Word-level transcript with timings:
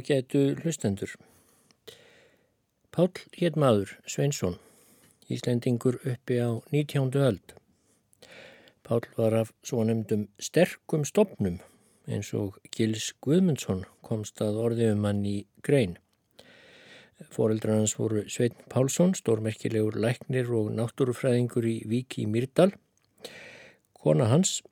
ágætu 0.00 0.56
hlustendur. 0.62 1.12
Pál 2.90 3.10
hétt 3.36 3.56
maður, 3.60 3.98
Sveinsson, 4.08 4.56
Íslendingur 5.28 6.00
uppi 6.08 6.40
á 6.40 6.56
19. 6.72 7.12
öld. 7.20 7.52
Pál 8.82 9.04
var 9.16 9.34
af 9.34 9.52
svo 9.62 9.84
nefndum 9.84 10.28
sterkum 10.40 11.04
stopnum 11.04 11.60
eins 12.08 12.32
og 12.34 12.56
Gils 12.72 13.12
Guðmundsson 13.20 13.84
komst 14.02 14.40
að 14.40 14.62
orðiðum 14.64 15.04
hann 15.04 15.20
í 15.28 15.36
grein. 15.62 15.98
Fóreldrar 17.20 17.82
hans 17.82 17.94
voru 18.00 18.24
Svein 18.26 18.56
Pálsson, 18.72 19.12
stórmerkilegur 19.14 20.00
læknir 20.00 20.48
og 20.48 20.72
náttúrufræðingur 20.80 21.68
í 21.68 21.76
Víki 21.84 22.24
í 22.24 22.30
Myrdal. 22.30 22.72
Kona 23.92 24.32
hans 24.32 24.62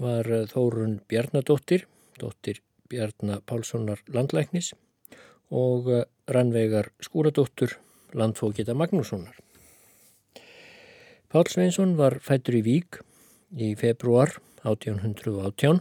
var 0.00 0.24
Þórun 0.24 1.02
Bjarnadóttir, 1.06 1.84
dóttir 2.16 2.64
Bjarnar 2.90 3.44
Pálssonar 3.46 4.02
landlæknis 4.10 4.72
og 5.50 5.88
Rannvegar 6.30 6.90
Skúradóttur 7.02 7.76
landfókita 8.14 8.74
Magnússonar. 8.74 9.36
Pál 11.30 11.46
Sveinsson 11.46 11.94
var 11.98 12.18
fættur 12.18 12.58
í 12.58 12.64
Vík 12.66 13.00
í 13.54 13.74
februar 13.78 14.34
1818. 14.66 15.80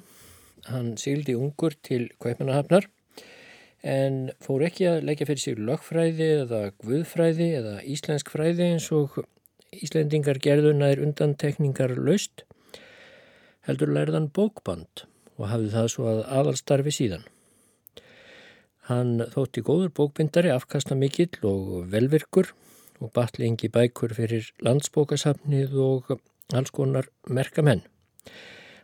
Hann 0.69 0.93
sigildi 1.01 1.33
ungur 1.33 1.73
til 1.81 2.11
Kaupanahafnar 2.21 2.85
en 3.81 4.29
fór 4.43 4.67
ekki 4.67 4.89
að 4.91 5.05
leggja 5.09 5.29
fyrir 5.29 5.43
sig 5.43 5.59
lögfræði 5.59 6.29
eða 6.43 6.61
guðfræði 6.83 7.51
eða 7.61 7.75
íslensk 7.81 8.29
fræði 8.33 8.73
eins 8.75 8.89
og 8.93 9.21
Íslendingar 9.69 10.39
gerðuna 10.41 10.87
er 10.89 11.01
undantekningar 11.05 11.93
laust 11.97 12.43
heldur 13.67 13.91
lærðan 13.93 14.31
bókband 14.33 15.08
og 15.39 15.47
hafði 15.49 15.73
það 15.73 15.91
svo 15.93 16.07
að 16.11 16.23
aðalstarfi 16.39 16.93
síðan. 16.93 17.25
Hann 18.89 19.19
þótti 19.33 19.63
góður 19.65 19.93
bókbindari, 19.95 20.51
afkasta 20.51 20.97
mikill 20.97 21.31
og 21.45 21.89
velvirkur 21.91 22.51
og 22.99 23.13
batli 23.15 23.47
engi 23.47 23.69
bækur 23.71 24.15
fyrir 24.17 24.49
landsbókasafnið 24.65 25.75
og 25.79 26.15
alls 26.53 26.73
konar 26.75 27.07
merkamenn. 27.29 27.83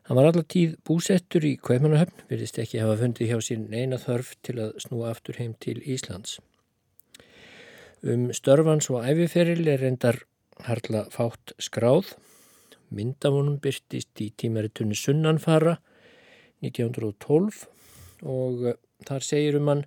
Hann 0.06 0.20
var 0.20 0.30
allar 0.30 0.46
tíð 0.46 0.76
búsettur 0.86 1.48
í 1.50 1.56
Kveimannahöfn, 1.58 2.28
virðist 2.30 2.60
ekki 2.62 2.84
hafa 2.84 3.00
fundið 3.00 3.32
hjá 3.32 3.40
sín 3.42 3.66
eina 3.74 3.98
þörf 3.98 4.36
til 4.46 4.60
að 4.62 4.76
snúa 4.84 5.10
aftur 5.10 5.40
heim 5.42 5.56
til 5.58 5.80
Íslands. 5.82 6.38
Um 8.06 8.30
störfans 8.30 8.92
og 8.94 9.02
æfiferil 9.02 9.66
er 9.74 9.82
endar 9.88 10.22
harla 10.68 11.08
fátt 11.10 11.56
skráð. 11.58 12.14
Myndamunum 12.94 13.58
byrtist 13.64 14.22
í 14.22 14.30
tímaritunni 14.38 14.94
Sunnanfara 14.94 15.80
1912 16.66 17.64
og 18.26 18.66
þar 19.06 19.28
segir 19.28 19.60
um 19.60 19.72
hann 19.72 19.86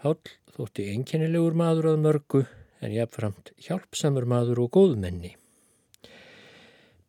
Pál 0.00 0.16
þótti 0.54 0.86
einkennilegur 0.94 1.56
maður 1.58 1.90
að 1.92 2.02
mörgu 2.06 2.40
en 2.80 2.94
jáfnframt 2.94 3.52
hjálpsamur 3.60 4.24
maður 4.28 4.62
og 4.64 4.72
góðmenni. 4.78 5.34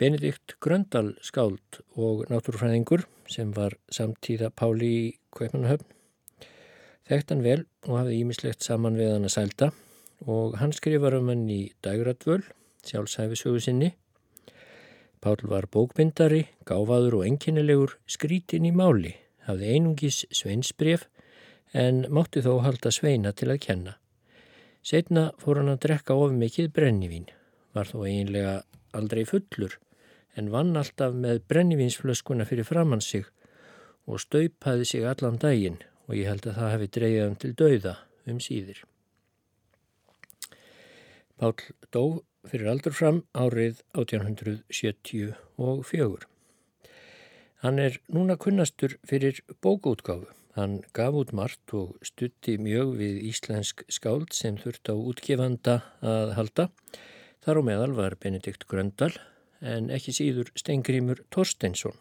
Benedikt 0.02 0.58
Gröndal 0.60 1.14
skáld 1.24 1.82
og 1.96 2.26
náttúrufræðingur 2.28 3.06
sem 3.32 3.54
var 3.56 3.78
samtíða 3.94 4.52
Páli 4.52 4.92
í 4.92 5.04
Kveipanahöfn 5.32 5.88
þekkt 7.12 7.32
hann 7.34 7.46
vel 7.46 7.62
og 7.88 7.98
hafði 8.00 8.20
ímislegt 8.22 8.66
saman 8.66 9.00
við 9.00 9.16
hann 9.16 9.28
að 9.28 9.36
sælda 9.36 9.72
og 10.32 10.58
hann 10.62 10.74
skrifar 10.76 11.18
um 11.18 11.32
hann 11.32 11.48
í 11.50 11.62
Dægratvöl, 11.84 12.44
sjálfsæfi 12.86 13.40
sögu 13.40 13.62
sinni. 13.64 13.92
Pál 15.22 15.38
var 15.46 15.68
bókbindari, 15.70 16.48
gáfaður 16.66 17.20
og 17.20 17.26
enginnilegur 17.28 17.92
skrítin 18.10 18.66
í 18.66 18.72
máli, 18.74 19.12
hafði 19.46 19.76
einungis 19.76 20.24
sveinsbref 20.34 21.04
en 21.78 22.08
mátti 22.10 22.42
þó 22.42 22.56
halda 22.66 22.90
sveina 22.90 23.30
til 23.38 23.52
að 23.54 23.62
kenna. 23.68 23.94
Setna 24.82 25.28
fór 25.38 25.60
hann 25.62 25.70
að 25.70 25.84
drekka 25.86 26.18
of 26.18 26.34
mikið 26.34 26.72
brennivín, 26.74 27.28
var 27.70 27.92
þó 27.92 28.02
eiginlega 28.08 28.56
aldrei 28.98 29.22
fullur 29.30 29.78
en 30.34 30.50
vann 30.50 30.74
alltaf 30.80 31.14
með 31.14 31.44
brennivínsflöskuna 31.52 32.48
fyrir 32.50 32.66
framann 32.66 33.06
sig 33.06 33.30
og 34.10 34.24
staupaði 34.24 34.90
sig 34.90 35.06
allan 35.06 35.38
daginn 35.38 35.78
og 36.08 36.18
ég 36.18 36.32
held 36.32 36.50
að 36.50 36.58
það 36.58 36.74
hefði 36.74 36.90
dreyðið 36.98 37.24
hann 37.28 37.40
til 37.44 37.54
dauða 37.62 37.96
um 38.26 38.42
síðir. 38.42 38.82
Pál 41.38 41.54
dó 41.94 42.04
fyrir 42.50 42.72
aldur 42.72 42.94
fram 42.96 43.20
árið 43.38 43.84
1874. 43.94 46.26
Hann 47.62 47.78
er 47.78 48.00
núna 48.10 48.34
kunnastur 48.42 48.98
fyrir 49.06 49.46
bókútgáfu. 49.62 50.26
Hann 50.58 50.82
gaf 50.98 51.14
út 51.16 51.32
margt 51.38 51.70
og 51.78 51.94
stutti 52.04 52.58
mjög 52.60 52.98
við 53.00 53.22
íslensk 53.30 53.86
skáld 53.88 54.36
sem 54.36 54.58
þurft 54.60 54.92
á 54.92 54.94
útgefanda 54.98 55.80
að 56.04 56.36
halda. 56.36 56.68
Þar 57.46 57.58
á 57.62 57.64
meðal 57.70 57.94
var 57.96 58.20
Benedikt 58.20 58.68
Gröndal 58.68 59.16
en 59.62 59.88
ekki 59.94 60.12
síður 60.18 60.50
Steingrímur 60.58 61.22
Torsteinsson. 61.32 61.96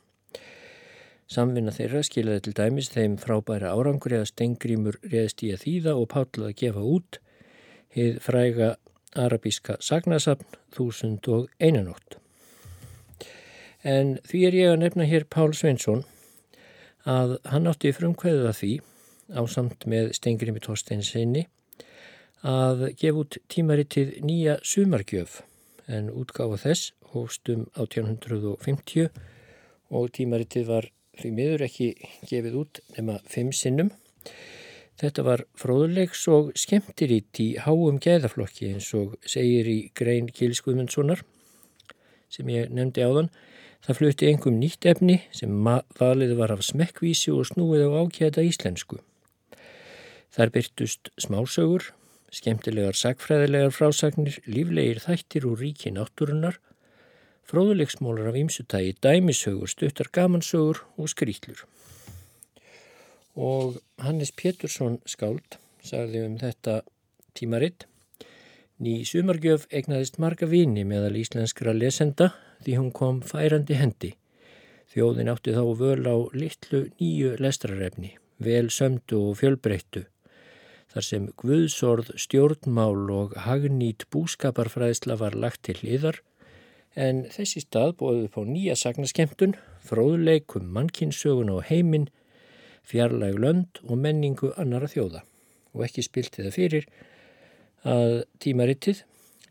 Samvinna 1.30 1.70
þeirra 1.70 2.02
skilaði 2.02 2.40
til 2.48 2.56
dæmis 2.58 2.90
þeim 2.90 3.14
frábæra 3.22 3.70
árangur 3.76 4.16
eða 4.16 4.26
Steingrímur 4.32 4.98
reðst 5.04 5.44
í 5.46 5.52
að 5.54 5.62
þýða 5.66 5.92
og 6.00 6.06
Páll 6.10 6.42
að 6.48 6.56
gefa 6.58 6.82
út 6.82 7.20
heið 7.94 8.18
fræga 8.24 8.74
arabíska 9.16 9.76
og 11.28 11.48
einanótt. 11.60 12.18
En 13.82 14.18
því 14.28 14.40
er 14.46 14.56
ég 14.58 14.72
að 14.72 14.82
nefna 14.82 15.06
hér 15.08 15.24
Pál 15.30 15.54
Sveinsson 15.56 16.04
að 17.08 17.38
hann 17.48 17.68
átti 17.70 17.94
frumkvæðið 17.96 18.48
að 18.50 18.58
því 18.60 18.72
ásamt 19.40 19.86
með 19.88 20.12
Steingrími 20.18 20.60
Torsteinsinni 20.60 21.46
að 22.46 22.90
gefa 23.00 23.22
út 23.22 23.38
tímaritið 23.52 24.18
nýja 24.24 24.58
sumargjöf 24.64 25.40
en 25.88 26.10
útgáfa 26.12 26.60
þess 26.64 26.92
hóstum 27.14 27.66
1850 27.74 29.10
og 29.90 30.10
tímaritið 30.14 30.68
var 30.68 30.88
því 31.20 31.32
miður 31.36 31.66
ekki 31.66 31.90
gefið 32.28 32.56
út 32.62 32.80
nema 32.96 33.18
fimm 33.28 33.50
sinnum. 33.52 33.90
Þetta 35.00 35.22
var 35.24 35.42
fróðulegs 35.56 36.26
og 36.28 36.50
skemmtirít 36.60 37.38
í 37.40 37.54
háum 37.64 37.96
gæðaflokki 38.04 38.74
eins 38.74 38.90
og 38.98 39.14
segir 39.24 39.68
í 39.72 39.78
grein 39.96 40.28
Gils 40.28 40.60
Guðmundssonar 40.66 41.22
sem 42.28 42.50
ég 42.52 42.68
nefndi 42.68 43.06
áðan. 43.06 43.30
Það 43.80 43.96
flutti 43.96 44.28
engum 44.28 44.58
nýtt 44.60 44.84
efni 44.90 45.22
sem 45.32 45.54
valið 45.96 46.34
var 46.36 46.52
af 46.52 46.66
smekkvísi 46.68 47.32
og 47.32 47.48
snúið 47.48 47.86
á 47.88 48.04
ákjæta 48.04 48.44
íslensku. 48.44 49.00
Þar 50.36 50.52
byrtust 50.58 51.08
smásögur, 51.16 51.88
skemmtilegar 52.28 52.98
sagfræðilegar 53.00 53.72
frásagnir, 53.72 54.36
líflegir 54.44 55.00
þættir 55.06 55.48
úr 55.48 55.64
ríki 55.64 55.96
náttúrunnar 55.96 56.60
fróðuleiksmólar 57.50 58.28
af 58.30 58.36
ýmsutægi, 58.38 58.94
dæmisögur, 59.02 59.66
stuttar 59.72 60.12
gamansögur 60.12 60.84
og 61.00 61.08
skrýtlur. 61.10 61.64
Og 63.40 63.80
Hannes 64.04 64.34
Pétursson 64.36 65.00
skáld 65.08 65.56
sagði 65.80 66.26
um 66.26 66.36
þetta 66.40 66.82
tímaritt 67.32 67.86
Ný 68.80 69.02
sumargjöf 69.04 69.66
egnaðist 69.76 70.14
marga 70.16 70.46
vini 70.48 70.86
meðal 70.88 71.18
íslenskra 71.20 71.74
lesenda 71.76 72.30
því 72.64 72.76
hún 72.78 72.92
kom 72.96 73.18
færandi 73.20 73.76
hendi. 73.76 74.14
Þjóðin 74.88 75.28
átti 75.28 75.52
þá 75.52 75.64
völ 75.76 76.06
á 76.08 76.16
litlu 76.32 76.80
nýju 76.96 77.34
lestrarefni, 77.44 78.14
vel 78.40 78.70
sömdu 78.72 79.18
og 79.20 79.36
fjölbreyttu. 79.42 80.06
Þar 80.94 81.06
sem 81.06 81.26
guðsorð, 81.42 82.14
stjórnmál 82.16 83.12
og 83.12 83.36
hagnít 83.44 84.08
búskaparfræðsla 84.08 85.18
var 85.20 85.36
lagt 85.36 85.66
til 85.68 85.76
hliðar 85.82 86.22
en 86.96 87.26
þessi 87.28 87.60
stað 87.66 87.98
bóði 88.00 88.24
upp 88.30 88.40
á 88.40 88.42
nýja 88.48 88.78
sagnaskemtun, 88.80 89.58
fróðleikum 89.84 90.72
mannkinsögun 90.72 91.52
og 91.52 91.68
heiminn, 91.68 92.08
fjarlæg 92.88 93.38
lönd 93.40 93.80
og 93.86 93.98
menningu 93.98 94.52
annara 94.60 94.88
þjóða 94.90 95.24
og 95.74 95.84
ekki 95.86 96.04
spilti 96.04 96.44
það 96.44 96.56
fyrir 96.56 96.86
að 97.86 98.14
tímarittið, 98.42 99.04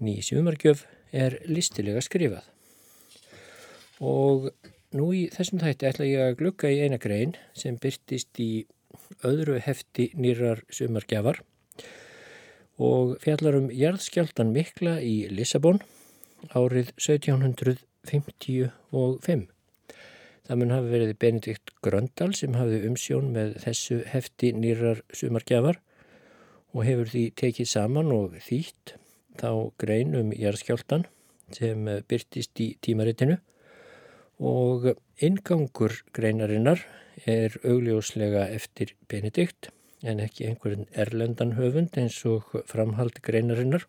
nýjum 0.03 0.27
sumargjöf, 0.27 0.85
er 1.11 1.39
listilega 1.49 2.01
skrifað. 2.05 2.45
Og 3.99 4.49
nú 4.95 5.09
í 5.15 5.29
þessum 5.33 5.61
þætti 5.63 5.87
ætla 5.89 6.09
ég 6.09 6.25
að 6.25 6.37
glukka 6.41 6.69
í 6.69 6.81
eina 6.85 6.99
grein 7.01 7.33
sem 7.57 7.79
byrtist 7.81 8.41
í 8.41 8.65
öðru 9.25 9.59
hefti 9.63 10.09
nýrar 10.15 10.61
sumargjafar 10.73 11.41
og 12.79 13.17
fjallar 13.23 13.55
um 13.59 13.69
jarðskjáltan 13.75 14.53
mikla 14.55 14.99
í 15.03 15.27
Lissabon 15.33 15.79
árið 16.55 16.93
1755. 16.95 19.49
Það 20.49 20.57
mun 20.57 20.71
hafi 20.73 20.89
verið 20.89 21.11
Benedikt 21.21 21.71
Gröndal 21.85 22.31
sem 22.33 22.55
hafi 22.57 22.79
umsjón 22.87 23.27
með 23.35 23.51
þessu 23.61 23.99
hefti 24.09 24.49
nýrar 24.57 25.03
sumargjafar 25.13 25.77
og 26.73 26.87
hefur 26.87 27.11
því 27.11 27.21
tekið 27.37 27.69
saman 27.69 28.09
og 28.15 28.33
þýtt 28.47 28.95
þá 29.37 29.51
grein 29.77 30.17
um 30.17 30.33
jarðskjáltan 30.33 31.05
sem 31.53 31.85
byrtist 32.09 32.63
í 32.65 32.71
tímaritinu. 32.81 33.37
Og 34.41 34.89
ingangur 35.21 35.99
greinarinnar 36.17 36.81
er 37.29 37.61
augljóslega 37.61 38.47
eftir 38.49 38.97
Benedikt 39.05 39.69
en 40.01 40.25
ekki 40.25 40.49
einhvern 40.49 40.87
erlendan 40.97 41.59
höfund 41.61 41.93
eins 42.01 42.23
og 42.25 42.57
framhald 42.65 43.21
greinarinnar. 43.21 43.85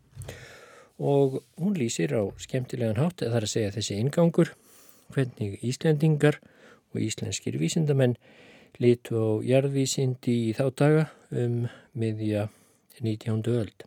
Og 1.01 1.41
hún 1.57 1.73
lýsir 1.81 2.13
á 2.13 2.29
skemmtilegan 2.37 3.01
hátt 3.01 3.25
eða 3.25 3.39
þar 3.39 3.49
að 3.49 3.55
segja 3.57 3.77
þessi 3.81 4.03
ingangur 4.05 4.59
hvernig 5.15 5.57
Íslendingar 5.65 6.37
og 6.95 7.05
íslenskir 7.05 7.59
vísindamenn 7.61 8.17
litu 8.81 9.17
á 9.19 9.29
jarðvísindi 9.47 10.37
í 10.49 10.53
þá 10.57 10.65
daga 10.83 11.07
um 11.31 11.65
miðja 11.95 12.49
19. 13.01 13.43
öld. 13.55 13.87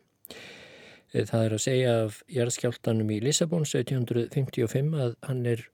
Það 1.13 1.45
er 1.45 1.53
að 1.53 1.63
segja 1.63 1.93
af 2.07 2.23
jarðskjáltanum 2.33 3.11
í 3.13 3.21
Lissabon 3.21 3.67
1755 3.67 4.97
að 4.97 5.15
hann 5.27 5.45
er 5.45 5.67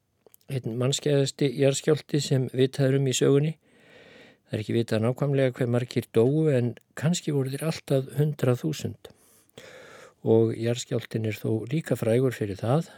einn 0.50 0.76
mannskeiðasti 0.82 1.52
jarðskjálti 1.62 2.22
sem 2.24 2.50
vitaður 2.54 3.00
um 3.00 3.08
í 3.08 3.16
sögunni 3.16 3.56
Það 4.50 4.56
er 4.58 4.62
ekki 4.64 4.74
vitað 4.74 5.04
nákvæmlega 5.04 5.54
hver 5.60 5.68
margir 5.70 6.06
dóu 6.10 6.48
en 6.50 6.72
kannski 6.98 7.30
voru 7.36 7.52
þér 7.54 7.68
alltaf 7.70 8.08
hundrað 8.18 8.64
þúsund. 8.64 9.10
Og 10.26 10.56
jarðskjáltin 10.58 11.28
er 11.30 11.38
þó 11.38 11.52
líka 11.70 11.94
frægur 12.00 12.34
fyrir 12.34 12.58
það 12.58 12.90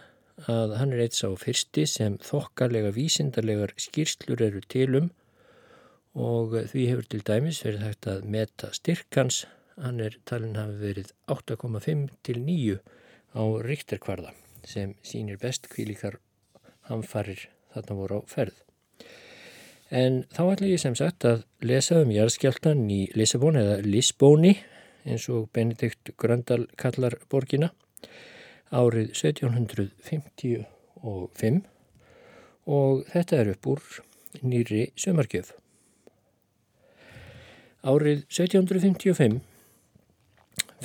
að 0.52 0.76
hann 0.80 0.94
er 0.96 1.04
eitt 1.06 1.18
sá 1.18 1.28
fyrsti 1.38 1.86
sem 1.90 2.18
þokkarlega 2.24 2.94
vísindarlegar 2.96 3.74
skýrslur 3.80 4.42
eru 4.48 4.62
tilum 4.72 5.12
og 6.16 6.56
því 6.72 6.88
hefur 6.90 7.08
til 7.12 7.22
dæmis 7.28 7.62
verið 7.66 7.86
hægt 7.88 8.08
að 8.12 8.26
meta 8.36 8.72
styrkans. 8.76 9.46
Hann 9.82 10.02
er 10.04 10.18
talin 10.28 10.58
hafi 10.60 10.78
verið 10.82 11.14
8,5 11.32 12.10
til 12.24 12.42
9 12.44 12.80
á 13.38 13.44
ríkterkvarða 13.66 14.34
sem 14.68 14.96
sínir 15.04 15.40
best 15.42 15.70
kvílikar 15.72 16.20
hamfarir 16.90 17.48
þarna 17.74 17.98
voru 17.98 18.20
á 18.20 18.22
ferð. 18.28 18.58
En 19.92 20.24
þá 20.32 20.44
ætla 20.54 20.72
ég 20.72 20.80
sem 20.80 20.96
sagt 20.96 21.26
að 21.28 21.44
lesa 21.68 22.02
um 22.04 22.12
jarðskjáltan 22.14 22.86
í 22.92 23.02
Lissabon 23.16 23.60
eða 23.60 23.82
Lisbóni 23.84 24.54
eins 25.04 25.28
og 25.34 25.50
Benedikt 25.52 26.14
Gröndal 26.20 26.68
kallar 26.80 27.18
borgina 27.32 27.72
árið 28.72 29.12
1755 29.12 31.62
og 32.72 33.04
þetta 33.12 33.36
er 33.42 33.50
upp 33.54 33.68
úr 33.68 33.82
nýri 34.42 34.92
sömargjöf. 34.96 35.52
Árið 37.82 38.22
1755, 38.30 39.42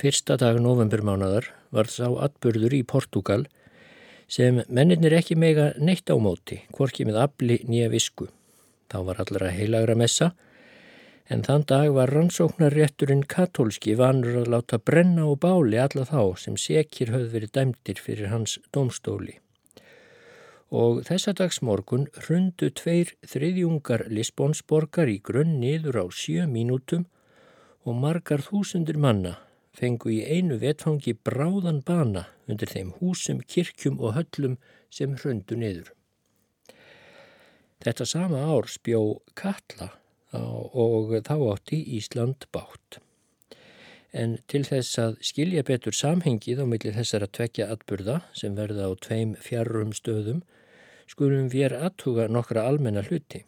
fyrsta 0.01 0.37
dag 0.41 0.57
novembermánadar, 0.61 1.45
var 1.71 1.87
sá 1.91 2.07
atbörður 2.09 2.73
í 2.73 2.83
Portugal 2.87 3.45
sem 4.27 4.63
mennirnir 4.67 5.13
ekki 5.19 5.35
mega 5.39 5.71
neitt 5.79 6.09
á 6.11 6.15
móti, 6.19 6.61
hvorki 6.75 7.05
með 7.07 7.21
afli 7.27 7.61
nýja 7.69 7.89
visku. 7.93 8.27
Þá 8.91 8.97
var 9.07 9.15
allra 9.23 9.53
heilagra 9.53 9.95
messa 9.99 10.33
en 11.33 11.43
þann 11.43 11.65
dag 11.67 11.89
var 11.95 12.11
rannsóknarrétturinn 12.15 13.25
katólski 13.27 13.97
vanur 13.99 14.39
að 14.43 14.51
láta 14.53 14.79
brenna 14.79 15.25
og 15.27 15.41
báli 15.43 15.79
alla 15.81 16.05
þá 16.07 16.21
sem 16.43 16.55
sekir 16.59 17.11
höfð 17.11 17.33
verið 17.35 17.53
dæmtir 17.57 17.99
fyrir 18.03 18.31
hans 18.31 18.57
domstóli. 18.75 19.35
Og 20.71 21.03
þessa 21.07 21.33
dags 21.35 21.61
morgun 21.63 22.07
hrundu 22.25 22.69
tveir 22.75 23.13
þriðjungar 23.27 24.07
Lisbonsborgar 24.11 25.11
í 25.11 25.19
grunn 25.23 25.59
niður 25.61 26.01
á 26.03 26.05
sjö 26.11 26.47
mínútum 26.47 27.05
og 27.87 27.99
margar 27.99 28.43
þúsundir 28.43 28.99
manna 28.99 29.37
fengu 29.77 30.09
í 30.11 30.23
einu 30.25 30.57
vetfangi 30.59 31.13
bráðan 31.13 31.83
bana 31.85 32.25
undir 32.49 32.71
þeim 32.71 32.95
húsum, 32.99 33.43
kirkjum 33.43 33.99
og 34.01 34.15
höllum 34.17 34.57
sem 34.89 35.13
hrundu 35.19 35.59
niður. 35.59 35.93
Þetta 37.83 38.07
sama 38.09 38.41
ár 38.49 38.67
spjó 38.71 39.21
Katla 39.37 39.91
og 40.33 41.13
þá 41.23 41.35
átti 41.53 41.81
Ísland 41.97 42.47
bátt. 42.51 42.99
En 44.13 44.37
til 44.47 44.63
þess 44.65 44.97
að 44.99 45.17
skilja 45.21 45.63
betur 45.63 45.93
samhengið 45.93 46.63
á 46.63 46.65
milli 46.65 46.93
þessara 46.95 47.27
tvekja 47.27 47.67
atburða 47.71 48.21
sem 48.33 48.55
verða 48.55 48.89
á 48.89 48.91
tveim 48.95 49.35
fjarrum 49.39 49.93
stöðum 49.93 50.41
skulum 51.07 51.49
við 51.51 51.75
aðtuga 51.77 52.27
nokkra 52.27 52.65
almenna 52.67 53.03
hluti. 53.07 53.43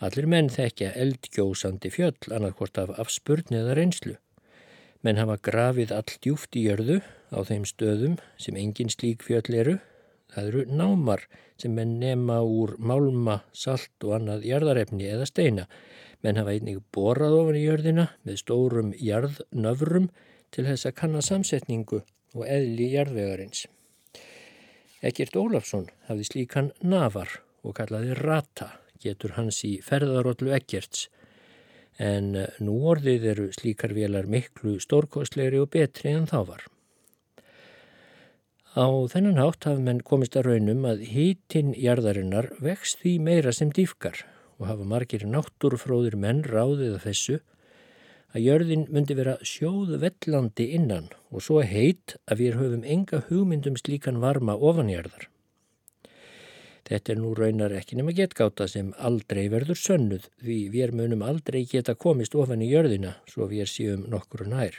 Allir 0.00 0.26
menn 0.26 0.48
þekkja 0.48 0.94
eldgjósandi 0.96 1.90
fjöll 1.92 2.32
annarkort 2.32 2.78
af 2.80 2.92
afspurn 2.98 3.52
eða 3.52 3.74
reynslu. 3.76 4.16
Menn 5.02 5.20
hafa 5.20 5.36
grafið 5.36 5.92
allt 5.92 6.18
djúft 6.24 6.56
í 6.56 6.66
jörðu 6.68 7.00
á 7.32 7.40
þeim 7.44 7.66
stöðum 7.68 8.16
sem 8.40 8.56
engin 8.56 8.92
slík 8.92 9.24
fjöll 9.26 9.54
eru 9.54 9.78
Það 10.30 10.48
eru 10.50 10.64
námar 10.80 11.24
sem 11.60 11.74
menn 11.74 11.98
nema 12.00 12.38
úr 12.46 12.76
málma, 12.78 13.40
salt 13.52 14.06
og 14.06 14.14
annað 14.20 14.46
jarðarefni 14.48 15.08
eða 15.10 15.26
steina. 15.28 15.66
Menn 16.22 16.38
hafa 16.40 16.54
einnig 16.54 16.80
borað 16.94 17.36
ofan 17.40 17.58
í 17.58 17.66
jörðina 17.66 18.06
með 18.28 18.40
stórum 18.42 18.94
jarðnöfrum 18.96 20.10
til 20.54 20.66
þess 20.68 20.88
að 20.88 20.96
kanna 21.02 21.22
samsetningu 21.24 22.02
og 22.36 22.42
eðli 22.46 22.90
jarðvegarins. 22.94 23.66
Ekkert 25.00 25.38
Ólafsson 25.40 25.88
hafði 26.10 26.26
slíkan 26.28 26.74
nafar 26.84 27.40
og 27.64 27.76
kallaði 27.78 28.16
rata, 28.18 28.74
getur 29.00 29.34
hans 29.38 29.62
í 29.64 29.78
ferðarollu 29.84 30.52
ekkerts. 30.56 31.08
En 32.00 32.34
nú 32.60 32.76
orðið 32.92 33.24
eru 33.32 33.46
slíkar 33.56 33.94
velar 33.96 34.28
miklu 34.28 34.78
stórkostlegri 34.80 35.60
og 35.60 35.72
betri 35.72 36.14
en 36.16 36.28
þá 36.28 36.38
var. 36.52 36.68
Á 38.70 38.86
þennan 39.10 39.40
hátt 39.42 39.66
hafði 39.66 39.82
menn 39.82 40.00
komist 40.06 40.36
að 40.38 40.44
raunum 40.46 40.84
að 40.86 41.00
hítinn 41.10 41.72
jarðarinnar 41.74 42.52
vext 42.62 43.00
því 43.00 43.16
meira 43.26 43.50
sem 43.50 43.72
dýfkar 43.74 44.20
og 44.60 44.68
hafa 44.68 44.84
margir 44.86 45.24
náttúrufróðir 45.26 46.14
menn 46.14 46.44
ráðið 46.46 46.92
af 47.00 47.06
þessu 47.08 47.40
að 48.30 48.44
jörðin 48.44 48.84
myndi 48.94 49.16
vera 49.18 49.34
sjóð 49.42 49.96
vellandi 50.04 50.68
innan 50.76 51.08
og 51.34 51.42
svo 51.42 51.64
heit 51.66 52.14
að 52.30 52.44
við 52.44 52.60
höfum 52.60 52.84
enga 52.86 53.24
hugmyndum 53.26 53.80
slíkan 53.80 54.22
varma 54.22 54.54
ofanjarðar. 54.54 55.26
Þetta 56.86 57.12
er 57.12 57.18
nú 57.18 57.32
raunar 57.34 57.74
ekki 57.74 57.98
nema 57.98 58.14
getgáta 58.14 58.68
sem 58.70 58.94
aldrei 58.98 59.48
verður 59.50 59.82
sönnuð 59.82 60.30
því 60.44 60.60
við 60.76 60.94
munum 60.94 61.26
aldrei 61.26 61.64
geta 61.66 61.98
komist 61.98 62.38
ofan 62.38 62.62
í 62.62 62.70
jörðina 62.70 63.16
svo 63.26 63.50
við 63.50 63.66
séum 63.66 64.06
nokkur 64.14 64.46
nær. 64.46 64.78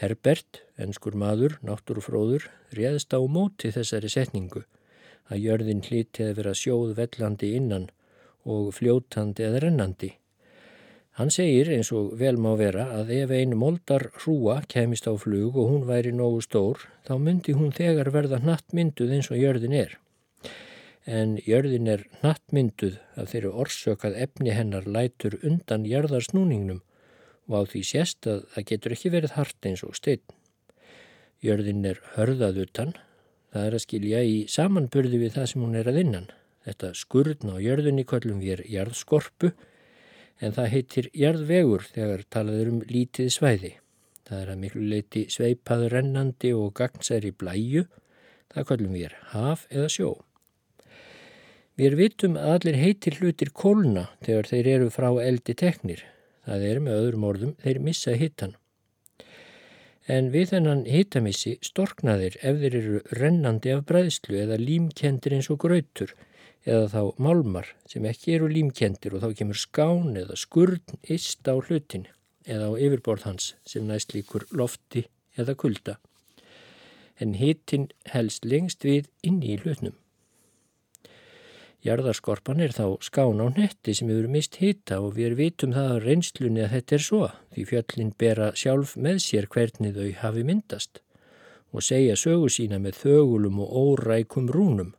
Herbert, 0.00 0.62
enskur 0.80 1.12
maður, 1.12 1.58
náttúrufróður, 1.60 2.46
réðst 2.72 3.12
á 3.12 3.20
móti 3.20 3.68
þessari 3.74 4.08
setningu 4.08 4.62
að 5.28 5.42
jörðin 5.44 5.82
hlíti 5.84 6.24
að 6.24 6.38
vera 6.38 6.54
sjóð 6.56 6.94
vellandi 6.96 7.50
innan 7.58 7.90
og 8.48 8.70
fljótandi 8.78 9.44
eða 9.44 9.60
rennandi. 9.66 10.14
Hann 11.20 11.28
segir 11.34 11.68
eins 11.74 11.90
og 11.92 12.14
vel 12.16 12.38
má 12.40 12.54
vera 12.56 12.86
að 12.96 13.12
ef 13.18 13.32
einu 13.34 13.58
moldar 13.60 14.06
hrúa 14.22 14.62
kemist 14.72 15.04
á 15.04 15.12
flug 15.20 15.58
og 15.60 15.68
hún 15.68 15.84
væri 15.84 16.14
nógu 16.16 16.40
stór 16.48 16.86
þá 17.04 17.18
myndi 17.20 17.52
hún 17.58 17.74
þegar 17.76 18.08
verða 18.14 18.40
nattmynduð 18.40 19.12
eins 19.18 19.28
og 19.28 19.42
jörðin 19.42 19.76
er. 19.76 19.98
En 21.04 21.36
jörðin 21.44 21.92
er 21.92 22.06
nattmynduð 22.24 22.96
af 23.20 23.34
þeirri 23.34 23.52
orsökað 23.52 24.16
efni 24.16 24.56
hennar 24.56 24.88
lætur 24.88 25.36
undan 25.44 25.84
jörðarsnúningnum 25.84 26.80
og 27.50 27.56
á 27.58 27.62
því 27.72 27.82
sést 27.86 28.28
að 28.30 28.44
það 28.54 28.66
getur 28.70 28.94
ekki 28.96 29.12
verið 29.12 29.36
hart 29.36 29.66
eins 29.66 29.82
og 29.86 29.96
stein. 29.98 30.22
Jörðin 31.42 31.86
er 31.88 31.98
hörðað 32.14 32.62
utan, 32.66 32.94
það 33.50 33.66
er 33.66 33.76
að 33.76 33.84
skilja 33.84 34.22
í 34.22 34.36
samanburði 34.52 35.20
við 35.24 35.34
það 35.38 35.50
sem 35.52 35.64
hún 35.64 35.76
er 35.80 35.90
að 35.90 36.00
innan. 36.04 36.30
Þetta 36.66 36.92
skurðn 37.00 37.52
á 37.52 37.56
jörðinni 37.58 38.04
kvöllum 38.06 38.40
við 38.42 38.58
er 38.58 38.64
jarðskorpu 38.68 39.52
en 40.40 40.56
það 40.56 40.72
heitir 40.74 41.10
jarðvegur 41.16 41.86
þegar 41.88 42.26
talaður 42.32 42.72
um 42.74 42.82
lítið 42.88 43.30
svæði. 43.34 43.72
Það 44.28 44.42
er 44.44 44.52
að 44.52 44.60
miklu 44.62 44.86
leiti 44.86 45.24
sveipað 45.32 45.86
rennandi 45.90 46.52
og 46.54 46.74
gagnsæri 46.78 47.32
blæju, 47.34 47.86
það 48.52 48.68
kvöllum 48.68 48.94
við 48.94 49.08
er 49.08 49.16
haf 49.32 49.64
eða 49.72 49.88
sjó. 49.90 50.10
Við 51.80 51.96
vitum 51.96 52.36
að 52.36 52.54
allir 52.58 52.76
heitir 52.76 53.16
hlutir 53.16 53.50
kólna 53.56 54.10
þegar 54.20 54.48
þeir 54.52 54.66
eru 54.74 54.88
frá 54.92 55.08
eldi 55.24 55.56
teknir. 55.56 56.04
Það 56.50 56.64
er 56.66 56.78
með 56.82 56.96
öðrum 57.00 57.24
orðum 57.28 57.50
þeir 57.62 57.78
missa 57.86 58.16
hittan. 58.18 58.56
En 60.10 60.32
við 60.34 60.48
þennan 60.50 60.80
hittamissi 60.90 61.52
storkna 61.62 62.16
þeir 62.18 62.38
ef 62.42 62.56
þeir 62.58 62.76
eru 62.80 63.02
rennandi 63.14 63.70
af 63.70 63.84
bræðslu 63.86 64.40
eða 64.40 64.58
límkendir 64.58 65.36
eins 65.36 65.50
og 65.54 65.60
grautur 65.62 66.16
eða 66.66 66.88
þá 66.90 67.22
málmar 67.22 67.70
sem 67.92 68.08
ekki 68.10 68.34
eru 68.34 68.50
límkendir 68.50 69.14
og 69.14 69.22
þá 69.22 69.38
kemur 69.38 69.60
skán 69.60 70.18
eða 70.18 70.40
skurn 70.42 70.98
ist 71.06 71.46
á 71.46 71.54
hlutin 71.54 72.08
eða 72.42 72.72
á 72.74 72.80
yfirborð 72.82 73.28
hans 73.28 73.52
sem 73.62 73.86
næst 73.86 74.16
líkur 74.16 74.48
lofti 74.50 75.06
eða 75.38 75.54
kulda. 75.54 76.00
En 77.22 77.38
hittin 77.38 77.92
helst 78.10 78.48
lengst 78.48 78.82
við 78.82 79.06
inn 79.22 79.38
í 79.46 79.60
hlutnum. 79.62 79.94
Jarðarskorpan 81.80 82.60
er 82.60 82.74
þá 82.76 83.00
skán 83.00 83.40
á 83.40 83.48
netti 83.56 83.94
sem 83.96 84.10
hefur 84.12 84.28
mist 84.28 84.58
hita 84.60 84.98
og 85.00 85.14
við 85.16 85.38
vitum 85.38 85.72
það 85.72 85.94
á 85.96 86.04
reynslunni 86.04 86.64
að 86.66 86.74
þetta 86.74 86.96
er 86.96 87.04
svo 87.06 87.20
því 87.54 87.64
fjöllin 87.70 88.10
bera 88.20 88.50
sjálf 88.52 88.96
með 89.00 89.22
sér 89.24 89.48
hvernig 89.48 89.94
þau 89.96 90.10
hafi 90.20 90.44
myndast 90.44 91.00
og 91.72 91.86
segja 91.86 92.18
sögu 92.20 92.50
sína 92.52 92.80
með 92.82 93.00
þögulum 93.00 93.60
og 93.64 93.72
órækum 93.80 94.50
rúnum. 94.52 94.94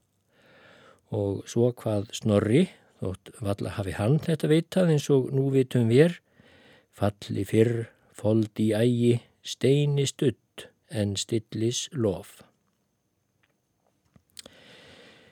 Og 1.11 1.43
svo 1.45 1.71
hvað 1.75 2.09
snorri, 2.15 2.67
þótt 3.01 3.33
valla 3.43 3.75
hafi 3.77 3.95
hann 3.97 4.19
þetta 4.23 4.49
vitað 4.49 4.93
eins 4.95 5.09
og 5.13 5.31
nú 5.35 5.49
vitum 5.53 5.91
við, 5.91 6.15
falli 6.95 7.43
fyrr, 7.47 7.89
fold 8.15 8.57
í 8.63 8.71
ægi, 8.73 9.17
steini 9.43 10.07
stutt 10.07 10.69
en 10.89 11.17
stillis 11.19 11.89
lof. 11.93 12.39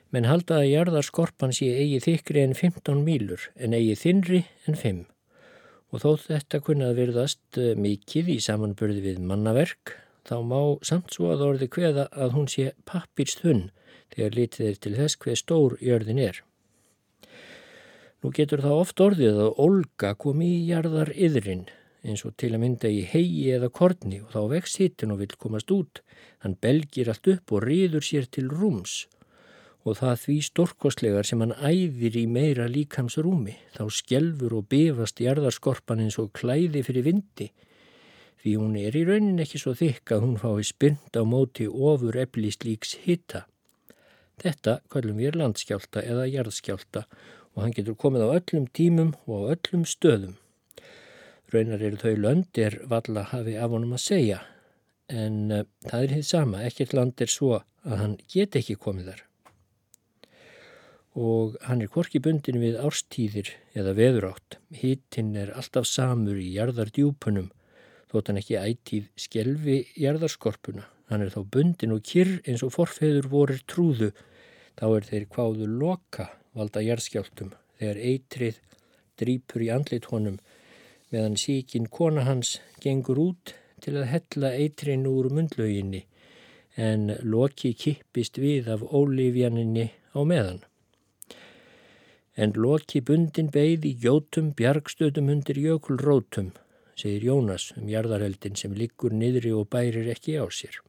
Menn 0.10 0.26
halda 0.26 0.64
að 0.64 0.72
jarðarskorpan 0.72 1.52
sé 1.54 1.68
eigi 1.78 2.00
þykri 2.02 2.42
en 2.42 2.56
15 2.58 3.02
mílur 3.06 3.44
en 3.62 3.76
eigi 3.78 3.94
þinri 3.94 4.40
en 4.66 4.78
5 4.80 5.04
og 5.94 6.02
þó 6.02 6.10
þetta 6.24 6.60
kunnað 6.66 6.96
virðast 6.98 7.60
eh, 7.62 7.76
mikið 7.78 8.32
í 8.34 8.38
samanbörði 8.42 9.04
við 9.04 9.20
mannaverk 9.22 9.94
þá 10.26 10.36
má 10.50 10.62
samt 10.90 11.14
svo 11.14 11.30
að 11.34 11.44
orði 11.46 11.68
hveða 11.76 12.08
að 12.26 12.34
hún 12.38 12.50
sé 12.50 12.72
pappirstun 12.90 13.68
þegar 14.16 14.40
litið 14.40 14.72
er 14.72 14.80
til 14.82 14.96
þess 14.98 15.20
hver 15.22 15.38
stór 15.44 15.78
jörðin 15.86 16.24
er. 16.26 16.42
Nú 18.26 18.34
getur 18.34 18.66
það 18.66 18.82
oft 18.82 19.06
orðið 19.06 19.44
að 19.46 19.62
olga 19.68 20.16
komi 20.26 20.50
í 20.56 20.66
jarðar 20.72 21.14
yðrin 21.14 21.68
eins 22.02 22.26
og 22.26 22.34
til 22.42 22.56
að 22.56 22.64
mynda 22.66 22.90
í 22.90 23.06
hegi 23.14 23.46
eða 23.54 23.70
korni 23.70 24.24
og 24.26 24.34
þá 24.34 24.42
vex 24.56 24.80
hittin 24.82 25.14
og 25.14 25.22
vil 25.22 25.32
komast 25.38 25.70
út. 25.70 26.02
Hann 26.42 26.58
belgir 26.58 27.14
allt 27.14 27.30
upp 27.30 27.54
og 27.54 27.66
riður 27.70 28.10
sér 28.10 28.26
til 28.26 28.50
rúms 28.50 29.04
og 29.06 29.19
það 29.86 30.20
því 30.24 30.36
stórkostlegar 30.50 31.28
sem 31.28 31.42
hann 31.44 31.56
æðir 31.56 32.18
í 32.20 32.26
meira 32.28 32.68
líkamsrúmi. 32.68 33.56
Þá 33.78 33.84
skjelfur 33.96 34.58
og 34.60 34.68
befast 34.70 35.22
jarðarskorpan 35.24 36.04
eins 36.04 36.20
og 36.20 36.34
klæði 36.36 36.84
fyrir 36.86 37.08
vindi 37.08 37.50
því 38.40 38.56
hún 38.56 38.76
er 38.80 38.96
í 38.96 39.04
raunin 39.08 39.42
ekki 39.44 39.60
svo 39.60 39.74
þykk 39.76 40.14
að 40.16 40.26
hún 40.26 40.38
fái 40.40 40.68
spynd 40.68 41.18
á 41.20 41.24
móti 41.28 41.68
ofur 41.68 42.16
eflist 42.20 42.64
líks 42.68 42.96
hitta. 43.04 43.46
Þetta 44.40 44.80
kallum 44.92 45.20
við 45.20 45.36
landskjálta 45.42 46.04
eða 46.08 46.28
jarðskjálta 46.32 47.06
og 47.56 47.64
hann 47.64 47.76
getur 47.76 47.98
komið 48.00 48.24
á 48.24 48.30
öllum 48.38 48.70
tímum 48.72 49.12
og 49.28 49.50
á 49.52 49.58
öllum 49.58 49.84
stöðum. 49.84 50.38
Raunar 51.52 51.84
eru 51.84 52.00
þau 52.00 52.16
lönd 52.16 52.62
er 52.62 52.80
valla 52.88 53.26
hafi 53.34 53.58
af 53.60 53.74
honum 53.74 53.98
að 53.98 54.06
segja 54.06 54.44
en 55.10 55.50
uh, 55.52 55.66
það 55.90 56.04
er 56.04 56.14
hitt 56.16 56.30
sama, 56.30 56.62
ekkert 56.64 56.94
land 56.94 57.20
er 57.20 57.32
svo 57.34 57.58
að 57.58 57.98
hann 58.04 58.20
get 58.30 58.56
ekki 58.56 58.78
komið 58.80 59.12
þar. 59.12 59.29
Og 61.18 61.56
hann 61.66 61.82
er 61.82 61.90
korki 61.90 62.22
bundin 62.22 62.60
við 62.62 62.78
árstíðir 62.84 63.50
eða 63.74 63.96
veðurátt. 63.98 64.60
Hittinn 64.70 65.34
er 65.40 65.54
alltaf 65.58 65.88
samur 65.90 66.38
í 66.38 66.52
jarðardjúpunum 66.54 67.50
þótt 68.10 68.30
hann 68.30 68.42
ekki 68.42 68.58
ætíð 68.58 69.10
skjelvi 69.18 69.80
jarðarskorpuna. 70.00 70.86
Hann 71.10 71.26
er 71.26 71.34
þá 71.34 71.42
bundin 71.54 71.96
og 71.96 72.04
kyrr 72.06 72.40
eins 72.46 72.64
og 72.66 72.74
forfeður 72.76 73.30
vorir 73.32 73.64
trúðu. 73.70 74.12
Þá 74.78 74.86
er 74.90 75.08
þeir 75.10 75.26
kváðu 75.34 75.70
loka 75.70 76.30
valda 76.58 76.84
jarðskjáltum 76.86 77.52
þegar 77.80 78.02
eitrið 78.12 78.62
drýpur 79.20 79.66
í 79.66 79.72
andlit 79.74 80.08
honum 80.14 80.38
meðan 81.14 81.38
síkin 81.42 81.90
kona 81.90 82.26
hans 82.28 82.58
gengur 82.84 83.20
út 83.22 83.54
til 83.84 83.96
að 83.98 84.10
hella 84.14 84.54
eitrin 84.62 85.08
úr 85.10 85.30
mundlauginni 85.34 86.06
en 86.80 87.10
loki 87.26 87.74
kippist 87.76 88.40
við 88.40 88.70
af 88.72 88.84
ólífjaninni 88.86 89.90
á 90.16 90.20
meðan. 90.24 90.62
En 92.40 92.54
loki 92.56 93.02
bundin 93.04 93.50
beigð 93.52 93.86
í 93.90 93.94
gjótum 94.04 94.54
bjargstöðum 94.56 95.32
undir 95.34 95.58
jökulrótum 95.60 96.54
segir 97.00 97.26
Jónas 97.30 97.70
um 97.78 97.88
jarðarheldin 97.90 98.58
sem 98.60 98.76
liggur 98.76 99.14
niðri 99.16 99.52
og 99.56 99.68
bærir 99.74 100.08
ekki 100.14 100.38
á 100.40 100.46
sér. 100.52 100.80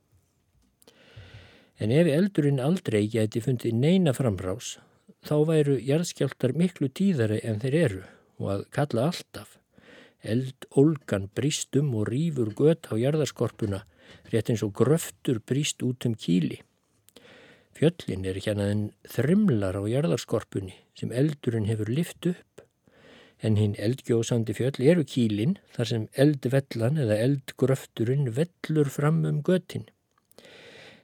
En 1.81 1.93
ef 1.95 2.11
eldurinn 2.13 2.61
aldrei 2.63 3.07
geti 3.09 3.43
fundið 3.45 3.77
neina 3.83 4.13
framrás, 4.17 4.77
þá 5.25 5.37
væru 5.49 5.79
jarðskjáltar 5.87 6.57
miklu 6.59 6.91
tíðari 6.93 7.41
en 7.47 7.61
þeir 7.63 7.77
eru 7.85 8.03
og 8.41 8.51
að 8.55 8.65
kalla 8.77 9.07
alltaf. 9.11 9.57
Eld 10.21 10.67
olgan 10.77 11.31
brístum 11.35 11.95
og 11.97 12.11
rýfur 12.11 12.51
gött 12.57 12.91
á 12.93 12.95
jarðarskorpuna, 13.01 13.85
rétt 14.33 14.53
eins 14.53 14.65
og 14.67 14.75
gröftur 14.77 15.41
bríst 15.41 15.81
út 15.87 16.05
um 16.07 16.15
kíli. 16.15 16.61
Fjöllin 17.77 18.27
er 18.27 18.39
ekki 18.39 18.53
annað 18.53 18.73
en 18.75 18.83
þrimlar 19.15 19.79
á 19.79 19.83
jarðarskorpunni 19.89 20.75
sem 20.99 21.13
eldurinn 21.17 21.69
hefur 21.71 21.91
lift 21.93 22.27
upp 22.29 22.65
en 23.47 23.57
hinn 23.57 23.77
eldgjósandi 23.81 24.55
fjöll 24.57 24.83
eru 24.93 25.05
kílin 25.09 25.57
þar 25.75 25.91
sem 25.93 26.07
eldvellan 26.25 27.01
eða 27.01 27.17
eldgröfturinn 27.25 28.29
vellur 28.37 28.91
fram 28.93 29.23
um 29.31 29.41
göttin. 29.47 29.87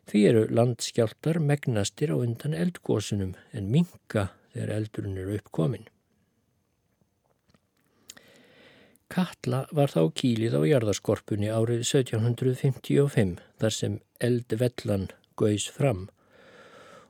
Því 0.06 0.22
eru 0.30 0.42
landskjáltar 0.54 1.40
megnastir 1.42 2.12
á 2.12 2.16
undan 2.16 2.54
eldgósunum 2.54 3.34
en 3.56 3.70
minka 3.72 4.28
þegar 4.52 4.74
eldurinn 4.76 5.20
eru 5.22 5.38
uppkomin. 5.40 5.88
Katla 9.10 9.64
var 9.72 9.92
þá 9.94 10.02
kílið 10.18 10.58
á 10.58 10.62
jarðarskorpunni 10.66 11.48
árið 11.48 11.86
1755 11.86 13.36
þar 13.62 13.74
sem 13.74 13.98
eldvellan 14.20 15.08
gauðs 15.38 15.68
fram 15.72 16.06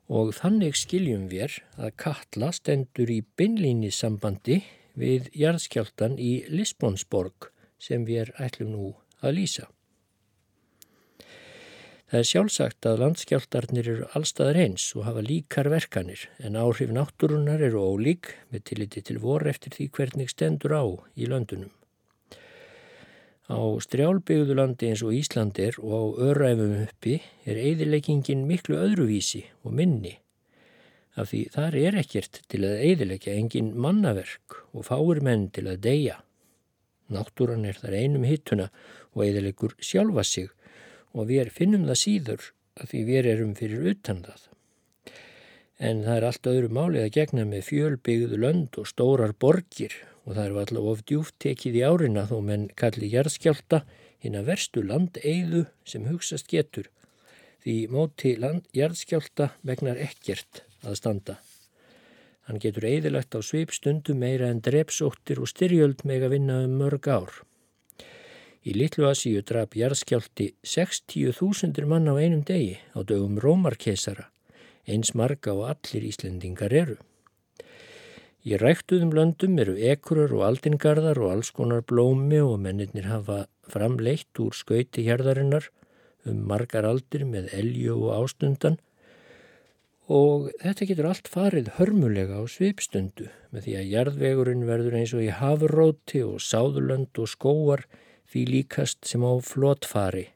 og 0.09 0.35
þannig 0.37 0.77
skiljum 0.79 1.27
við 1.31 1.59
að 1.77 1.95
Katla 1.99 2.53
stendur 2.55 3.11
í 3.11 3.23
beinlínisambandi 3.39 4.61
við 4.97 5.31
jarðskjáltan 5.37 6.19
í 6.19 6.45
Lisbonsborg 6.49 7.51
sem 7.79 8.07
við 8.07 8.33
ætlum 8.39 8.71
nú 8.73 8.93
að 9.21 9.41
lýsa. 9.41 9.67
Það 12.07 12.21
er 12.21 12.29
sjálfsagt 12.31 12.87
að 12.87 13.01
landskjáltarnir 13.03 13.89
eru 13.91 14.05
allstaðar 14.15 14.61
eins 14.63 14.85
og 14.95 15.09
hafa 15.09 15.25
líkar 15.27 15.67
verkanir 15.73 16.29
en 16.39 16.55
áhrif 16.55 16.93
náttúrunar 16.95 17.65
eru 17.67 17.83
ólík 17.83 18.31
með 18.55 18.63
tilliti 18.71 19.03
til 19.09 19.19
vor 19.25 19.43
eftir 19.51 19.75
því 19.75 19.89
hvernig 19.99 20.31
stendur 20.31 20.77
á 20.79 20.85
í 21.19 21.27
löndunum. 21.27 21.73
Á 23.47 23.62
strjálbyggðulandi 23.87 24.91
eins 24.91 25.03
og 25.07 25.15
Íslandir 25.15 25.76
og 25.79 25.93
á 25.95 26.03
öræfum 26.33 26.79
uppi 26.83 27.21
er 27.47 27.61
eigðileggingin 27.62 28.47
miklu 28.49 28.79
öðruvísi 28.83 29.45
og 29.62 29.76
minni 29.79 30.17
af 31.17 31.31
því 31.33 31.43
þar 31.55 31.76
er 31.81 31.99
ekkert 32.03 32.41
til 32.50 32.62
að 32.69 32.83
eidilegja 32.85 33.35
engin 33.41 33.73
mannaverk 33.81 34.59
og 34.76 34.85
fáir 34.88 35.23
menn 35.25 35.49
til 35.55 35.65
að 35.71 35.81
deyja. 35.87 36.19
Náttúran 37.12 37.65
er 37.69 37.79
þar 37.81 37.97
einum 37.97 38.26
hittuna 38.29 38.69
og 39.15 39.25
eidilegur 39.25 39.76
sjálfa 39.81 40.25
sig 40.26 40.50
og 41.17 41.31
við 41.31 41.53
finnum 41.55 41.87
það 41.88 42.03
síður 42.03 42.50
að 42.76 42.93
því 42.93 43.05
við 43.09 43.31
erum 43.33 43.55
fyrir 43.57 43.88
utan 43.95 44.21
það. 44.26 44.43
En 45.76 46.03
það 46.05 46.19
er 46.19 46.26
allt 46.29 46.50
öðru 46.50 46.73
málið 46.73 47.07
að 47.07 47.15
gegna 47.17 47.47
með 47.49 47.67
fjölbyggðu 47.71 48.43
lönd 48.43 48.79
og 48.81 48.88
stórar 48.88 49.33
borgir 49.33 49.97
og 50.26 50.35
það 50.35 50.45
er 50.45 50.59
alltaf 50.61 50.90
of 50.90 51.02
djúft 51.06 51.37
tekið 51.42 51.78
í 51.78 51.83
árina 51.87 52.26
þó 52.26 52.37
menn 52.42 52.68
kalli 52.75 53.09
jarðskjálta 53.12 53.85
hinn 54.25 54.38
að 54.38 54.50
verstu 54.50 54.83
landeiðu 54.83 55.64
sem 55.87 56.06
hugsast 56.11 56.50
getur. 56.50 56.90
Því 57.62 57.76
móti 57.90 58.35
jarðskjálta 58.37 59.52
vegnar 59.66 59.99
ekkert 60.02 60.64
að 60.83 60.99
standa. 61.00 61.38
Hann 62.47 62.62
getur 62.62 62.87
eðilagt 62.87 63.35
á 63.35 63.42
sveipstundu 63.42 64.14
meira 64.14 64.50
en 64.50 64.62
drepsóttir 64.62 65.40
og 65.42 65.50
styrjöld 65.50 66.04
meg 66.06 66.23
að 66.23 66.37
vinna 66.37 66.61
um 66.66 66.76
mörg 66.78 67.09
ár. 67.11 67.33
Í 68.66 68.75
Littlu 68.75 69.06
Asíu 69.06 69.42
draf 69.47 69.75
jarðskjálti 69.78 70.52
60.000 70.66 71.87
mann 71.90 72.11
á 72.11 72.14
einum 72.18 72.42
degi 72.47 72.78
á 72.95 73.02
dögum 73.06 73.38
Rómarkesara, 73.42 74.30
eins 74.87 75.14
marga 75.14 75.54
og 75.54 75.68
allir 75.71 76.06
Íslendingar 76.06 76.75
eru. 76.75 76.99
Í 78.47 78.55
ræktuðum 78.62 79.11
löndum 79.11 79.57
eru 79.59 79.75
ekurur 79.91 80.37
og 80.37 80.45
aldingarðar 80.47 81.19
og 81.19 81.33
alls 81.33 81.50
konar 81.50 81.83
blómi 81.83 82.38
og 82.38 82.61
mennirnir 82.62 83.09
hafa 83.11 83.47
framleitt 83.67 84.38
úr 84.38 84.55
skauti 84.55 85.03
hérðarinnar 85.09 85.67
um 86.31 86.45
margar 86.47 86.87
aldir 86.87 87.25
með 87.26 87.50
elju 87.59 87.97
og 87.97 88.12
ástundan 88.21 88.79
og 90.07 90.53
þetta 90.62 90.87
getur 90.87 91.09
allt 91.11 91.29
farið 91.31 91.73
hörmulega 91.81 92.38
á 92.38 92.45
svipstundu 92.47 93.26
með 93.50 93.67
því 93.67 93.76
að 93.81 93.93
jarðvegurinn 93.97 94.67
verður 94.69 94.99
eins 95.00 95.15
og 95.17 95.25
í 95.26 95.33
hafróti 95.35 96.23
og 96.23 96.38
sáðurlönd 96.38 97.19
og 97.19 97.31
skóar 97.31 97.87
því 98.31 98.45
líkast 98.53 99.07
sem 99.07 99.26
á 99.26 99.35
flotfari. 99.43 100.29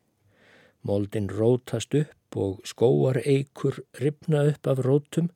Moldin 0.83 1.29
rótast 1.31 1.95
upp 1.95 2.39
og 2.39 2.61
skóar 2.67 3.21
eikur 3.23 3.83
ripna 4.01 4.47
upp 4.51 4.67
af 4.67 4.83
rótum. 4.87 5.31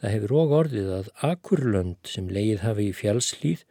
Það 0.00 0.12
hefur 0.12 0.34
og 0.36 0.54
orðið 0.60 0.90
að 0.98 1.08
akurlönd 1.30 2.10
sem 2.10 2.28
leið 2.28 2.64
hafi 2.66 2.90
í 2.90 2.96
fjálslýð 2.96 3.64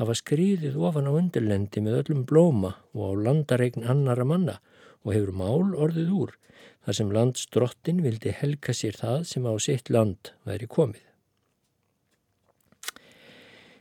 hafa 0.00 0.16
skriðið 0.16 0.76
ofan 0.80 1.08
á 1.08 1.12
undirlendi 1.12 1.82
með 1.84 2.02
öllum 2.02 2.26
blóma 2.28 2.74
og 2.92 3.02
á 3.04 3.12
landaregn 3.26 3.88
annara 3.88 4.26
manna 4.28 4.58
og 5.04 5.14
hefur 5.14 5.32
mál 5.36 5.72
orðið 5.74 6.12
úr 6.16 6.36
þar 6.84 6.96
sem 6.96 7.12
landsdrottin 7.14 8.02
vildi 8.04 8.32
helga 8.34 8.74
sér 8.76 8.96
það 9.00 9.24
sem 9.32 9.48
á 9.48 9.54
sitt 9.60 9.90
land 9.92 10.32
væri 10.48 10.68
komið. 10.70 11.02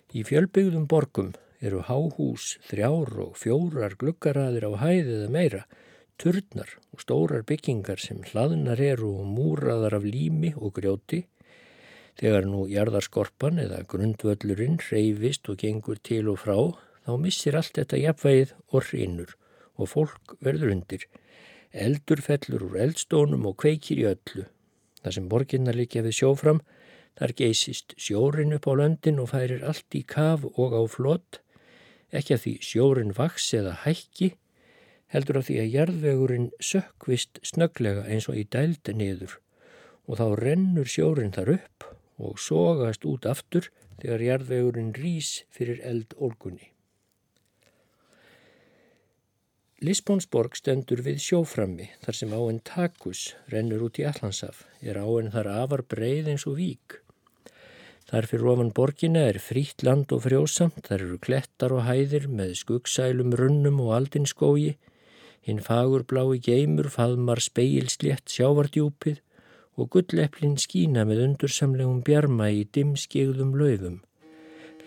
Í 0.09 0.23
fjölbyggðum 0.25 0.87
borgum 0.89 1.33
eru 1.61 1.83
háhús, 1.85 2.55
þrjár 2.65 3.11
og 3.27 3.35
fjórar 3.37 3.95
glukkaraðir 3.99 4.65
á 4.65 4.71
hæðiða 4.81 5.27
meira, 5.31 5.65
turnar 6.19 6.71
og 6.93 7.03
stórar 7.03 7.43
byggingar 7.47 8.01
sem 8.01 8.23
hlaðnar 8.31 8.79
eru 8.81 9.11
og 9.21 9.27
múraðar 9.27 9.99
af 9.99 10.07
lími 10.07 10.55
og 10.57 10.73
grjóti. 10.79 11.25
Þegar 12.19 12.49
nú 12.51 12.65
jarðarskorpan 12.67 13.61
eða 13.63 13.85
grundvöllurinn 13.87 14.79
reyfist 14.89 15.47
og 15.47 15.61
gengur 15.61 15.99
til 16.03 16.25
og 16.27 16.41
frá, 16.41 16.57
þá 17.07 17.11
missir 17.23 17.55
allt 17.55 17.77
þetta 17.77 17.99
jafnvægið 18.01 18.55
og 18.73 18.87
hrinur 18.89 19.35
og 19.79 19.87
fólk 19.87 20.33
verður 20.43 20.73
undir. 20.73 21.05
Eldur 21.71 22.19
fellur 22.25 22.65
úr 22.65 22.79
eldstónum 22.83 23.45
og 23.47 23.55
kveikir 23.63 24.01
í 24.01 24.07
öllu. 24.09 24.43
Það 24.99 25.15
sem 25.15 25.29
borginna 25.31 25.71
líkja 25.71 26.03
við 26.03 26.17
sjófram, 26.17 26.59
þar 27.15 27.35
geysist 27.39 27.95
sjórin 27.95 28.55
upp 28.57 28.67
á 28.67 28.73
löndin 28.75 29.21
og 29.23 29.31
færir 29.31 29.63
allt 29.63 29.95
í 29.95 30.01
kaf 30.03 30.43
og 30.49 30.75
á 30.75 30.83
flott, 30.91 31.39
ekki 32.11 32.35
að 32.35 32.43
því 32.43 32.53
sjórin 32.67 33.15
vaks 33.15 33.47
eða 33.55 33.77
hækki, 33.85 34.33
heldur 35.13 35.39
af 35.39 35.47
því 35.47 35.61
að 35.61 35.71
jarðvegurinn 35.77 36.49
sökkvist 36.59 37.39
snöglega 37.47 38.03
eins 38.11 38.27
og 38.27 38.35
í 38.41 38.43
dælda 38.43 38.91
niður 38.91 39.39
og 40.09 40.19
þá 40.19 40.25
rennur 40.41 40.89
sjórin 40.89 41.33
þar 41.33 41.55
upp 41.55 41.87
og 42.19 42.39
sogast 42.43 43.05
út 43.07 43.25
aftur 43.29 43.71
þegar 44.01 44.25
jarðvegurinn 44.27 44.91
rýs 44.95 45.31
fyrir 45.55 45.79
eldólgunni. 45.87 46.71
Lisbonsborg 49.79 50.57
stendur 50.59 50.99
við 51.05 51.21
sjóframmi 51.23 51.85
þar 52.03 52.17
sem 52.17 52.33
áinn 52.35 52.57
Takus 52.67 53.21
rennur 53.47 53.85
út 53.85 53.99
í 54.01 54.03
Allandsaf, 54.09 54.65
er 54.83 54.99
áinn 54.99 55.31
þar 55.31 55.47
afar 55.53 55.85
breið 55.87 56.33
eins 56.33 56.43
og 56.51 56.57
vík. 56.59 56.97
Þar 58.09 58.27
fyrir 58.27 58.49
ofan 58.51 58.73
borgina 58.75 59.21
er 59.29 59.39
frýtt 59.39 59.85
land 59.87 60.11
og 60.11 60.25
frjósamt, 60.25 60.81
þar 60.89 61.05
eru 61.05 61.19
klettar 61.23 61.75
og 61.77 61.85
hæðir 61.87 62.27
með 62.27 62.55
skuggsælum 62.59 63.31
runnum 63.39 63.79
og 63.85 63.93
aldinskógi, 64.01 64.73
hinn 65.47 65.63
fagurblái 65.63 66.41
geimur 66.43 66.89
faðmar 66.91 67.39
speilslétt 67.39 68.27
sjávardjúpið 68.35 69.21
og 69.79 69.89
gulleplin 69.95 70.57
skína 70.59 71.05
með 71.07 71.23
undursamlegum 71.29 72.03
bjarma 72.05 72.49
í 72.51 72.65
dimskigðum 72.75 73.55
laufum. 73.59 73.99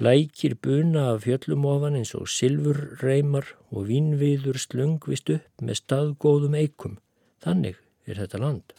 Lækir 0.02 0.56
buna 0.60 1.12
af 1.12 1.24
fjöllum 1.24 1.64
ofan 1.68 1.96
eins 1.98 2.14
og 2.18 2.28
silfurreimar 2.32 3.52
og 3.70 3.88
vínviður 3.88 4.58
slöngvist 4.60 5.30
upp 5.34 5.64
með 5.64 5.80
staðgóðum 5.82 6.56
eikum. 6.58 6.98
Þannig 7.44 7.78
er 8.08 8.22
þetta 8.22 8.40
land. 8.42 8.74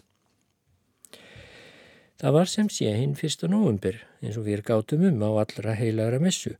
Það 2.23 2.36
var 2.38 2.49
sem 2.49 2.69
sé 2.71 2.91
hinn 2.95 3.17
fyrsta 3.19 3.49
nógumbir 3.52 3.97
eins 4.23 4.38
og 4.39 4.45
við 4.47 4.62
gátum 4.67 5.02
um 5.10 5.26
á 5.28 5.30
allra 5.43 5.73
heilagra 5.76 6.21
messu 6.23 6.54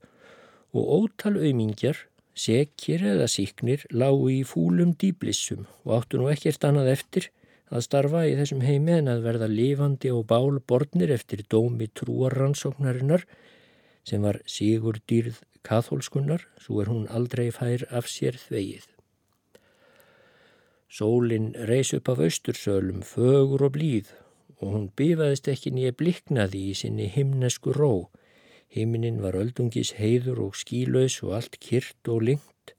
og 0.74 0.90
ótal 0.98 1.38
auðmingjar, 1.38 1.96
sekir 2.34 3.04
eða 3.14 3.30
síknir 3.30 3.86
lágu 3.94 4.32
í 4.34 4.42
fúlum 4.48 4.96
dýblissum 4.98 5.68
og 5.86 6.00
áttu 6.00 6.20
nú 6.20 6.32
ekkert 6.34 6.66
annað 6.66 6.90
eftir 6.96 7.30
að 7.72 7.86
starfa 7.88 8.26
í 8.28 8.36
þessum 8.40 8.64
heimi 8.66 8.98
en 8.98 9.12
að 9.12 9.24
verða 9.28 9.50
lifandi 9.52 10.12
og 10.14 10.26
bál 10.30 10.60
borðnir 10.60 11.14
eftir 11.16 11.46
dómi 11.50 11.88
trúarrannsóknarinnar 12.00 13.26
sem 14.04 14.24
var 14.24 14.42
Sigur 14.50 15.00
dýrð 15.08 15.40
katholskunnar, 15.64 16.44
svo 16.60 16.82
er 16.84 16.92
hún 16.92 17.08
aldrei 17.08 17.48
fær 17.56 17.86
af 17.90 18.10
sér 18.12 18.36
þvegið. 18.40 18.90
Sólinn 20.94 21.54
reys 21.70 21.94
upp 21.96 22.12
af 22.12 22.20
austursölum, 22.22 23.02
fögur 23.02 23.64
og 23.66 23.74
blíð 23.78 24.12
og 24.60 24.76
hún 24.76 24.90
bifaðist 24.96 25.48
ekki 25.52 25.74
nýja 25.74 25.96
bliknaði 25.98 26.68
í 26.70 26.76
sinni 26.78 27.08
himnesku 27.12 27.74
ró. 27.76 28.10
Himinin 28.74 29.20
var 29.24 29.36
öldungis 29.40 29.96
heiður 29.98 30.44
og 30.48 30.60
skílaus 30.60 31.20
og 31.26 31.34
allt 31.40 31.58
kyrt 31.64 32.12
og 32.14 32.24
lengt. 32.30 32.76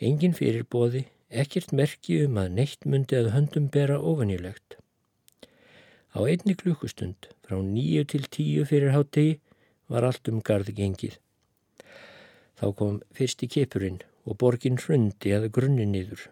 Engin 0.00 0.34
fyrirbóði, 0.34 1.04
ekkert 1.32 1.72
merki 1.72 2.20
um 2.26 2.38
að 2.40 2.52
neitt 2.58 2.86
myndi 2.86 3.18
að 3.18 3.32
höndum 3.34 3.68
bera 3.72 3.98
ofanilegt. 3.98 4.76
Á 6.12 6.20
einni 6.28 6.54
klukkustund, 6.58 7.30
frá 7.46 7.56
nýju 7.64 8.04
til 8.12 8.26
tíu 8.28 8.66
fyrir 8.68 8.92
háttegi, 8.92 9.38
var 9.88 10.04
allt 10.04 10.28
um 10.28 10.42
gardi 10.44 10.74
gengið. 10.76 11.16
Þá 12.60 12.66
kom 12.78 13.00
fyrsti 13.16 13.48
kipurinn 13.48 14.02
og 14.28 14.38
borgin 14.38 14.78
hrundi 14.78 15.32
að 15.34 15.48
grunni 15.56 15.88
niður. 15.88 16.28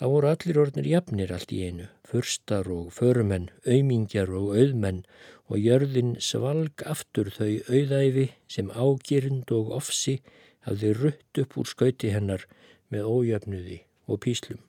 Þá 0.00 0.04
voru 0.12 0.28
allir 0.30 0.60
orðnir 0.60 0.86
jafnir 0.88 1.32
allt 1.34 1.50
í 1.52 1.64
einu, 1.68 1.88
fyrstar 2.08 2.68
og 2.72 2.92
förumenn, 2.96 3.50
auðmingjar 3.66 4.30
og 4.32 4.54
auðmenn 4.56 5.02
og 5.50 5.58
jörðin 5.60 6.14
svalg 6.24 6.84
aftur 6.88 7.28
þau 7.34 7.50
auðæfi 7.68 8.30
sem 8.48 8.70
ágirind 8.70 9.50
og 9.56 9.74
ofsi 9.76 10.20
hafði 10.68 10.94
rutt 10.96 11.42
upp 11.42 11.58
úr 11.60 11.68
skauti 11.68 12.12
hennar 12.14 12.46
með 12.90 13.08
ójöfnuði 13.08 13.78
og 14.10 14.20
píslum. 14.24 14.60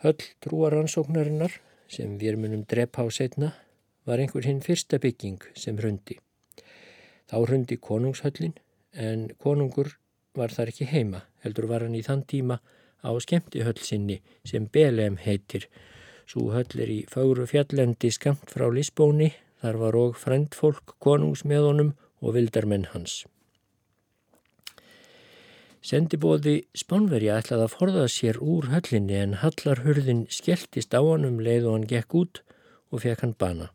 Höll 0.00 0.20
trúaransóknarinnar, 0.40 1.52
sem 1.90 2.16
við 2.18 2.38
munum 2.40 2.64
drepa 2.64 3.04
á 3.04 3.06
setna, 3.12 3.52
var 4.08 4.22
einhver 4.22 4.46
hinn 4.48 4.62
fyrsta 4.64 4.98
bygging 5.02 5.42
sem 5.54 5.76
hrundi. 5.76 6.16
Þá 7.28 7.36
hrundi 7.44 7.76
konungshöllin, 7.76 8.54
en 8.96 9.28
konungur 9.38 9.92
var 10.34 10.54
þar 10.54 10.72
ekki 10.72 10.88
heima, 10.88 11.24
heldur 11.44 11.68
var 11.70 11.84
hann 11.84 11.98
í 11.98 12.02
þann 12.06 12.24
tíma 12.26 12.60
á 13.04 13.10
skemmti 13.20 13.64
höll 13.66 13.80
sinni 13.84 14.20
sem 14.44 14.66
Belem 14.72 15.18
heitir. 15.20 15.66
Svo 16.26 16.50
höll 16.54 16.80
er 16.80 16.90
í 16.90 17.00
fáru 17.10 17.46
fjallendi 17.50 18.12
skamt 18.14 18.52
frá 18.54 18.68
Lisbóni, 18.72 19.32
þar 19.60 19.80
var 19.82 19.98
og 20.00 20.16
frendfólk 20.16 20.96
konungs 21.02 21.44
með 21.44 21.68
honum 21.68 21.92
og 22.20 22.36
vildarmenn 22.36 22.88
hans. 22.94 23.24
Sendibóði 25.80 26.66
Spánverja 26.76 27.38
ætlaði 27.40 27.64
að 27.64 27.72
forða 27.72 28.02
sér 28.12 28.36
úr 28.44 28.66
höllinni 28.68 29.16
en 29.16 29.38
hallarhurðin 29.40 30.26
skelltist 30.28 30.92
á 30.92 31.00
hann 31.00 31.24
um 31.24 31.38
leið 31.40 31.70
og 31.70 31.76
hann 31.78 31.86
gekk 31.88 32.16
út 32.20 32.40
og 32.92 33.00
fekk 33.06 33.24
hann 33.24 33.32
bana. 33.40 33.70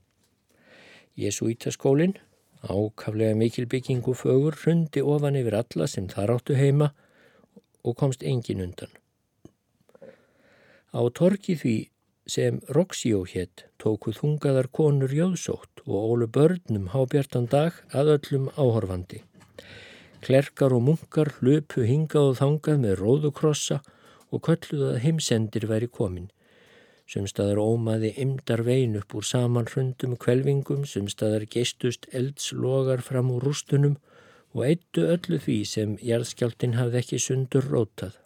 Jésúítaskólinn, 1.17 2.13
ákaflega 2.61 3.33
mikil 3.39 3.65
byggingu 3.71 4.13
fögur, 4.13 4.53
hrundi 4.53 5.01
ofan 5.01 5.39
yfir 5.39 5.57
alla 5.63 5.87
sem 5.89 6.05
þar 6.11 6.35
áttu 6.35 6.59
heima 6.59 6.91
og 7.81 7.97
komst 7.97 8.21
engin 8.21 8.61
undan. 8.61 8.93
Á 10.93 11.01
torki 11.09 11.57
því 11.57 11.77
sem 12.29 12.61
Roxíó 12.69 13.23
hétt 13.25 13.65
tóku 13.81 14.13
þungaðar 14.13 14.69
konur 14.69 15.09
jöðsótt 15.09 15.81
og 15.87 16.13
ólu 16.13 16.29
börnum 16.29 16.91
hábjartan 16.93 17.49
dag 17.49 17.81
að 17.89 18.19
öllum 18.19 18.51
áhorfandi. 18.53 19.25
Klerkar 20.25 20.73
og 20.73 20.81
munkar 20.87 21.29
hlupu 21.37 21.83
hingað 21.85 22.31
og 22.31 22.37
þangað 22.39 22.79
með 22.81 22.93
róðukrossa 22.97 23.75
og 24.33 24.41
kölluð 24.47 24.87
að 24.87 25.03
heimsendir 25.03 25.67
væri 25.69 25.89
komin. 25.97 26.31
Sumstaðar 27.05 27.61
ómaði 27.61 28.09
ymdar 28.23 28.63
vein 28.65 28.97
upp 28.97 29.13
úr 29.13 29.27
saman 29.29 29.69
hrundum 29.69 30.15
kvelvingum, 30.17 30.87
sumstaðar 30.89 31.45
geistust 31.45 32.07
eldslogar 32.09 33.05
fram 33.05 33.29
úr 33.35 33.45
rústunum 33.45 33.99
og 34.55 34.65
eittu 34.65 35.05
öllu 35.13 35.37
því 35.45 35.59
sem 35.69 35.93
jarðskjáltin 36.01 36.73
hafði 36.79 37.01
ekki 37.03 37.21
sundur 37.21 37.69
rótað. 37.69 38.17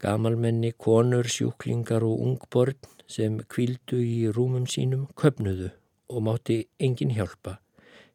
Gamalmenni, 0.00 0.72
konur, 0.72 1.28
sjúklingar 1.28 2.06
og 2.08 2.24
ungborn 2.30 2.80
sem 3.04 3.42
kvildu 3.52 4.00
í 4.00 4.32
rúmum 4.32 4.64
sínum 4.64 5.04
köpnuðu 5.20 5.68
og 6.08 6.28
mátti 6.30 6.62
engin 6.80 7.12
hjálpa 7.12 7.58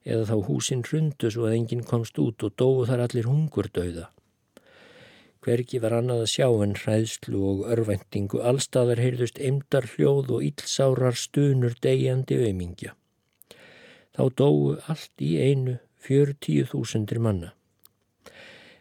eða 0.06 0.26
þá 0.32 0.48
húsin 0.48 0.82
hrundu 0.88 1.30
svo 1.32 1.48
að 1.50 1.58
enginn 1.60 1.86
komst 1.88 2.18
út 2.22 2.44
og 2.46 2.56
dóu 2.58 2.86
þar 2.90 3.06
allir 3.06 3.30
hungurdauða. 3.30 4.10
Hvergi 5.42 5.80
var 5.82 5.96
annað 5.98 6.20
að 6.24 6.32
sjá 6.36 6.48
en 6.64 6.76
hræðslu 6.78 7.40
og 7.52 7.62
örvendingu, 7.74 8.42
allstaðar 8.46 9.02
heyrðust 9.02 9.40
emdar 9.42 9.88
hljóð 9.96 10.36
og 10.36 10.44
ílsárar 10.46 11.18
stunur 11.18 11.74
degjandi 11.82 12.38
auðmingja. 12.44 12.94
Þá 14.14 14.24
dóu 14.38 14.76
allt 14.92 15.24
í 15.26 15.32
einu 15.42 15.80
fjör 15.98 16.36
tíu 16.38 16.68
þúsundir 16.70 17.22
manna. 17.26 17.56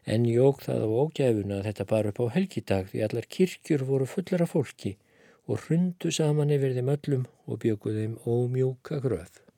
En 0.05 0.25
jók 0.29 0.65
það 0.65 0.85
á 0.85 0.89
ógæfuna 1.01 1.61
að 1.61 1.67
þetta 1.71 1.91
bar 1.93 2.09
upp 2.11 2.21
á 2.25 2.27
helgidag 2.37 2.89
því 2.93 3.05
allar 3.07 3.29
kirkjur 3.37 3.85
voru 3.89 4.09
fullara 4.09 4.49
fólki 4.49 4.97
og 5.49 5.65
hrundu 5.65 6.13
saman 6.13 6.53
yfir 6.53 6.77
þeim 6.77 6.93
öllum 6.97 7.29
og 7.47 7.61
bjökuð 7.65 8.03
þeim 8.03 8.19
ómjúka 8.27 9.01
gröð. 9.05 9.50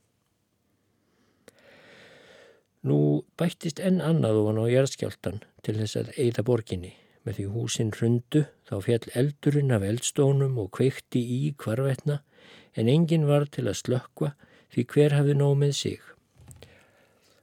Nú 2.83 2.99
bættist 3.39 3.79
enn 3.79 4.01
annað 4.03 4.41
ofan 4.41 4.59
á 4.59 4.67
jæðskjáltan 4.67 5.43
til 5.63 5.77
þess 5.79 5.99
að 6.01 6.13
eigða 6.19 6.43
borginni. 6.49 6.93
Með 7.23 7.37
því 7.39 7.45
húsinn 7.55 7.93
hrundu 7.95 8.41
þá 8.67 8.75
fjall 8.83 9.13
eldurinn 9.21 9.75
af 9.75 9.85
eldstónum 9.87 10.57
og 10.59 10.73
kveikti 10.75 11.23
í 11.23 11.53
kvarvetna 11.55 12.19
en 12.75 12.91
enginn 12.91 13.29
var 13.29 13.47
til 13.47 13.69
að 13.69 13.79
slökkva 13.83 14.33
því 14.75 14.87
hver 14.95 15.15
hafði 15.15 15.37
nóg 15.39 15.55
með 15.61 15.77
sig. 15.79 16.01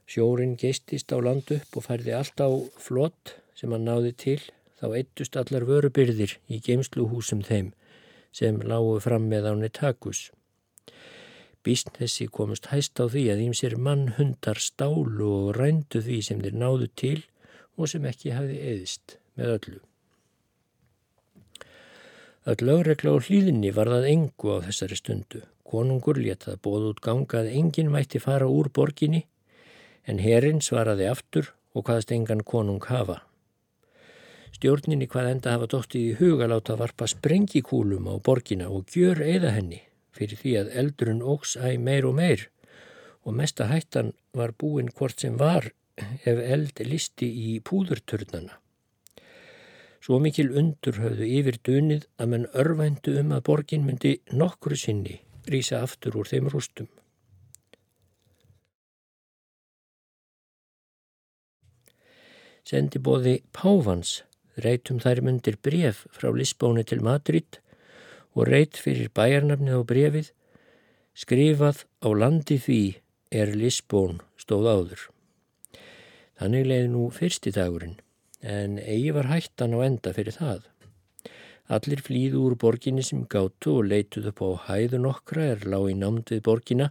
Sjórin 0.10 0.58
geistist 0.60 1.14
á 1.16 1.18
land 1.24 1.52
upp 1.56 1.78
og 1.78 1.86
færði 1.86 2.16
allt 2.18 2.44
á 2.44 2.50
flott 2.82 3.36
sem 3.56 3.72
hann 3.72 3.88
náði 3.88 4.12
til 4.26 4.42
þá 4.82 4.88
eittust 4.98 5.38
allar 5.40 5.68
vörubyrðir 5.70 6.36
í 6.52 6.60
geimsluhúsum 6.66 7.46
þeim 7.48 7.72
sem 8.36 8.60
lágu 8.60 8.98
fram 9.04 9.30
með 9.32 9.52
áni 9.54 9.72
takus. 9.72 10.30
Bísn 11.64 11.92
þessi 11.98 12.30
komust 12.32 12.70
hæst 12.72 13.00
á 13.04 13.12
því 13.12 13.26
að 13.34 13.44
ímsir 13.50 13.76
mannhundar 13.76 14.62
stálu 14.64 15.28
og 15.28 15.58
rændu 15.58 16.00
því 16.06 16.20
sem 16.24 16.40
þeir 16.44 16.56
náðu 16.56 16.88
til 17.02 17.20
og 17.76 17.90
sem 17.92 18.06
ekki 18.08 18.32
hafi 18.32 18.60
eðist 18.72 19.18
með 19.36 19.56
öllu. 19.58 19.80
Öll 22.50 22.64
lögregla 22.64 23.12
og 23.18 23.28
hlýðinni 23.28 23.74
var 23.76 23.92
það 23.92 24.08
engu 24.14 24.54
á 24.56 24.58
þessari 24.70 24.98
stundu. 25.00 25.42
Konungur 25.68 26.18
letað 26.18 26.62
bóð 26.64 26.88
út 26.94 27.02
ganga 27.04 27.44
að 27.44 27.52
enginn 27.60 27.92
mætti 27.92 28.24
fara 28.24 28.48
úr 28.48 28.72
borginni 28.74 29.26
en 30.08 30.24
herrin 30.24 30.64
svaraði 30.64 31.10
aftur 31.12 31.52
og 31.76 31.86
hvaðast 31.86 32.16
engan 32.16 32.46
konung 32.48 32.88
hafa. 32.88 33.20
Stjórninni 34.56 35.12
hvað 35.12 35.34
enda 35.36 35.58
hafa 35.58 35.68
dóttið 35.76 36.08
í 36.08 36.18
huga 36.24 36.48
láta 36.48 36.80
varpa 36.80 37.06
sprengikúlum 37.12 38.08
á 38.08 38.16
borgina 38.24 38.72
og 38.72 38.88
gjör 38.96 39.20
eða 39.28 39.52
henni 39.60 39.84
fyrir 40.20 40.42
því 40.44 40.56
að 40.62 40.72
eldurinn 40.84 41.26
ógs 41.34 41.56
æg 41.58 41.80
meir 41.80 42.08
og 42.10 42.18
meir 42.20 42.48
og 43.24 43.36
mesta 43.36 43.68
hættan 43.72 44.14
var 44.36 44.56
búin 44.60 44.92
hvort 44.96 45.20
sem 45.20 45.38
var 45.40 45.72
ef 46.00 46.40
eld 46.40 46.80
listi 46.88 47.28
í 47.28 47.60
púðurturnana. 47.64 48.60
Svo 50.00 50.20
mikil 50.24 50.54
undur 50.56 51.02
höfðu 51.04 51.28
yfir 51.28 51.60
dunið 51.68 52.06
að 52.18 52.32
menn 52.32 52.48
örvændu 52.62 53.18
um 53.20 53.34
að 53.36 53.44
borgin 53.50 53.84
myndi 53.88 54.14
nokkru 54.32 54.78
sinni 54.80 55.20
rýsa 55.50 55.82
aftur 55.84 56.16
úr 56.22 56.30
þeim 56.30 56.48
rústum. 56.54 56.88
Sendi 62.70 63.02
bóði 63.02 63.40
Pávans 63.56 64.20
reytum 64.64 65.00
þær 65.02 65.24
myndir 65.26 65.58
bref 65.64 66.06
frá 66.14 66.30
Lisbóni 66.36 66.84
til 66.86 67.02
Madrid 67.02 67.60
og 68.36 68.50
reyt 68.50 68.78
fyrir 68.78 69.10
bæjarnafnið 69.16 69.80
á 69.80 69.84
brefið 69.92 70.34
skrifað 71.20 71.86
á 72.06 72.10
landi 72.16 72.58
því 72.62 72.82
er 73.32 73.54
Lisbón 73.56 74.22
stóð 74.40 74.70
áður. 74.74 75.02
Þannig 76.40 76.70
leiði 76.70 76.92
nú 76.94 77.08
fyrsti 77.12 77.52
dagurinn 77.56 77.98
en 78.40 78.78
eigi 78.80 79.12
var 79.16 79.28
hættan 79.28 79.76
á 79.76 79.80
enda 79.84 80.14
fyrir 80.16 80.38
það. 80.38 80.62
Allir 81.70 82.02
flýðu 82.02 82.46
úr 82.48 82.56
borginni 82.58 83.04
sem 83.06 83.26
gáttu 83.30 83.76
og 83.82 83.90
leituð 83.92 84.32
upp 84.32 84.40
á 84.42 84.50
hæðun 84.70 85.10
okkra 85.12 85.52
er 85.54 85.68
lág 85.70 85.92
í 85.92 85.98
námd 86.00 86.32
við 86.34 86.42
borgina. 86.48 86.90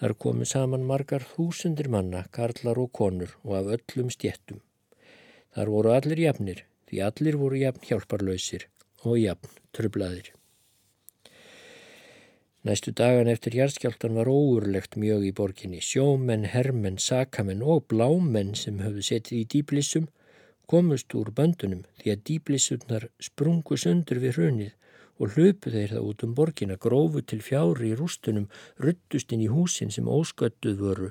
Þar 0.00 0.16
komu 0.24 0.48
saman 0.48 0.86
margar 0.88 1.26
þúsundir 1.34 1.90
manna, 1.92 2.24
karlar 2.32 2.80
og 2.80 2.90
konur 2.96 3.36
og 3.44 3.54
af 3.60 3.70
öllum 3.76 4.10
stjettum. 4.10 4.64
Þar 5.54 5.72
voru 5.76 5.94
allir 5.94 6.24
jafnir, 6.24 6.64
því 6.88 7.04
allir 7.06 7.38
voru 7.38 7.60
jafn 7.60 7.86
hjálparlausir 7.86 8.66
og 9.04 9.20
jafn 9.20 9.58
trublaðir. 9.76 10.32
Næstu 12.60 12.92
dagan 12.92 13.28
eftir 13.32 13.54
hjartskjáltan 13.56 14.18
var 14.18 14.28
óurlegt 14.28 14.98
mjög 15.00 15.22
í 15.24 15.30
borginni. 15.32 15.78
Sjómenn, 15.80 16.44
hermenn, 16.52 16.98
sakamenn 17.00 17.62
og 17.64 17.86
blámenn 17.88 18.52
sem 18.52 18.82
höfðu 18.84 19.04
setið 19.06 19.38
í 19.38 19.46
dýblissum 19.54 20.10
komust 20.70 21.16
úr 21.18 21.32
böndunum 21.34 21.80
því 22.02 22.12
að 22.12 22.22
dýblissurnar 22.28 23.08
sprungu 23.26 23.80
sundur 23.80 24.20
við 24.22 24.36
hrunið 24.36 24.76
og 25.20 25.34
hlöpu 25.34 25.72
þeir 25.72 25.96
það 25.96 26.06
út 26.10 26.22
um 26.26 26.36
borgina, 26.36 26.76
grófu 26.84 27.24
til 27.24 27.40
fjári 27.44 27.90
í 27.90 27.96
rústunum, 27.96 28.46
ruttust 28.84 29.32
inn 29.34 29.44
í 29.44 29.50
húsin 29.52 29.90
sem 29.92 30.08
ósköttuð 30.08 30.78
voru, 30.84 31.10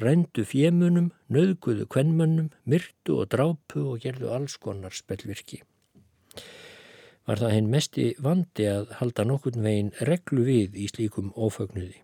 rændu 0.00 0.44
fjemunum, 0.44 1.12
nöðguðu 1.32 1.86
kvennmönnum, 1.92 2.52
myrtu 2.64 3.20
og 3.22 3.30
drápu 3.32 3.86
og 3.94 4.04
gerðu 4.04 4.32
alls 4.34 4.56
konar 4.60 4.96
spellvirki. 4.96 5.62
Var 7.28 7.42
það 7.42 7.54
henn 7.54 7.70
mesti 7.72 8.04
vandi 8.24 8.66
að 8.70 8.92
halda 9.02 9.24
nokkurn 9.28 9.66
veginn 9.66 9.90
reglu 10.08 10.46
við 10.46 10.78
í 10.80 10.86
slíkum 10.88 11.28
ófögnuði. 11.36 11.98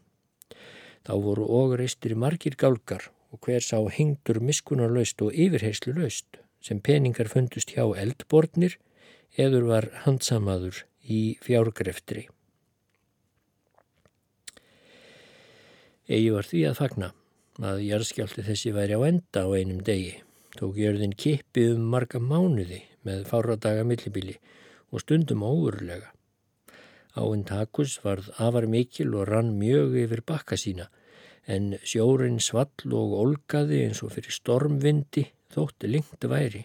Þá 1.05 1.15
voru 1.25 1.47
ógreistir 1.49 2.13
margir 2.17 2.57
gálgar 2.61 3.09
og 3.33 3.41
hver 3.45 3.65
sá 3.65 3.79
hengdur 3.97 4.43
miskunarlaust 4.45 5.23
og 5.25 5.33
yfirheyslu 5.33 5.95
laust 5.97 6.39
sem 6.65 6.81
peningar 6.81 7.29
fundust 7.33 7.73
hjá 7.73 7.87
eldbornir 8.01 8.77
eður 9.41 9.69
var 9.73 9.89
handsamaður 10.05 10.85
í 11.09 11.37
fjárgreftri. 11.45 12.27
Egi 16.05 16.31
var 16.35 16.49
því 16.49 16.63
að 16.69 16.79
fagna 16.79 17.11
að 17.65 17.81
jarðskjálti 17.87 18.45
þessi 18.45 18.73
væri 18.77 18.97
á 18.99 19.01
enda 19.09 19.45
á 19.45 19.49
einum 19.57 19.81
degi. 19.85 20.19
Tók 20.55 20.77
jörðin 20.79 21.17
kippi 21.17 21.71
um 21.73 21.89
marga 21.91 22.21
mánuði 22.21 22.83
með 23.09 23.25
fáradaga 23.31 23.87
millibili 23.89 24.37
og 24.95 25.03
stundum 25.03 25.43
óurlega. 25.43 26.13
Áinn 27.19 27.43
takus 27.47 27.99
varð 28.07 28.31
afar 28.39 28.67
mikil 28.71 29.15
og 29.19 29.27
rann 29.29 29.57
mjög 29.59 29.99
yfir 30.05 30.23
bakka 30.27 30.59
sína 30.59 30.87
en 31.47 31.75
sjórin 31.85 32.39
svall 32.41 32.95
og 32.97 33.17
olgaði 33.21 33.83
eins 33.85 34.01
og 34.07 34.15
fyrir 34.15 34.33
stormvindi 34.33 35.27
þótti 35.55 35.91
lengt 35.91 36.25
væri. 36.31 36.65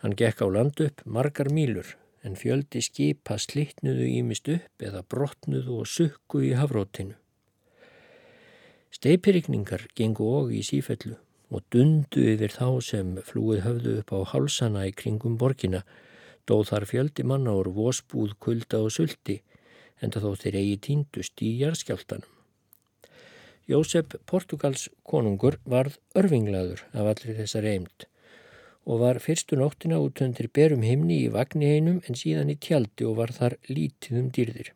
Hann 0.00 0.16
gekk 0.16 0.44
á 0.44 0.46
land 0.48 0.80
upp 0.80 1.02
margar 1.04 1.50
mílur 1.52 1.96
en 2.24 2.36
fjöldi 2.36 2.82
skipa 2.84 3.38
slittnuðu 3.40 4.06
ímist 4.20 4.48
upp 4.52 4.84
eða 4.84 5.02
brotnuðu 5.02 5.80
og 5.80 5.88
sukku 5.88 6.44
í 6.44 6.52
hafrótinu. 6.56 7.16
Steipirikningar 8.90 9.86
gengu 9.96 10.26
og 10.40 10.54
í 10.54 10.62
sífellu 10.66 11.16
og 11.50 11.64
dundu 11.72 12.22
yfir 12.32 12.52
þá 12.54 12.66
sem 12.84 13.16
flúið 13.26 13.64
höfðu 13.66 13.96
upp 14.00 14.12
á 14.14 14.18
hálsana 14.32 14.86
í 14.86 14.94
kringum 14.94 15.38
borgina, 15.40 15.82
dóð 16.48 16.68
þar 16.72 16.90
fjöldi 16.92 17.26
manna 17.26 17.56
úr 17.58 17.72
vósbúð, 17.74 18.36
kulda 18.38 18.84
og 18.84 18.92
sulti, 18.94 19.40
en 20.00 20.12
það 20.12 20.26
þó 20.26 20.44
þeir 20.44 20.60
eigi 20.60 20.76
tíndust 20.86 21.42
í 21.44 21.56
jarðskjáltanum. 21.60 22.36
Jósef 23.70 24.16
Portugals 24.26 24.88
konungur 25.06 25.60
varð 25.64 26.00
örfinglaður 26.18 26.80
af 26.90 27.12
allir 27.12 27.36
þessar 27.38 27.68
eimt 27.70 28.06
og 28.90 29.02
var 29.04 29.20
fyrstu 29.22 29.54
nóttina 29.60 30.00
út 30.02 30.22
undir 30.24 30.48
berum 30.56 30.82
himni 30.82 31.20
í 31.26 31.30
vagni 31.30 31.68
einum 31.76 32.00
en 32.08 32.18
síðan 32.18 32.50
í 32.50 32.56
tjaldi 32.58 33.06
og 33.06 33.18
var 33.20 33.30
þar 33.36 33.54
lítið 33.68 34.18
um 34.22 34.30
dýrðir. 34.34 34.72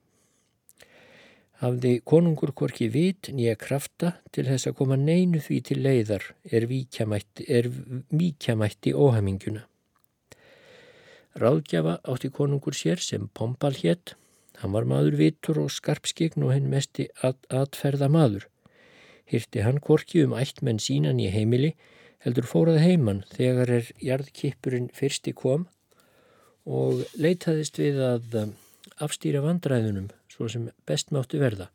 Hafði 1.64 1.94
konungur 2.04 2.52
hvorki 2.52 2.90
vit 2.92 3.30
nýja 3.32 3.56
krafta 3.58 4.18
til 4.34 4.44
þess 4.50 4.68
að 4.68 4.76
koma 4.80 4.96
neinu 5.00 5.40
því 5.42 5.60
til 5.68 5.78
leiðar 5.82 6.24
er 6.44 6.66
víkjamætti 6.68 8.92
óhaminguna. 8.92 9.64
Ráðgjafa 11.34 11.98
átti 12.06 12.30
konungur 12.30 12.76
sér 12.78 13.02
sem 13.02 13.28
Pompal 13.34 13.74
hétt, 13.80 14.14
hann 14.62 14.72
var 14.72 14.86
maður 14.86 15.18
vitur 15.18 15.64
og 15.64 15.72
skarpskign 15.74 16.46
og 16.46 16.54
henn 16.54 16.70
mesti 16.70 17.08
at 17.26 17.40
atferða 17.50 18.08
maður 18.08 18.48
hyrti 19.30 19.62
hann 19.64 19.80
korki 19.80 20.24
um 20.24 20.34
ættmenn 20.36 20.80
sínan 20.82 21.20
í 21.22 21.30
heimili, 21.32 21.74
heldur 22.24 22.48
fórað 22.48 22.82
heimann 22.84 23.24
þegar 23.32 23.72
er 23.78 23.88
jarðkippurinn 24.00 24.90
fyrsti 24.96 25.34
kom 25.36 25.66
og 26.64 27.04
leitaðist 27.20 27.80
við 27.80 28.00
að 28.04 28.36
um, 28.42 28.52
afstýra 29.04 29.42
vandræðunum 29.44 30.10
svo 30.32 30.48
sem 30.48 30.70
best 30.88 31.12
máttu 31.14 31.40
verða. 31.42 31.70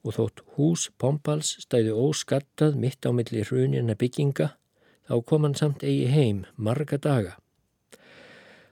Og 0.00 0.16
þótt 0.16 0.42
hús 0.56 0.88
Pompals 0.98 1.56
stæði 1.60 1.92
óskattað 1.92 2.78
mitt 2.80 3.04
á 3.04 3.10
milli 3.12 3.44
hrunina 3.44 3.94
bygginga 3.98 4.54
þá 5.10 5.14
kom 5.26 5.46
hann 5.46 5.58
samt 5.58 5.84
eigi 5.84 6.08
heim 6.10 6.44
marga 6.56 6.98
daga. 6.98 7.36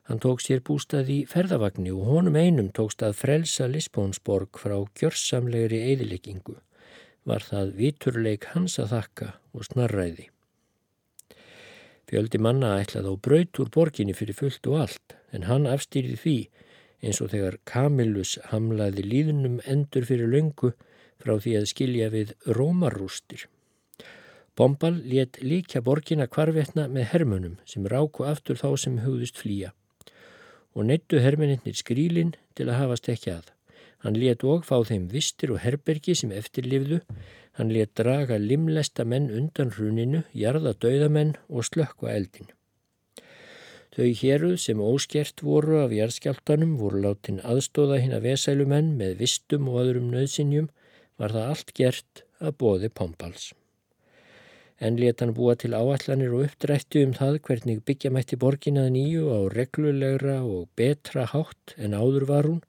Hann 0.08 0.22
tók 0.24 0.40
sér 0.40 0.62
bústað 0.64 1.10
í 1.12 1.18
ferðavagni 1.28 1.90
og 1.92 2.06
honum 2.08 2.36
einum 2.40 2.70
tókst 2.72 3.02
að 3.04 3.18
frelsa 3.18 3.66
Lisbónsborg 3.68 4.56
frá 4.56 4.78
gjörsamlegri 4.96 5.82
eðileggingu 5.90 6.54
var 7.28 7.44
það 7.44 7.74
viturleik 7.76 8.46
hans 8.54 8.78
að 8.80 8.94
þakka 8.94 9.28
og 9.52 9.66
snarræði. 9.68 10.30
Fjöldi 12.08 12.40
manna 12.40 12.78
ætlaði 12.80 13.12
á 13.12 13.14
braut 13.28 13.60
úr 13.60 13.68
borginni 13.74 14.16
fyrir 14.16 14.38
fullt 14.38 14.70
og 14.70 14.78
allt 14.86 15.16
en 15.36 15.44
hann 15.44 15.68
afstýrði 15.68 16.16
því 16.22 16.36
eins 17.04 17.20
og 17.20 17.34
þegar 17.34 17.58
Kamilus 17.68 18.38
hamlaði 18.48 19.04
líðnum 19.04 19.60
endur 19.68 20.08
fyrir 20.08 20.32
löngu 20.32 20.72
frá 21.20 21.34
því 21.36 21.58
að 21.58 21.68
skilja 21.74 22.08
við 22.14 22.32
rómarústir. 22.56 23.44
Bombal 24.56 24.96
let 25.04 25.36
líka 25.44 25.84
borgina 25.84 26.24
kvarvetna 26.32 26.88
með 26.88 27.10
hermunum 27.12 27.58
sem 27.68 27.84
ráku 27.84 28.24
aftur 28.24 28.56
þá 28.56 28.72
sem 28.80 29.02
hugðust 29.04 29.36
flýja 29.36 29.74
og 30.74 30.88
neittu 30.88 31.20
hermeninnir 31.22 31.76
skrílin 31.78 32.34
til 32.56 32.68
að 32.68 32.80
hafast 32.82 33.08
ekki 33.12 33.32
að. 33.36 33.48
Hann 34.04 34.18
let 34.18 34.44
og 34.46 34.66
fá 34.66 34.76
þeim 34.86 35.08
vistir 35.10 35.50
og 35.54 35.62
herbergi 35.64 36.14
sem 36.18 36.30
eftirlifðu. 36.34 37.00
Hann 37.58 37.72
let 37.74 37.96
draga 37.98 38.38
limlesta 38.38 39.04
menn 39.04 39.26
undan 39.34 39.72
hruninu, 39.74 40.22
jarða 40.32 40.76
dauðamenn 40.78 41.34
og 41.48 41.66
slökkva 41.66 42.14
eldin. 42.14 42.52
Þau 43.98 44.12
héruð 44.20 44.58
sem 44.62 44.78
óskert 44.78 45.42
voru 45.42 45.80
af 45.82 45.94
jarðskjáltanum 45.96 46.76
voru 46.78 47.00
látin 47.02 47.40
aðstóða 47.42 47.98
hinn 47.98 48.14
að 48.14 48.28
vesælumenn 48.28 48.92
með 49.00 49.16
vistum 49.24 49.66
og 49.72 49.80
öðrum 49.82 50.12
nöðsinjum 50.12 50.68
var 51.18 51.34
það 51.34 51.48
allt 51.54 51.72
gert 51.74 52.22
að 52.38 52.54
bóði 52.62 52.92
Pompals. 52.94 53.50
En 54.78 54.98
let 55.00 55.20
hann 55.20 55.34
búa 55.34 55.56
til 55.58 55.74
áallanir 55.74 56.34
og 56.36 56.44
uppdrættu 56.46 57.00
um 57.02 57.14
það 57.16 57.40
hvernig 57.46 57.80
byggja 57.88 58.12
mætti 58.14 58.38
borginað 58.38 58.92
nýju 58.94 59.24
á 59.34 59.38
reglulegra 59.50 60.36
og 60.46 60.68
betra 60.78 61.24
hátt 61.32 61.74
en 61.76 61.96
áður 61.98 62.28
var 62.30 62.46
hún 62.46 62.60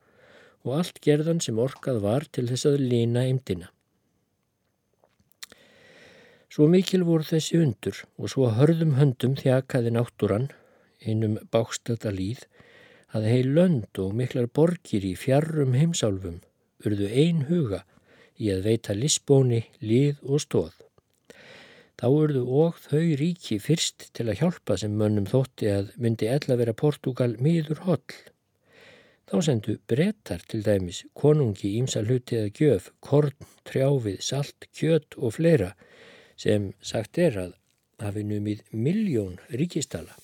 og 0.65 0.80
allt 0.80 0.98
gerðan 1.06 1.43
sem 1.45 1.60
orkað 1.62 2.02
var 2.06 2.26
til 2.34 2.48
þess 2.50 2.65
að 2.72 2.82
lína 2.91 3.28
eimdina. 3.30 3.69
Svo 6.50 6.65
mikil 6.65 7.06
voru 7.06 7.28
þessi 7.30 7.62
undur 7.62 8.02
og 8.17 8.34
svo 8.34 8.50
hörðum 8.58 8.95
höndum 8.98 9.38
þjakaði 9.38 9.93
náttúran 9.93 10.50
innum 11.06 11.38
bákstata 11.54 12.10
líð 12.10 12.48
að 13.13 13.30
heil 13.30 13.54
lönd 13.54 14.02
og 14.02 14.17
miklar 14.17 14.50
borgir 14.50 15.06
í 15.06 15.13
fjarrum 15.13 15.78
heimsálfum 15.78 16.41
urðu 16.86 17.10
ein 17.13 17.45
huga 17.50 17.84
í 18.39 18.50
að 18.54 18.65
veita 18.65 18.95
lisbóni, 18.95 19.65
líð 19.84 20.22
og 20.24 20.41
stóð. 20.41 20.74
Þá 21.99 22.07
urðu 22.07 22.41
og 22.62 22.77
þau 22.79 23.07
ríki 23.19 23.57
fyrst 23.59 24.05
til 24.15 24.29
að 24.31 24.39
hjálpa 24.39 24.77
sem 24.79 24.93
mönnum 24.95 25.25
þótti 25.27 25.67
að 25.67 25.89
myndi 25.99 26.29
ella 26.31 26.55
vera 26.62 26.71
Portugal 26.71 27.33
miður 27.43 27.81
holl. 27.83 28.13
Þá 29.27 29.35
sendu 29.45 29.75
brettar 29.91 30.45
til 30.47 30.62
dæmis 30.63 31.01
konungi 31.12 31.73
ímsa 31.75 32.05
hluti 32.05 32.39
að 32.39 32.53
gjöf, 32.55 32.88
korn, 33.03 33.35
trjáfið, 33.67 34.21
salt, 34.23 34.69
kjöt 34.71 35.19
og 35.19 35.35
fleira 35.35 35.73
sem 36.39 36.71
sagt 36.79 37.19
er 37.19 37.35
að 37.43 37.51
hafi 37.99 38.23
numið 38.23 38.63
miljón 38.71 39.35
ríkistala. 39.51 40.15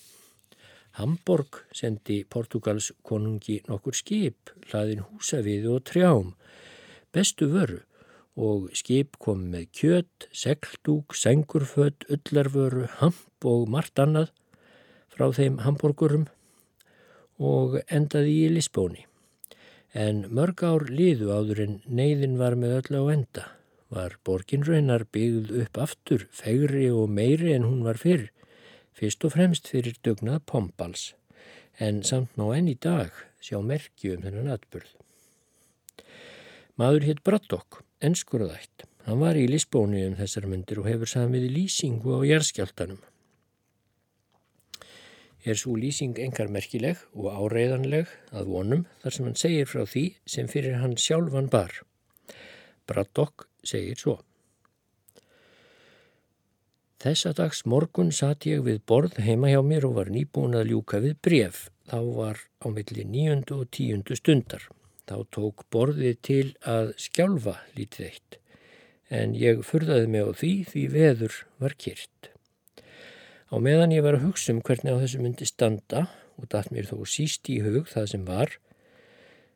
Hamburg 0.96 1.60
sendi 1.76 2.22
Portugals 2.24 2.88
konungi 3.04 3.58
nokkur 3.68 3.94
skip, 3.94 4.48
hlaðin 4.70 5.04
húsaviði 5.04 5.68
og 5.74 5.84
trjám, 5.92 6.32
bestu 7.12 7.50
vöru 7.52 7.82
og 8.36 8.68
skip 8.76 9.16
kom 9.22 9.48
með 9.52 9.68
kjöt, 9.72 10.28
segldúk, 10.32 11.16
sengurfödd, 11.16 12.04
ullarvöru, 12.12 12.84
hamp 13.00 13.48
og 13.48 13.68
margt 13.72 13.98
annað 13.98 14.30
frá 15.08 15.30
þeim 15.32 15.62
hamburgurum 15.64 16.26
og 17.40 17.78
endaði 17.88 18.34
í 18.44 18.48
Lisbóni. 18.52 19.06
En 19.96 20.26
mörg 20.28 20.60
ár 20.68 20.84
liðu 20.92 21.30
áður 21.32 21.62
en 21.64 21.78
neyðin 21.88 22.36
var 22.36 22.56
með 22.60 22.76
öll 22.80 23.00
á 23.00 23.02
enda. 23.14 23.44
Var 23.88 24.18
borgin 24.26 24.66
raunar 24.66 25.06
byggð 25.08 25.54
upp 25.62 25.80
aftur, 25.80 26.26
fegri 26.34 26.90
og 26.90 27.08
meiri 27.08 27.54
en 27.54 27.64
hún 27.64 27.84
var 27.86 27.96
fyrr, 28.00 28.28
fyrst 28.92 29.24
og 29.24 29.32
fremst 29.36 29.70
fyrir 29.72 29.96
dugnað 30.04 30.42
Pombals, 30.50 31.14
en 31.78 32.02
samt 32.04 32.36
ná 32.36 32.50
enn 32.56 32.68
í 32.72 32.76
dag 32.76 33.14
sjá 33.40 33.60
merkju 33.62 34.16
um 34.16 34.26
þennan 34.26 34.52
atbyrð. 34.56 34.92
Maður 36.76 37.06
hitt 37.08 37.20
Braddock 37.24 37.78
enskurðætt. 38.04 38.84
Hann 39.06 39.22
var 39.22 39.38
í 39.40 39.46
Lisbóni 39.48 40.02
um 40.04 40.16
þessar 40.18 40.44
myndir 40.50 40.82
og 40.82 40.88
hefur 40.90 41.08
samið 41.08 41.46
lýsingu 41.54 42.18
á 42.18 42.20
jærskjáltanum. 42.28 42.98
Er 45.46 45.56
svo 45.56 45.72
lýsing 45.80 46.18
engar 46.20 46.52
merkileg 46.52 47.00
og 47.14 47.30
áreiðanleg 47.32 48.12
að 48.28 48.52
vonum 48.52 48.84
þar 49.00 49.16
sem 49.16 49.28
hann 49.28 49.40
segir 49.40 49.70
frá 49.70 49.86
því 49.88 50.04
sem 50.28 50.52
fyrir 50.52 50.76
hann 50.82 50.98
sjálfan 51.00 51.48
bar. 51.48 51.72
Braddock 52.84 53.48
segir 53.64 53.96
svo. 53.96 54.18
Þessa 57.00 57.32
dags 57.40 57.64
morgun 57.64 58.12
satt 58.12 58.44
ég 58.50 58.66
við 58.68 58.82
borð 58.84 59.16
heima 59.24 59.48
hjá 59.48 59.62
mér 59.64 59.88
og 59.88 59.96
var 60.02 60.12
nýbúin 60.12 60.60
að 60.60 60.74
ljúka 60.74 61.00
við 61.00 61.16
bref. 61.24 61.68
Þá 61.88 62.00
var 62.20 62.48
á 62.60 62.66
milli 62.68 63.08
nýjundu 63.08 63.62
og 63.62 63.70
tíundu 63.72 64.18
stundar. 64.18 64.66
Þá 65.06 65.16
tók 65.30 65.62
borðið 65.70 66.16
til 66.26 66.46
að 66.66 66.88
skjálfa 66.98 67.60
lítið 67.76 68.06
eitt, 68.08 68.38
en 69.14 69.36
ég 69.38 69.60
furðaði 69.62 70.08
mig 70.10 70.26
á 70.26 70.30
því 70.34 70.52
því 70.72 70.82
veður 70.94 71.36
var 71.62 71.76
kyrt. 71.78 72.30
Á 73.46 73.56
meðan 73.62 73.94
ég 73.94 74.02
var 74.02 74.18
að 74.18 74.26
hugsa 74.26 74.50
um 74.50 74.62
hvernig 74.66 74.98
á 74.98 75.02
þessu 75.04 75.22
myndi 75.22 75.46
standa 75.46 76.08
og 76.34 76.48
dætt 76.50 76.72
mér 76.74 76.90
þó 76.90 76.98
síst 77.06 77.46
í 77.54 77.60
hug 77.62 77.86
það 77.92 78.08
sem 78.12 78.24
var, 78.26 78.56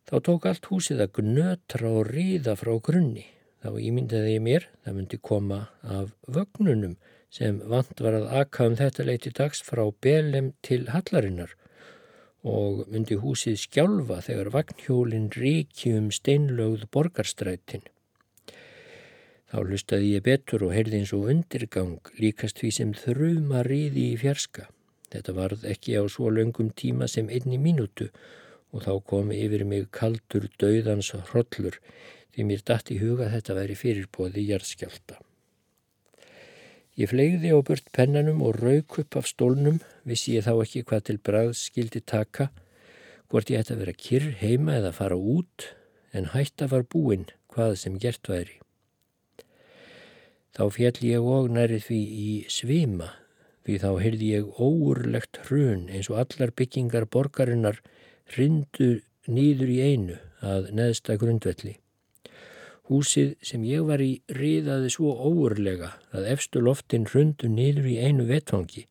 þá 0.07 0.15
tók 0.29 0.47
allt 0.47 0.71
húsið 0.71 1.03
að 1.03 1.17
gnötra 1.19 1.91
og 1.99 2.13
ríða 2.15 2.55
frá 2.61 2.77
grunni. 2.79 3.27
Þá 3.61 3.75
ímyndaði 3.77 4.37
ég 4.37 4.45
mér, 4.47 4.69
það 4.87 4.97
myndi 4.97 5.19
koma 5.21 5.65
af 5.83 6.15
vögnunum 6.31 6.95
sem 7.31 7.59
vant 7.71 7.99
var 8.01 8.17
að 8.17 8.31
akka 8.41 8.71
um 8.71 8.79
þetta 8.79 9.05
leiti 9.07 9.35
dags 9.35 9.61
frá 9.67 9.83
belem 10.03 10.55
til 10.63 10.87
hallarinnar 10.95 11.59
og 12.47 12.85
myndi 12.89 13.19
húsið 13.21 13.59
skjálfa 13.61 14.21
þegar 14.25 14.53
vagnhjólinn 14.55 15.31
ríki 15.37 15.93
um 15.99 16.11
steinlögð 16.15 16.87
borgarstrætin. 16.93 17.85
Þá 19.51 19.59
lustaði 19.67 20.13
ég 20.15 20.25
betur 20.25 20.65
og 20.69 20.75
heyrði 20.77 21.01
eins 21.01 21.13
og 21.13 21.27
undirgang 21.33 22.13
líkast 22.19 22.61
því 22.63 22.71
sem 22.77 22.93
þrjuma 22.95 23.65
ríði 23.67 24.13
í 24.13 24.19
fjerska. 24.21 24.69
Þetta 25.11 25.35
varð 25.35 25.65
ekki 25.67 25.99
á 25.99 26.07
svo 26.07 26.31
löngum 26.31 26.71
tíma 26.71 27.09
sem 27.11 27.29
einni 27.29 27.59
mínútu 27.59 28.09
og 28.71 28.87
þá 28.87 28.93
kom 29.11 29.33
yfir 29.35 29.67
mig 29.67 29.89
kaldur 29.91 30.47
döðans 30.63 31.11
hrollur 31.33 31.81
því 32.31 32.47
mér 32.47 32.63
dætt 32.63 32.95
í 32.95 33.01
huga 33.03 33.33
þetta 33.35 33.59
væri 33.59 33.75
fyrirbóði 33.75 34.47
jærðskjálta. 34.53 35.19
Ég 36.99 37.11
flegði 37.13 37.53
á 37.55 37.59
burt 37.63 37.87
pennanum 37.95 38.41
og 38.43 38.59
rauk 38.59 38.99
upp 39.03 39.17
af 39.21 39.29
stólnum, 39.31 39.79
vissi 40.03 40.35
ég 40.35 40.47
þá 40.47 40.57
ekki 40.65 40.83
hvað 40.89 41.05
til 41.07 41.19
bræðs 41.23 41.67
skildi 41.69 42.03
taka, 42.03 42.51
hvort 43.31 43.51
ég 43.53 43.63
ætti 43.63 43.77
að 43.77 43.85
vera 43.85 43.95
kyrr 44.07 44.31
heima 44.41 44.79
eða 44.81 44.91
fara 44.97 45.17
út, 45.17 45.71
en 46.11 46.33
hætta 46.35 46.67
var 46.71 46.83
búinn 46.83 47.29
hvað 47.55 47.77
sem 47.79 47.99
gert 48.03 48.27
væri. 48.31 48.59
Þá 50.51 50.65
fjall 50.75 50.99
ég 51.07 51.27
og 51.33 51.51
nærið 51.55 51.85
því 51.87 52.01
í 52.21 52.31
svima, 52.51 53.13
því 53.65 53.77
þá 53.85 53.91
heyrði 54.03 54.33
ég 54.35 54.61
óurlegt 54.61 55.39
hrun 55.47 55.87
eins 55.89 56.11
og 56.11 56.19
allar 56.25 56.51
byggingar 56.59 57.07
borgarinnar 57.07 57.79
rindu 58.35 58.99
nýður 59.31 59.71
í 59.71 59.79
einu 59.85 60.19
að 60.43 60.73
neðsta 60.75 61.17
grundvelli. 61.21 61.80
Húsið 62.91 63.37
sem 63.47 63.63
ég 63.69 63.85
var 63.87 64.03
í 64.03 64.17
riðaði 64.35 64.89
svo 64.91 65.13
óurlega 65.15 65.93
að 66.11 66.25
efstu 66.33 66.59
loftin 66.59 67.05
hrundu 67.07 67.47
niður 67.47 67.87
í 67.87 68.01
einu 68.03 68.25
vetfangi 68.27 68.89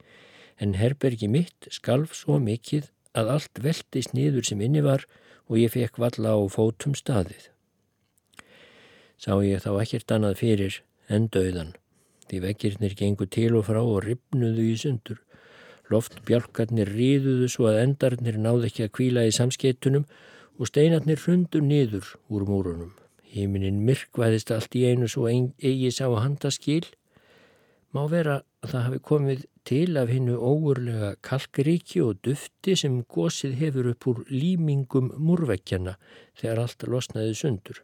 en 0.63 0.77
herbergi 0.79 1.27
mitt 1.27 1.67
skalf 1.75 2.13
svo 2.15 2.37
mikið 2.39 2.87
að 3.19 3.31
allt 3.33 3.59
veltist 3.63 4.13
niður 4.15 4.47
sem 4.47 4.61
inni 4.63 4.83
var 4.85 5.03
og 5.49 5.57
ég 5.59 5.73
fekk 5.73 5.99
valla 5.99 6.31
á 6.31 6.39
fótum 6.47 6.95
staðið. 6.95 7.49
Sá 9.19 9.35
ég 9.43 9.65
þá 9.65 9.71
ekkert 9.81 10.15
annað 10.15 10.39
fyrir 10.45 10.79
en 11.11 11.27
döðan. 11.27 11.73
Því 12.29 12.39
vekkirnir 12.45 12.95
gengu 12.95 13.27
til 13.27 13.51
og 13.57 13.67
frá 13.67 13.81
og 13.81 14.05
ripnuðu 14.05 14.69
í 14.69 14.77
sundur. 14.79 15.19
Loftbjálkarnir 15.91 16.93
ríðuðu 16.93 17.51
svo 17.51 17.67
að 17.71 17.81
endarnir 17.83 18.39
náðu 18.39 18.69
ekki 18.69 18.87
að 18.87 18.95
kvíla 18.95 19.27
í 19.27 19.35
samskeitunum 19.35 20.07
og 20.55 20.71
steinarnir 20.71 21.19
hrundu 21.25 21.59
niður 21.65 22.13
úr 22.29 22.47
múrunum. 22.47 22.93
Híminin 23.29 23.83
myrkvæðist 23.85 24.49
allt 24.55 24.75
í 24.77 24.87
einu 24.89 25.09
svo 25.09 25.27
eigi 25.29 25.91
sá 25.93 26.07
að 26.07 26.23
handa 26.23 26.49
skil. 26.53 26.85
Má 27.93 28.03
vera 28.09 28.39
að 28.63 28.73
það 28.73 28.85
hafi 28.87 29.01
komið 29.05 29.45
til 29.69 29.97
af 30.01 30.09
hinnu 30.09 30.37
óurlega 30.37 31.11
kalkríki 31.25 32.01
og 32.05 32.19
dufti 32.25 32.75
sem 32.77 32.99
gósið 33.05 33.55
hefur 33.61 33.91
upp 33.91 34.07
úr 34.09 34.23
límingum 34.33 35.11
múrvekkjana 35.17 35.95
þegar 36.41 36.63
allt 36.65 36.85
losnaði 36.89 37.37
sundur. 37.37 37.81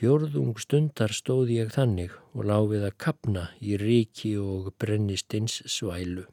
Fjörðung 0.00 0.56
stundar 0.56 1.12
stóði 1.12 1.58
ég 1.58 1.72
þannig 1.74 2.14
og 2.32 2.46
láfið 2.48 2.86
að 2.88 2.94
kapna 3.04 3.42
í 3.60 3.74
ríki 3.76 4.30
og 4.40 4.70
brennistins 4.80 5.58
svælu. 5.68 6.24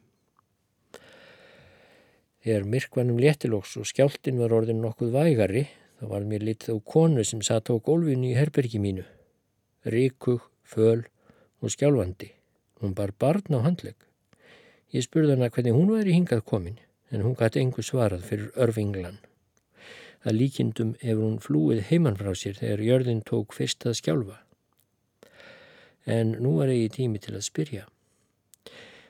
Þegar 2.40 2.64
myrkvanum 2.72 3.18
léttilóks 3.20 3.76
og 3.76 3.84
skjáltin 3.90 4.40
var 4.40 4.54
orðin 4.56 4.80
nokkuð 4.80 5.12
vægari 5.12 5.66
Það 5.98 6.10
var 6.12 6.26
mér 6.30 6.44
litið 6.46 6.76
á 6.78 6.86
konu 6.86 7.22
sem 7.26 7.40
satt 7.42 7.70
á 7.70 7.74
gólfinu 7.74 8.28
í 8.30 8.36
herbergi 8.38 8.78
mínu. 8.78 9.02
Ríkug, 9.82 10.44
föl 10.62 11.02
og 11.58 11.72
skjálfandi. 11.74 12.28
Hún 12.78 12.94
bar 12.94 13.10
barn 13.18 13.58
á 13.58 13.66
handleg. 13.66 13.96
Ég 14.94 15.02
spurði 15.02 15.34
hana 15.34 15.48
hvernig 15.50 15.74
hún 15.74 15.90
væri 15.90 16.14
hingað 16.14 16.44
komin, 16.46 16.78
en 17.10 17.26
hún 17.26 17.34
gæti 17.34 17.58
engu 17.58 17.82
svarað 17.82 18.22
fyrir 18.30 18.54
örfinglan. 18.54 19.18
Það 20.22 20.38
líkindum 20.38 20.94
hefur 21.02 21.24
hún 21.24 21.42
flúið 21.42 21.82
heimann 21.90 22.18
frá 22.20 22.30
sér 22.30 22.54
þegar 22.62 22.84
jörðin 22.86 23.24
tók 23.26 23.58
fyrst 23.58 23.82
að 23.86 23.98
skjálfa. 23.98 24.38
En 26.06 26.36
nú 26.38 26.54
var 26.62 26.70
eigi 26.70 26.94
tími 26.94 27.18
til 27.18 27.34
að 27.34 27.46
spyrja. 27.50 27.84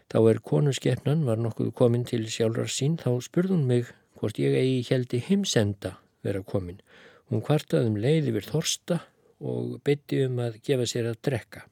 Þá 0.09 0.19
er 0.25 0.41
konuskeppnan 0.41 1.29
var 1.29 1.37
nokkuð 1.37 1.75
komin 1.77 2.09
til 2.09 2.25
sjálfrar 2.33 2.73
sín, 2.73 2.97
þá 2.97 3.21
spurði 3.21 3.59
hún 3.59 3.69
mig 3.69 3.93
hvort 4.17 4.41
ég 4.41 4.57
eigi 4.57 4.87
heldi 4.89 5.21
heimsenda 5.29 5.99
vera 6.25 6.43
komin. 6.43 6.81
Hún 7.29 7.43
kvartaði 7.45 7.91
um 7.91 7.99
leið 8.01 8.31
yfir 8.33 8.49
þorsta 8.49 9.01
og 9.45 9.79
bytti 9.87 10.25
um 10.27 10.41
að 10.43 10.61
gefa 10.67 10.87
sér 10.89 11.11
að 11.11 11.21
drekka. 11.29 11.65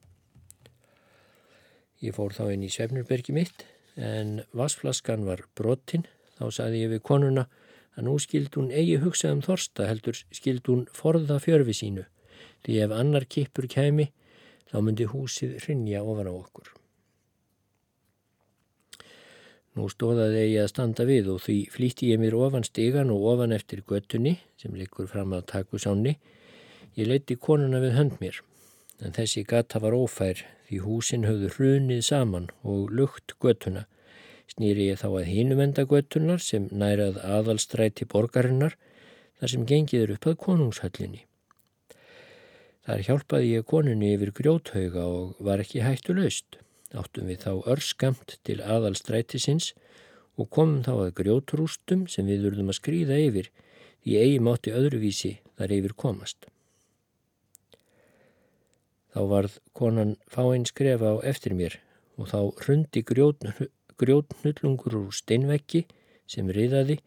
Ég 2.05 2.15
fór 2.15 2.35
þá 2.37 2.51
inn 2.53 2.67
í 2.67 2.73
Svefnurbergi 2.73 3.35
mitt 3.35 3.65
en 3.97 4.43
vassflaskan 4.57 5.25
var 5.27 5.47
brotinn. 5.57 6.05
Þá 6.37 6.51
saði 6.53 6.85
ég 6.85 6.93
við 6.93 7.03
konuna 7.09 7.47
að 7.97 8.09
nú 8.09 8.19
skild 8.21 8.53
hún 8.59 8.69
eigi 8.69 8.99
hugsað 9.01 9.39
um 9.39 9.45
þorsta 9.47 9.89
heldur 9.89 10.21
skild 10.29 10.69
hún 10.69 10.85
forða 10.93 11.41
fjörfi 11.41 11.77
sínu 11.79 12.05
því 12.67 12.81
ef 12.85 12.93
annar 12.93 13.25
kippur 13.25 13.69
kemi 13.73 14.11
þá 14.69 14.81
myndi 14.83 15.07
húsið 15.09 15.57
rinja 15.65 16.05
ofan 16.05 16.29
á 16.29 16.35
okkur. 16.35 16.76
Nú 19.77 19.91
stóðaði 19.93 20.47
ég 20.55 20.63
að 20.65 20.71
standa 20.73 21.05
við 21.05 21.27
og 21.35 21.43
því 21.45 21.55
flýtti 21.69 22.07
ég 22.09 22.21
mér 22.23 22.35
ofan 22.41 22.65
stigan 22.65 23.11
og 23.13 23.27
ofan 23.35 23.53
eftir 23.53 23.83
göttunni 23.85 24.39
sem 24.57 24.73
likur 24.73 25.11
fram 25.11 25.35
að 25.37 25.51
taku 25.53 25.77
sáni. 25.77 26.15
Ég 26.97 27.11
leiti 27.11 27.37
konuna 27.37 27.83
við 27.83 27.93
hönd 27.99 28.17
mér, 28.23 28.39
en 29.05 29.13
þessi 29.13 29.45
gata 29.45 29.83
var 29.85 29.93
ófær 29.93 30.41
því 30.71 30.81
húsin 30.87 31.29
höfðu 31.29 31.53
hrunið 31.59 32.03
saman 32.09 32.49
og 32.65 32.89
lukt 32.89 33.37
göttuna. 33.45 33.85
Snýri 34.49 34.89
ég 34.89 35.03
þá 35.03 35.09
að 35.11 35.29
hinumenda 35.29 35.85
göttunar 35.85 36.41
sem 36.41 36.71
nærað 36.73 37.21
aðalstræti 37.21 38.09
borgarinnar 38.09 38.79
þar 39.37 39.53
sem 39.53 39.69
gengiður 39.69 40.17
upp 40.17 40.31
að 40.31 40.39
konungshöllinni. 40.47 41.27
Þar 42.87 43.03
hjálpaði 43.11 43.57
ég 43.59 43.67
konunni 43.69 44.15
yfir 44.15 44.33
grjóthauga 44.41 45.05
og 45.05 45.37
var 45.43 45.61
ekki 45.61 45.85
hættu 45.85 46.17
laust. 46.17 46.63
Áttum 46.95 47.31
við 47.31 47.43
þá 47.43 47.53
örskamt 47.73 48.37
til 48.47 48.61
aðalstrætisins 48.63 49.73
og 50.37 50.51
komum 50.53 50.83
þá 50.87 50.93
að 50.95 51.15
grjótrústum 51.21 52.05
sem 52.13 52.29
við 52.29 52.51
urðum 52.51 52.71
að 52.71 52.79
skrýða 52.81 53.19
yfir 53.25 53.51
því 54.05 54.19
eigi 54.21 54.43
mátti 54.45 54.75
öðruvísi 54.77 55.33
þar 55.59 55.75
yfir 55.79 55.97
komast. 55.99 56.47
Þá 59.17 59.21
varð 59.33 59.59
konan 59.73 60.17
fáinn 60.29 60.67
skrefa 60.69 61.17
á 61.17 61.25
eftir 61.25 61.57
mér 61.57 61.79
og 62.21 62.29
þá 62.31 62.41
hrundi 62.63 63.03
grjótnullungur 63.97 64.99
úr 65.01 65.15
steinveggi 65.17 65.87
sem 66.29 66.49
riðaði 66.53 67.01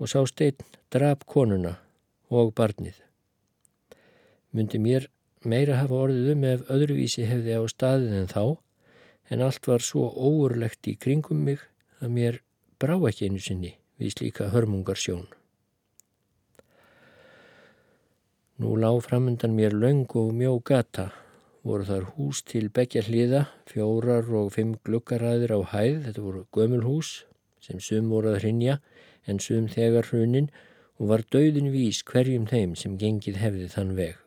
og 0.00 0.10
sá 0.10 0.24
stein 0.26 0.56
drap 0.92 1.26
konuna 1.28 1.76
og 2.32 2.54
barnið. 2.56 2.96
Myndi 4.54 4.80
mér 4.80 5.08
meira 5.44 5.78
hafa 5.82 6.06
orðið 6.06 6.32
um 6.32 6.44
ef 6.48 6.68
öðruvísi 6.72 7.26
hefði 7.28 7.58
á 7.60 7.62
staðið 7.68 8.16
en 8.22 8.30
þá, 8.30 8.44
en 9.30 9.44
allt 9.44 9.66
var 9.66 9.82
svo 9.84 10.08
óurlegt 10.10 10.88
í 10.90 10.96
kringum 11.00 11.44
mig 11.46 11.62
að 12.00 12.14
mér 12.18 12.40
brá 12.80 12.96
ekki 13.08 13.30
einu 13.30 13.40
sinni 13.40 13.72
við 14.00 14.16
slíka 14.16 14.50
hörmungar 14.52 14.98
sjón. 15.00 15.26
Nú 18.60 18.76
lág 18.78 19.00
framöndan 19.02 19.56
mér 19.56 19.74
laung 19.74 20.06
og 20.14 20.30
mjó 20.36 20.58
gata, 20.62 21.08
voru 21.66 21.86
þar 21.88 22.04
hús 22.14 22.42
til 22.46 22.68
begja 22.70 23.02
hliða, 23.02 23.48
fjórar 23.66 24.28
og 24.30 24.52
fimm 24.54 24.76
glukkaræðir 24.86 25.56
á 25.58 25.60
hæð, 25.72 25.96
þetta 26.06 26.22
voru 26.22 26.44
gömulhús 26.54 27.24
sem 27.64 27.80
sum 27.80 28.12
voru 28.12 28.30
að 28.34 28.44
hrinja 28.44 28.78
en 29.26 29.40
sum 29.40 29.66
þegar 29.72 30.10
hrunin 30.10 30.50
og 31.00 31.10
var 31.10 31.24
döðin 31.34 31.72
vís 31.74 32.04
hverjum 32.06 32.46
þeim 32.46 32.76
sem 32.78 32.98
gengið 33.00 33.40
hefði 33.42 33.68
þann 33.72 33.94
veg. 33.98 34.18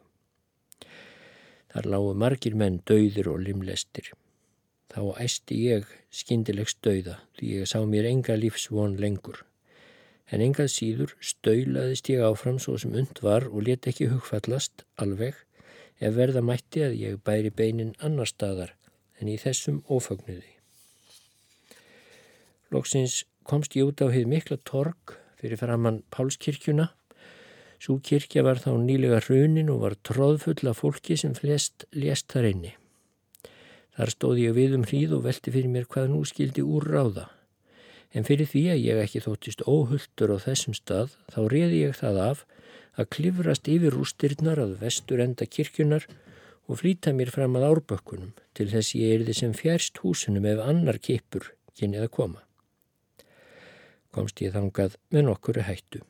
Þar 1.71 1.91
lágu 1.93 2.13
margir 2.17 2.55
menn 2.57 2.81
döðir 2.89 3.29
og 3.31 3.43
limlestir. 3.45 4.11
Þá 4.93 5.01
æsti 5.23 5.57
ég 5.67 5.89
skindilegst 6.13 6.79
döða 6.85 7.17
því 7.37 7.51
ég 7.59 7.69
sá 7.69 7.79
mér 7.83 8.07
enga 8.09 8.37
lífsvon 8.39 8.95
lengur. 9.01 9.43
En 10.31 10.43
engað 10.43 10.71
síður 10.73 11.13
stöulaðist 11.23 12.09
ég 12.11 12.23
áfram 12.23 12.59
svo 12.59 12.77
sem 12.79 12.95
und 12.95 13.21
var 13.23 13.47
og 13.47 13.67
let 13.67 13.87
ekki 13.87 14.09
hugfallast 14.11 14.83
alveg 14.99 15.35
ef 15.99 16.15
verða 16.15 16.43
mætti 16.45 16.83
að 16.85 16.97
ég 17.01 17.21
bæri 17.23 17.51
beinin 17.51 17.95
annar 18.03 18.29
staðar 18.29 18.73
en 19.19 19.31
í 19.31 19.37
þessum 19.41 19.81
ófagnuði. 19.89 20.57
Lóksins 22.71 23.23
komst 23.47 23.77
ég 23.79 23.87
út 23.87 24.03
á 24.03 24.11
heið 24.11 24.27
mikla 24.33 24.59
torg 24.67 25.15
fyrir 25.39 25.59
framann 25.59 26.03
Pálskirkjuna. 26.11 26.89
Svo 27.79 27.99
kirkja 28.03 28.43
var 28.43 28.59
þá 28.59 28.73
nýlega 28.81 29.21
hrunin 29.27 29.71
og 29.71 29.83
var 29.85 29.95
tróðfull 30.07 30.67
af 30.71 30.81
fólki 30.81 31.17
sem 31.19 31.35
flest 31.37 31.87
lést 31.93 32.31
þar 32.33 32.51
inni. 32.51 32.73
Þar 33.97 34.13
stóð 34.13 34.41
ég 34.43 34.55
við 34.57 34.77
um 34.77 34.85
hríð 34.85 35.17
og 35.17 35.25
velti 35.25 35.53
fyrir 35.53 35.73
mér 35.73 35.89
hvað 35.89 36.11
nú 36.13 36.21
skildi 36.29 36.63
úr 36.63 36.85
ráða. 36.85 37.25
En 38.13 38.25
fyrir 38.27 38.47
því 38.47 38.63
að 38.73 38.83
ég 38.85 39.01
ekki 39.03 39.23
þóttist 39.25 39.65
óhulltur 39.65 40.33
á 40.33 40.37
þessum 40.45 40.77
stað 40.77 41.17
þá 41.33 41.39
reði 41.51 41.83
ég 41.83 41.97
það 41.97 42.21
af 42.29 42.45
að 42.97 43.11
klifrast 43.17 43.67
yfir 43.67 43.97
rústirnar 43.97 44.61
að 44.61 44.77
vestur 44.81 45.21
enda 45.25 45.49
kirkjunar 45.49 46.07
og 46.67 46.81
flýta 46.81 47.13
mér 47.13 47.33
fram 47.33 47.57
að 47.57 47.69
árbökkunum 47.71 48.33
til 48.57 48.69
þess 48.71 48.95
ég 48.97 49.19
erði 49.19 49.37
sem 49.41 49.53
fjærst 49.57 50.03
húsunum 50.03 50.45
ef 50.49 50.61
annar 50.63 51.01
kipur 51.01 51.51
kynið 51.77 52.07
að 52.07 52.13
koma 52.21 52.47
komst 54.17 54.41
ég 54.41 54.53
þangað 54.55 54.97
með 55.13 55.27
nokkuru 55.29 55.65
hættu. 55.67 56.01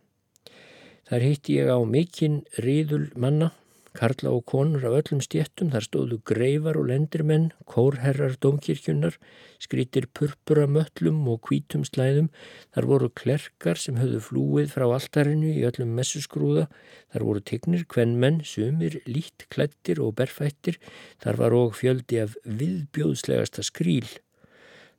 Þar 1.08 1.24
hitti 1.24 1.58
ég 1.60 1.72
á 1.72 1.80
mikinn 1.88 2.42
riðul 2.64 3.08
manna, 3.20 3.52
karla 3.98 4.32
og 4.32 4.44
konur 4.50 4.84
af 4.86 4.96
öllum 5.00 5.22
stjettum, 5.26 5.72
þar 5.74 5.86
stóðu 5.86 6.18
greifar 6.30 6.78
og 6.78 6.88
lendirmenn, 6.92 7.48
kórherrar 7.66 8.36
domkirkjunar, 8.44 9.18
skrítir 9.64 10.06
purpura 10.14 10.68
möllum 10.70 11.24
og 11.32 11.42
kvítum 11.48 11.86
slæðum, 11.88 12.30
þar 12.76 12.90
voru 12.92 13.10
klerkar 13.22 13.82
sem 13.82 13.98
höfðu 13.98 14.22
flúið 14.28 14.70
frá 14.76 14.86
altarinu 14.86 15.50
í 15.50 15.66
öllum 15.68 15.96
messusgrúða, 15.98 16.68
þar 17.14 17.28
voru 17.32 17.44
tegnir, 17.52 17.88
kvennmenn, 17.90 18.44
sumir, 18.46 19.02
lít, 19.10 19.48
klættir 19.50 20.04
og 20.06 20.14
berfættir, 20.22 20.78
þar 21.24 21.42
var 21.42 21.58
og 21.58 21.76
fjöldi 21.80 22.22
af 22.28 22.38
viðbjóðslegasta 22.46 23.66
skríl. 23.66 24.08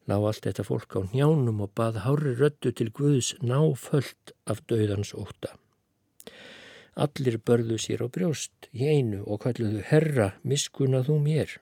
Lág 0.09 0.25
allt 0.25 0.47
þetta 0.49 0.65
fólk 0.65 0.95
á 0.97 1.01
njánum 1.13 1.63
og 1.67 1.75
bað 1.77 2.03
hári 2.07 2.35
röttu 2.39 2.73
til 2.73 2.89
Guðs 2.97 3.35
náföld 3.45 4.33
af 4.49 4.65
döðans 4.65 5.13
óta. 5.13 5.53
Allir 6.99 7.37
börðu 7.39 7.77
sér 7.79 8.03
á 8.03 8.09
brjóst 8.11 8.67
í 8.75 8.89
einu 8.91 9.21
og 9.23 9.45
kalluðu 9.45 9.85
herra 9.87 10.33
miskuna 10.43 11.05
þú 11.07 11.19
mér. 11.23 11.53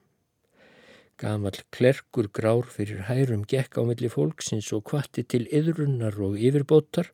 Gamal 1.21 1.59
klerkur 1.73 2.31
grár 2.33 2.65
fyrir 2.73 3.05
hærum 3.09 3.45
gekk 3.49 3.77
á 3.77 3.83
milli 3.89 4.09
fólksins 4.13 4.73
og 4.77 4.87
kvatti 4.89 5.27
til 5.29 5.45
yðrunnar 5.53 6.17
og 6.25 6.41
yfirbótar. 6.41 7.13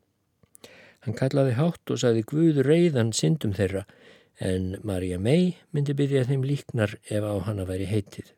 Hann 1.03 1.19
kallaði 1.19 1.57
hátt 1.59 1.91
og 1.91 1.99
saði 1.99 2.23
Guð 2.27 2.63
reyðan 2.63 3.11
syndum 3.15 3.55
þeirra 3.59 3.83
en 4.39 4.77
Marja 4.87 5.19
mei 5.19 5.57
myndi 5.75 5.95
byrja 5.95 6.23
þeim 6.31 6.47
líknar 6.47 6.95
ef 7.03 7.27
á 7.27 7.35
hana 7.47 7.67
væri 7.67 7.91
heitið. 7.91 8.31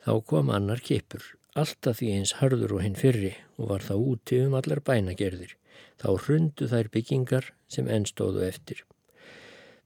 Þá 0.00 0.12
kom 0.24 0.48
annar 0.48 0.80
kipur, 0.80 1.22
alltaf 1.52 2.00
því 2.00 2.12
eins 2.16 2.38
harður 2.40 2.78
og 2.78 2.84
hinn 2.86 2.96
fyrri 2.96 3.34
og 3.60 3.74
var 3.74 3.84
þá 3.84 3.94
úti 4.00 4.40
um 4.46 4.56
allar 4.56 4.80
bænagerðir. 4.80 5.59
Þá 6.00 6.08
hrundu 6.24 6.68
þær 6.70 6.88
byggingar 6.94 7.50
sem 7.68 7.88
ennstóðu 7.88 8.46
eftir. 8.46 8.84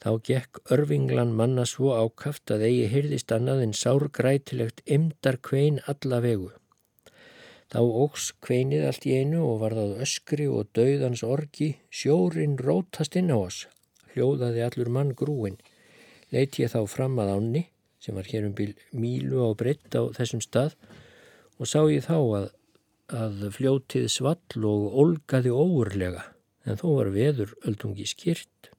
Þá 0.04 0.10
gekk 0.28 0.60
örvinglan 0.74 1.32
manna 1.32 1.64
svo 1.64 1.94
ákaft 1.96 2.52
að 2.52 2.66
eigi 2.68 2.88
hyrðist 2.92 3.32
annað 3.32 3.62
en 3.64 3.72
sárgrætilegt 3.78 4.82
emdar 4.84 5.38
kvein 5.40 5.80
alla 5.88 6.20
vegu. 6.20 6.50
Þá 7.72 7.80
ógs 7.80 8.26
kveinið 8.44 8.84
allt 8.86 9.06
í 9.08 9.14
einu 9.16 9.40
og 9.48 9.62
var 9.62 9.74
það 9.78 10.02
öskri 10.04 10.44
og 10.46 10.68
dauðans 10.76 11.24
orgi, 11.26 11.70
sjórin 11.88 12.58
rótast 12.60 13.16
inn 13.16 13.32
á 13.32 13.38
oss, 13.40 13.64
hljóðaði 14.12 14.62
allur 14.66 14.92
mann 14.92 15.14
grúin. 15.16 15.56
Leit 16.30 16.58
ég 16.60 16.70
þá 16.70 16.84
fram 16.90 17.16
að 17.22 17.32
ánni 17.38 17.64
sem 18.04 18.14
var 18.14 18.28
hér 18.28 18.44
um 18.44 18.52
bíl 18.54 18.74
mílu 18.92 19.40
á 19.40 19.50
breytt 19.56 19.96
á 19.96 20.04
þessum 20.12 20.42
stað 20.44 20.76
og 21.56 21.70
sá 21.70 21.80
ég 21.88 22.04
þá 22.04 22.18
að, 22.20 22.46
að 23.12 23.50
fljótið 23.56 24.08
svall 24.08 24.64
og 24.64 24.96
olgaði 25.02 25.52
óurlega 25.52 26.24
en 26.64 26.80
þó 26.80 26.86
var 26.96 27.10
veður 27.12 27.52
öldungi 27.68 28.06
skýrt. 28.08 28.70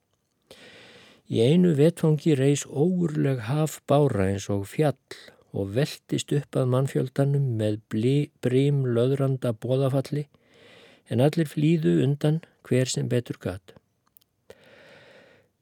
Í 1.30 1.42
einu 1.42 1.74
vetfangi 1.78 2.36
reys 2.38 2.66
óurleg 2.66 3.46
haf 3.50 3.80
bára 3.90 4.30
eins 4.32 4.50
og 4.54 4.66
fjall 4.70 5.18
og 5.56 5.72
veldist 5.78 6.34
upp 6.36 6.58
að 6.60 6.72
mannfjöldanum 6.74 7.46
með 7.60 7.80
brím 8.42 8.84
löðranda 8.98 9.54
bóðafalli 9.54 10.28
en 11.10 11.22
allir 11.22 11.50
flýðu 11.50 12.00
undan 12.04 12.42
hver 12.66 12.90
sem 12.90 13.10
betur 13.10 13.38
gat. 13.42 13.74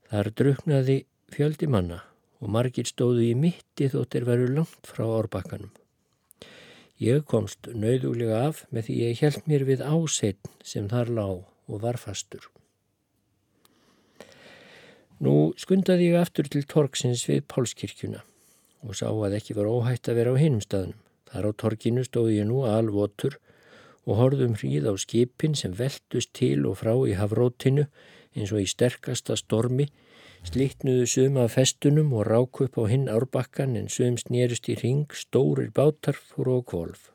Þar 0.10 0.32
druknaði 0.40 0.98
fjöldi 1.34 1.68
manna 1.68 2.04
og 2.44 2.52
margir 2.52 2.88
stóðu 2.88 3.24
í 3.28 3.36
mitti 3.38 3.90
þóttir 3.92 4.28
veru 4.28 4.50
langt 4.52 4.88
frá 4.88 5.06
árbakkanum. 5.08 5.72
Ég 7.02 7.24
komst 7.26 7.68
nauðulega 7.74 8.44
af 8.50 8.66
með 8.70 8.88
því 8.88 8.98
ég 9.00 9.22
held 9.24 9.48
mér 9.50 9.64
við 9.66 9.82
ásetn 9.82 10.52
sem 10.64 10.90
þar 10.92 11.10
lág 11.10 11.40
og 11.68 11.82
var 11.82 11.98
fastur. 11.98 12.46
Nú 15.24 15.54
skundaði 15.58 16.12
ég 16.12 16.20
aftur 16.20 16.50
til 16.52 16.66
torksins 16.70 17.24
við 17.30 17.46
Pálskirkjuna 17.50 18.22
og 18.84 18.98
sá 19.00 19.08
að 19.08 19.38
ekki 19.40 19.56
var 19.58 19.70
óhætt 19.72 20.10
að 20.12 20.20
vera 20.20 20.34
á 20.36 20.42
hinum 20.42 20.62
staðnum. 20.62 21.00
Þar 21.32 21.48
á 21.50 21.52
torkinu 21.58 22.04
stóði 22.06 22.38
ég 22.42 22.50
nú 22.50 22.66
alvotur 22.68 23.40
og 24.04 24.20
horðum 24.20 24.58
hríð 24.60 24.90
á 24.92 24.94
skipin 25.00 25.56
sem 25.56 25.74
veldust 25.74 26.34
til 26.36 26.66
og 26.68 26.78
frá 26.82 26.94
í 27.08 27.16
hafrótinu 27.18 27.88
eins 28.36 28.52
og 28.52 28.62
í 28.62 28.68
sterkasta 28.70 29.38
stormi 29.40 29.88
Slittnuðu 30.44 31.06
sum 31.08 31.38
af 31.40 31.56
festunum 31.56 32.12
og 32.14 32.28
rák 32.28 32.60
upp 32.66 32.76
á 32.76 32.84
hinn 32.92 33.08
árbakkan 33.08 33.78
en 33.80 33.88
sum 33.90 34.18
snýrist 34.20 34.68
í 34.70 34.76
ring, 34.82 35.08
stórir 35.16 35.72
bátar 35.72 36.20
fóru 36.20 36.60
á 36.60 36.62
kvolf. 36.68 37.08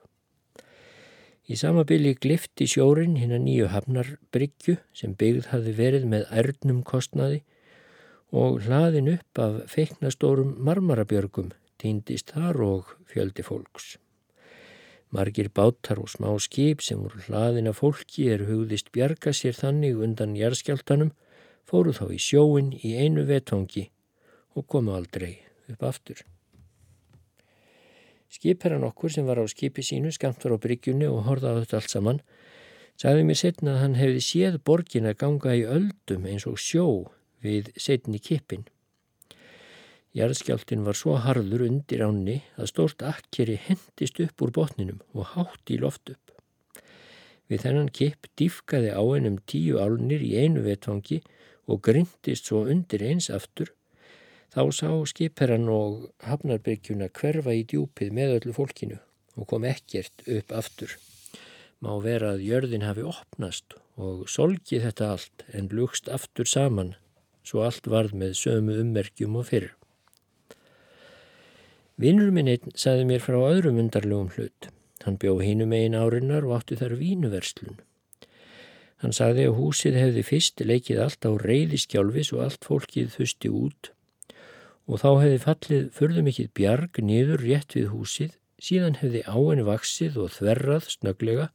Í 1.49 1.57
sama 1.57 1.85
bylli 1.89 2.15
glifti 2.17 2.67
sjórin 2.69 3.15
hinn 3.21 3.37
að 3.37 3.45
nýju 3.45 3.69
hafnarbryggju 3.73 4.75
sem 4.97 5.15
byggð 5.21 5.53
hafi 5.53 5.77
verið 5.77 6.09
með 6.09 6.27
ærnum 6.41 6.83
kostnaði 6.85 7.45
og 8.33 8.59
hlaðin 8.67 9.13
upp 9.15 9.41
af 9.45 9.63
feiknastórum 9.73 10.57
marmarabjörgum 10.65 11.55
týndist 11.81 12.35
þar 12.35 12.61
og 12.65 12.93
fjöldi 13.09 13.45
fólks. 13.47 13.97
Margir 15.15 15.49
bátar 15.49 16.01
og 16.03 16.11
smá 16.13 16.35
skip 16.43 16.83
sem 16.85 17.01
voru 17.01 17.23
hlaðin 17.29 17.71
af 17.71 17.81
fólki 17.81 18.29
er 18.33 18.45
hugðist 18.49 18.93
bjarga 18.93 19.33
sér 19.33 19.57
þannig 19.57 20.01
undan 20.05 20.37
jærskjáltanum 20.37 21.15
fóru 21.69 21.93
þá 21.93 22.07
í 22.15 22.19
sjóin 22.23 22.73
í 22.81 22.95
einu 22.97 23.27
vetongi 23.29 23.89
og 24.57 24.67
komu 24.73 24.95
aldrei 24.97 25.37
upp 25.69 25.85
aftur. 25.85 26.25
Skipherran 28.29 28.85
okkur 28.89 29.13
sem 29.13 29.29
var 29.29 29.41
á 29.41 29.45
skipi 29.49 29.85
sínu 29.85 30.13
skamt 30.13 30.43
var 30.45 30.57
á 30.57 30.63
bryggjunni 30.65 31.09
og 31.09 31.25
horða 31.29 31.57
á 31.57 31.59
þetta 31.61 31.81
allt 31.81 31.93
saman 31.93 32.23
sagði 32.99 33.29
mér 33.29 33.39
setna 33.41 33.77
að 33.77 33.83
hann 33.83 34.01
hefði 34.01 34.25
séð 34.25 34.59
borgin 34.69 35.09
að 35.09 35.21
ganga 35.23 35.55
í 35.57 35.65
öldum 35.77 36.27
eins 36.29 36.49
og 36.51 36.59
sjó 36.61 36.87
við 37.45 37.71
setni 37.79 38.19
kipin. 38.19 38.67
Jarðskjáltin 40.17 40.87
var 40.87 40.97
svo 40.99 41.19
harður 41.21 41.67
undir 41.69 42.03
ánni 42.03 42.41
að 42.59 42.71
stórt 42.73 43.05
akkeri 43.07 43.59
hendist 43.69 44.19
upp 44.25 44.43
úr 44.43 44.53
botninum 44.57 45.03
og 45.15 45.35
hátt 45.35 45.71
í 45.71 45.79
loft 45.79 46.11
upp. 46.11 46.33
Við 47.49 47.65
þennan 47.65 47.93
kipp 47.95 48.27
diffkaði 48.37 48.91
á 48.93 49.03
ennum 49.17 49.39
tíu 49.49 49.79
álnir 49.81 50.25
í 50.25 50.35
einu 50.41 50.65
vetfangi 50.67 51.21
og 51.69 51.83
grindist 51.85 52.49
svo 52.49 52.65
undir 52.73 53.05
eins 53.05 53.29
aftur. 53.31 53.71
Þá 54.49 54.63
sá 54.73 54.91
skipherran 55.11 55.69
og 55.69 56.09
hafnarbyrgjuna 56.25 57.11
hverfa 57.15 57.55
í 57.55 57.67
djúpið 57.69 58.15
með 58.17 58.39
öllu 58.39 58.57
fólkinu 58.57 58.97
og 59.39 59.51
kom 59.51 59.67
ekkert 59.69 60.25
upp 60.27 60.55
aftur. 60.57 60.97
Má 61.85 61.93
vera 62.03 62.33
að 62.35 62.47
jörðin 62.49 62.87
hafi 62.89 63.05
opnast 63.07 63.77
og 64.01 64.25
solgi 64.31 64.81
þetta 64.83 65.13
allt 65.15 65.45
en 65.53 65.69
lugst 65.71 66.09
aftur 66.11 66.49
saman 66.49 66.97
svo 67.49 67.65
allt 67.65 67.87
varð 67.89 68.17
með 68.19 68.35
sömu 68.41 68.77
ummerkjum 68.83 69.37
og 69.41 69.47
fyrr. 69.51 69.69
Vinnur 71.99 72.31
minn 72.35 72.51
einn 72.53 72.75
saði 72.79 73.07
mér 73.09 73.23
frá 73.25 73.39
öðrum 73.41 73.81
undarlegum 73.83 74.31
hlut. 74.37 74.69
Hann 75.05 75.19
bjó 75.23 75.39
hinum 75.43 75.73
einn 75.75 75.97
árinnar 75.99 76.47
og 76.47 76.59
átti 76.59 76.79
þar 76.79 76.99
vínuverslun. 77.01 77.81
Hann 78.99 79.15
sagði 79.15 79.47
að 79.47 79.59
húsið 79.61 79.99
hefði 80.01 80.25
fyrst 80.27 80.65
leikið 80.65 81.03
allt 81.05 81.29
á 81.29 81.33
reyðiskjálfis 81.43 82.33
og 82.35 82.43
allt 82.47 82.67
fólkið 82.67 83.13
þusti 83.15 83.53
út 83.55 83.93
og 84.89 85.03
þá 85.03 85.09
hefði 85.21 85.39
fallið 85.45 85.85
förðu 85.99 86.25
mikill 86.25 86.49
bjarg 86.57 86.99
niður 87.05 87.43
rétt 87.45 87.75
við 87.77 87.91
húsið, 87.93 88.33
síðan 88.57 88.97
hefði 89.03 89.21
áinni 89.29 89.67
vaksið 89.69 90.17
og 90.23 90.33
þverrað 90.33 90.89
snöglega 90.95 91.51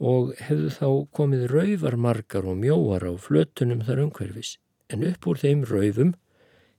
og 0.00 0.32
hefðu 0.40 0.70
þá 0.78 0.88
komið 1.18 1.46
rauvarmargar 1.52 2.48
og 2.48 2.58
mjóar 2.62 3.04
á 3.04 3.12
flötunum 3.20 3.84
þar 3.84 4.06
umhverfis 4.06 4.56
en 4.90 5.04
upp 5.06 5.28
úr 5.28 5.40
þeim 5.42 5.66
raufum 5.68 6.14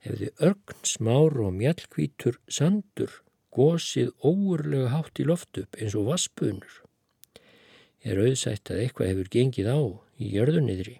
hefði 0.01 0.31
örgn 0.41 0.87
smár 0.87 1.37
og 1.45 1.53
mjallkvítur 1.59 2.41
sandur 2.49 3.21
gósið 3.53 4.09
óurlega 4.25 4.89
hátt 4.95 5.21
í 5.21 5.27
loft 5.27 5.59
upp 5.61 5.77
eins 5.77 5.95
og 5.99 6.07
vaspunur. 6.09 6.81
Er 8.01 8.17
auðsætt 8.17 8.71
að 8.73 8.83
eitthvað 8.85 9.11
hefur 9.11 9.31
gengið 9.35 9.69
á 9.69 9.79
í 10.21 10.31
jörðunniðri. 10.33 10.97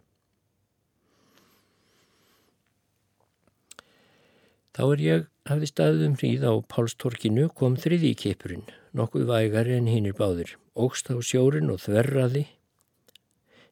Þá 4.71 4.83
er 4.85 5.03
ég 5.03 5.27
hafði 5.49 5.67
staðið 5.67 6.05
um 6.07 6.15
hríð 6.21 6.45
á 6.47 6.53
Pálstorkinu 6.71 7.49
kom 7.57 7.75
þriði 7.75 8.13
kipurinn, 8.21 8.67
nokkuð 8.95 9.27
vægari 9.27 9.75
en 9.75 9.89
hinnir 9.89 10.15
báðir, 10.15 10.55
ógst 10.77 11.09
á 11.11 11.17
sjórin 11.19 11.73
og 11.73 11.81
þverraði 11.83 12.45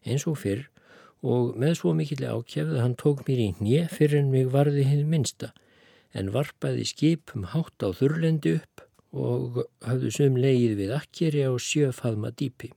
eins 0.08 0.26
og 0.30 0.38
fyrr 0.42 0.66
og 1.26 1.56
með 1.60 1.76
svo 1.80 1.94
mikill 1.96 2.24
ákjafð 2.24 2.76
að 2.76 2.84
hann 2.84 2.98
tók 3.00 3.26
mér 3.28 3.42
í 3.44 3.48
hnje 3.60 3.88
fyrir 3.92 4.22
en 4.22 4.32
mig 4.34 4.52
varði 4.54 4.86
hinn 4.88 5.10
minsta 5.12 5.52
en 6.16 6.32
varpaði 6.34 6.88
skipum 6.88 7.50
hátt 7.54 7.84
á 7.84 7.90
þurrlendi 7.96 8.56
upp 8.60 8.86
og 9.12 9.64
hafðu 9.86 10.14
sum 10.16 10.38
leið 10.40 10.78
við 10.80 10.94
akkeri 10.96 11.44
á 11.46 11.52
sjöfaðma 11.60 12.32
dýpi. 12.32 12.72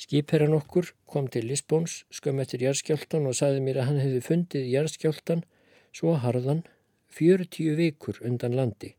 Skipherran 0.00 0.56
okkur 0.56 0.90
kom 1.06 1.28
til 1.30 1.46
Lisbons 1.46 2.02
skömm 2.14 2.42
eftir 2.42 2.64
jarðskjáltan 2.66 3.28
og 3.30 3.36
saði 3.38 3.62
mér 3.62 3.80
að 3.80 3.88
hann 3.90 4.00
hefði 4.02 4.22
fundið 4.26 4.70
jarðskjáltan 4.72 5.44
svo 5.94 6.16
harðan 6.18 6.64
40 7.14 7.76
vikur 7.78 8.18
undan 8.26 8.56
landi. 8.58 8.94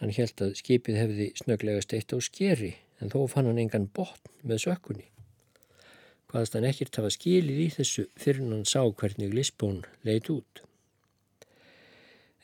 Hann 0.00 0.10
held 0.16 0.42
að 0.42 0.56
skipið 0.58 0.98
hefði 0.98 1.28
snöglega 1.38 1.84
steitt 1.84 2.10
á 2.10 2.18
skeri 2.24 2.72
en 3.00 3.12
þó 3.12 3.22
fann 3.30 3.46
hann 3.46 3.60
engan 3.62 3.86
botn 3.94 4.32
með 4.42 4.64
sökkunni. 4.64 5.06
Hvaðast 6.30 6.56
hann 6.56 6.66
ekkert 6.66 6.98
hafa 6.98 7.12
skilið 7.14 7.62
í 7.64 7.68
þessu 7.76 8.06
fyrir 8.18 8.46
hann 8.48 8.66
sá 8.68 8.82
hvernig 8.82 9.32
Lisbón 9.34 9.82
leit 10.06 10.30
út. 10.32 10.64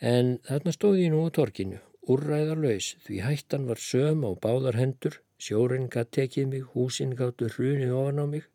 En 0.01 0.37
þarna 0.47 0.75
stóð 0.75 0.99
ég 1.01 1.12
nú 1.12 1.23
á 1.25 1.31
torkinu, 1.33 1.79
úrræðarlaus, 2.07 2.95
því 3.07 3.23
hættan 3.25 3.69
var 3.71 3.81
söm 3.81 4.27
á 4.29 4.31
báðar 4.37 4.77
hendur, 4.77 5.21
sjórin 5.39 5.89
gatt 5.93 6.12
tekið 6.16 6.49
mig, 6.53 6.64
húsin 6.74 7.14
gáttu 7.16 7.49
hrunið 7.53 7.95
ofan 7.97 8.22
á 8.22 8.26
mig. 8.26 8.47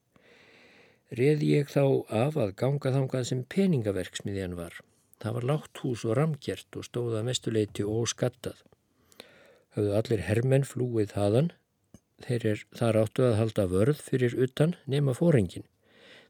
Reði 1.11 1.51
ég 1.57 1.71
þá 1.71 1.83
af 2.07 2.37
að 2.39 2.55
ganga 2.61 2.93
þangað 2.95 3.25
sem 3.29 3.43
peningaverksmiðjan 3.51 4.55
var. 4.55 4.77
Það 5.21 5.35
var 5.37 5.47
látt 5.49 5.81
hús 5.83 6.05
og 6.07 6.15
ramgjert 6.17 6.77
og 6.79 6.87
stóða 6.87 7.23
mestuleiti 7.27 7.83
og 7.85 8.07
skattað. 8.09 8.61
Hafðu 9.75 9.97
allir 9.99 10.23
hermenn 10.25 10.65
flúið 10.67 11.13
þaðan, 11.13 11.51
þeir 12.25 12.45
er 12.53 12.63
þar 12.79 13.01
áttu 13.03 13.27
að 13.27 13.37
halda 13.39 13.67
vörð 13.71 14.01
fyrir 14.07 14.37
utan 14.47 14.75
nema 14.89 15.13
fóringin. 15.17 15.67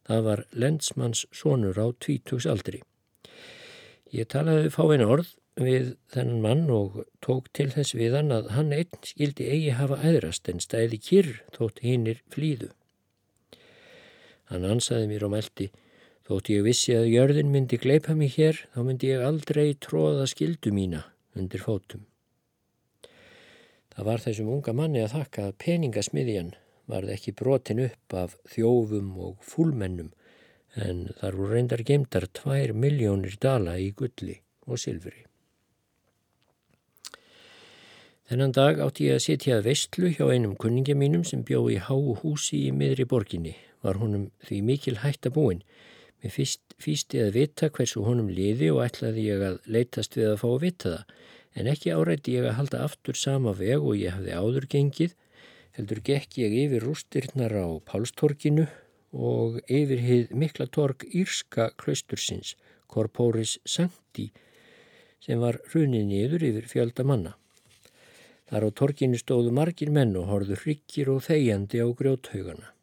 Það 0.08 0.26
var 0.28 0.44
lensmanns 0.52 1.26
sonur 1.36 1.78
á 1.78 1.88
tvítúksaldri. 1.94 2.82
Ég 4.12 4.28
talaði 4.28 4.74
fáinn 4.74 5.06
orð 5.06 5.30
við 5.60 5.96
þennan 6.14 6.42
mann 6.44 6.70
og 6.72 7.02
tók 7.24 7.50
til 7.56 7.70
þess 7.74 7.96
við 7.98 8.16
hann 8.16 8.32
að 8.32 8.52
hann 8.56 8.72
einn 8.76 9.00
skildi 9.04 9.50
eigi 9.52 9.74
hafa 9.76 10.00
æðrast 10.00 10.48
en 10.50 10.64
stæði 10.64 11.00
kyrr 11.08 11.32
þótt 11.56 11.82
hinnir 11.84 12.22
flýðu. 12.32 12.72
Hann 14.52 14.68
ansaði 14.68 15.08
mér 15.08 15.28
á 15.28 15.30
meldi, 15.32 15.72
þótt 16.28 16.52
ég 16.52 16.64
vissi 16.64 16.96
að 16.96 17.12
jörðin 17.12 17.52
myndi 17.52 17.80
gleipa 17.80 18.16
mig 18.16 18.36
hér, 18.38 18.58
þá 18.72 18.80
myndi 18.84 19.12
ég 19.12 19.24
aldrei 19.24 19.74
tróða 19.76 20.28
skildu 20.28 20.72
mína 20.76 21.06
undir 21.36 21.64
fótum. 21.64 22.08
Það 23.92 24.08
var 24.08 24.24
þessum 24.24 24.52
unga 24.52 24.74
manni 24.76 25.02
að 25.04 25.16
þakka 25.18 25.48
að 25.48 25.58
peningasmiðjan 25.64 26.54
varð 26.92 27.12
ekki 27.16 27.36
brotin 27.36 27.84
upp 27.86 28.16
af 28.16 28.38
þjófum 28.52 29.12
og 29.20 29.44
fúlmennum 29.44 30.12
en 30.80 31.10
þar 31.20 31.38
voru 31.40 31.58
reyndar 31.58 31.84
gemdar 31.88 32.28
tvær 32.32 32.72
miljónir 32.76 33.36
dala 33.40 33.76
í 33.80 33.92
gulli 33.96 34.40
og 34.68 34.80
silfri. 34.80 35.31
Þennan 38.32 38.54
dag 38.56 38.78
átti 38.80 39.10
ég 39.10 39.18
að 39.18 39.24
sitja 39.26 39.56
að 39.58 39.66
vestlu 39.66 40.10
hjá 40.16 40.30
einum 40.32 40.54
kunningja 40.56 40.94
mínum 40.96 41.26
sem 41.28 41.42
bjó 41.44 41.66
í 41.68 41.74
háu 41.84 42.14
húsi 42.22 42.62
í 42.64 42.72
miðri 42.72 43.04
borginni. 43.04 43.58
Var 43.84 43.98
honum 44.00 44.30
því 44.48 44.60
mikil 44.70 44.94
hætt 45.02 45.28
að 45.28 45.34
búin. 45.36 45.60
Mér 46.24 46.32
fyrst, 46.38 46.62
fyrsti 46.80 47.20
að 47.26 47.34
vita 47.36 47.68
hversu 47.76 48.06
honum 48.06 48.30
liði 48.32 48.70
og 48.72 48.86
ætlaði 48.86 49.26
ég 49.26 49.44
að 49.50 49.58
leytast 49.76 50.16
við 50.16 50.30
að 50.30 50.38
fá 50.40 50.46
að 50.48 50.64
vita 50.64 50.94
það. 50.94 51.12
En 51.60 51.72
ekki 51.74 51.92
árætti 51.92 52.38
ég 52.38 52.48
að 52.48 52.56
halda 52.62 52.86
aftur 52.86 53.20
sama 53.20 53.52
veg 53.60 53.84
og 53.84 54.00
ég 54.00 54.16
hafði 54.16 54.40
áður 54.40 54.70
gengið. 54.78 55.18
Heldur 55.76 56.02
gekk 56.14 56.40
ég 56.40 56.58
yfir 56.62 56.88
rústirnar 56.88 57.58
á 57.60 57.68
Pálstorkinu 57.84 58.70
og 59.12 59.60
yfir 59.68 60.06
hið 60.08 60.32
mikla 60.32 60.70
torg 60.72 61.04
Írska 61.12 61.74
klaustursins, 61.76 62.56
Corporis 62.88 63.60
Sancti, 63.68 64.32
sem 65.20 65.44
var 65.44 65.60
runið 65.76 66.08
niður 66.16 66.50
yfir 66.54 66.72
fjölda 66.78 67.04
manna. 67.04 67.36
Þar 68.52 68.68
á 68.68 68.70
torginu 68.76 69.16
stóðu 69.16 69.54
margir 69.56 69.90
menn 69.96 70.12
og 70.20 70.28
horðu 70.28 70.58
hryggir 70.60 71.08
og 71.14 71.22
þegjandi 71.24 71.80
á 71.80 71.88
grjóthaugana. 71.96 72.74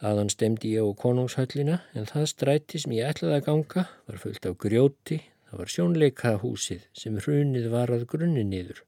Þaðan 0.00 0.30
stemdi 0.32 0.74
ég 0.74 0.84
á 0.84 0.92
konungshöllina 1.00 1.78
en 1.96 2.08
það 2.10 2.26
stræti 2.28 2.80
sem 2.82 2.92
ég 2.98 3.08
ætlaði 3.08 3.38
að 3.38 3.46
ganga 3.48 3.86
var 4.04 4.20
fullt 4.20 4.50
af 4.50 4.58
grjóti, 4.60 5.18
það 5.48 5.62
var 5.62 5.72
sjónleikahúsið 5.74 6.86
sem 6.92 7.18
runið 7.24 7.70
var 7.72 7.92
að 7.96 8.06
grunni 8.12 8.44
niður. 8.44 8.84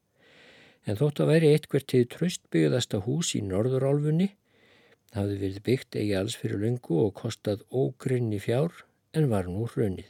En 0.85 1.01
þótt 1.01 1.23
að 1.25 1.33
væri 1.33 1.51
eitthvað 1.55 1.89
til 1.89 2.05
tröstbyggðasta 2.13 3.01
hús 3.07 3.33
í 3.33 3.41
norðurálfunni 3.45 4.29
hafði 5.17 5.37
verið 5.41 5.61
byggt 5.65 5.97
eigi 5.97 6.17
alls 6.21 6.37
fyrir 6.37 6.61
lungu 6.61 7.01
og 7.07 7.15
kostað 7.17 7.65
ógrinni 7.73 8.41
fjár 8.41 8.85
en 9.17 9.29
var 9.33 9.49
nú 9.49 9.65
hrunið. 9.73 10.09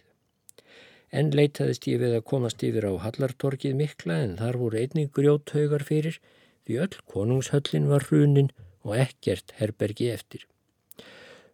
En 1.14 1.30
leitaðist 1.38 1.86
ég 1.90 2.00
við 2.02 2.16
að 2.18 2.26
komast 2.32 2.64
yfir 2.66 2.88
á 2.90 2.94
Hallartorkið 3.04 3.76
mikla 3.78 4.18
en 4.26 4.36
þar 4.40 4.58
voru 4.62 4.80
einnig 4.82 5.12
grjóthaugar 5.14 5.86
fyrir 5.86 6.18
því 6.66 6.80
öll 6.86 6.98
konungshöllin 7.14 7.90
var 7.92 8.08
hrunin 8.10 8.50
og 8.82 8.98
ekkert 8.98 9.54
herbergi 9.60 10.10
eftir. 10.14 10.48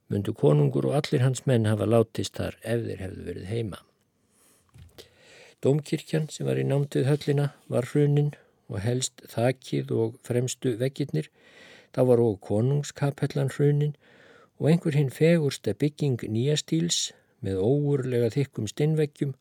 Mundu 0.10 0.34
konungur 0.34 0.88
og 0.90 0.96
allir 1.02 1.26
hans 1.26 1.44
menn 1.46 1.68
hafa 1.68 1.90
látist 1.90 2.40
þar 2.40 2.56
ef 2.64 2.86
þeir 2.88 3.04
hefðu 3.04 3.26
verið 3.28 3.50
heima. 3.52 3.82
Dómkirkjan 5.60 6.30
sem 6.32 6.48
var 6.48 6.62
í 6.62 6.66
námtuð 6.66 7.10
höllina 7.12 7.50
var 7.68 7.92
hrunin 7.92 8.32
og 8.72 8.80
helst 8.86 9.26
þakið 9.34 9.92
og 9.92 10.16
fremstu 10.24 10.78
vekkirnir 10.80 11.28
Þá 11.96 12.02
var 12.06 12.22
og 12.22 12.40
konungskapellan 12.46 13.50
hrunin 13.56 13.96
og 14.60 14.70
einhver 14.70 14.98
hinn 14.98 15.10
fegursta 15.14 15.74
bygging 15.74 16.22
nýjastíls 16.22 17.00
með 17.46 17.62
óurlega 17.66 18.30
þykkum 18.36 18.68
stinnveggjum 18.70 19.34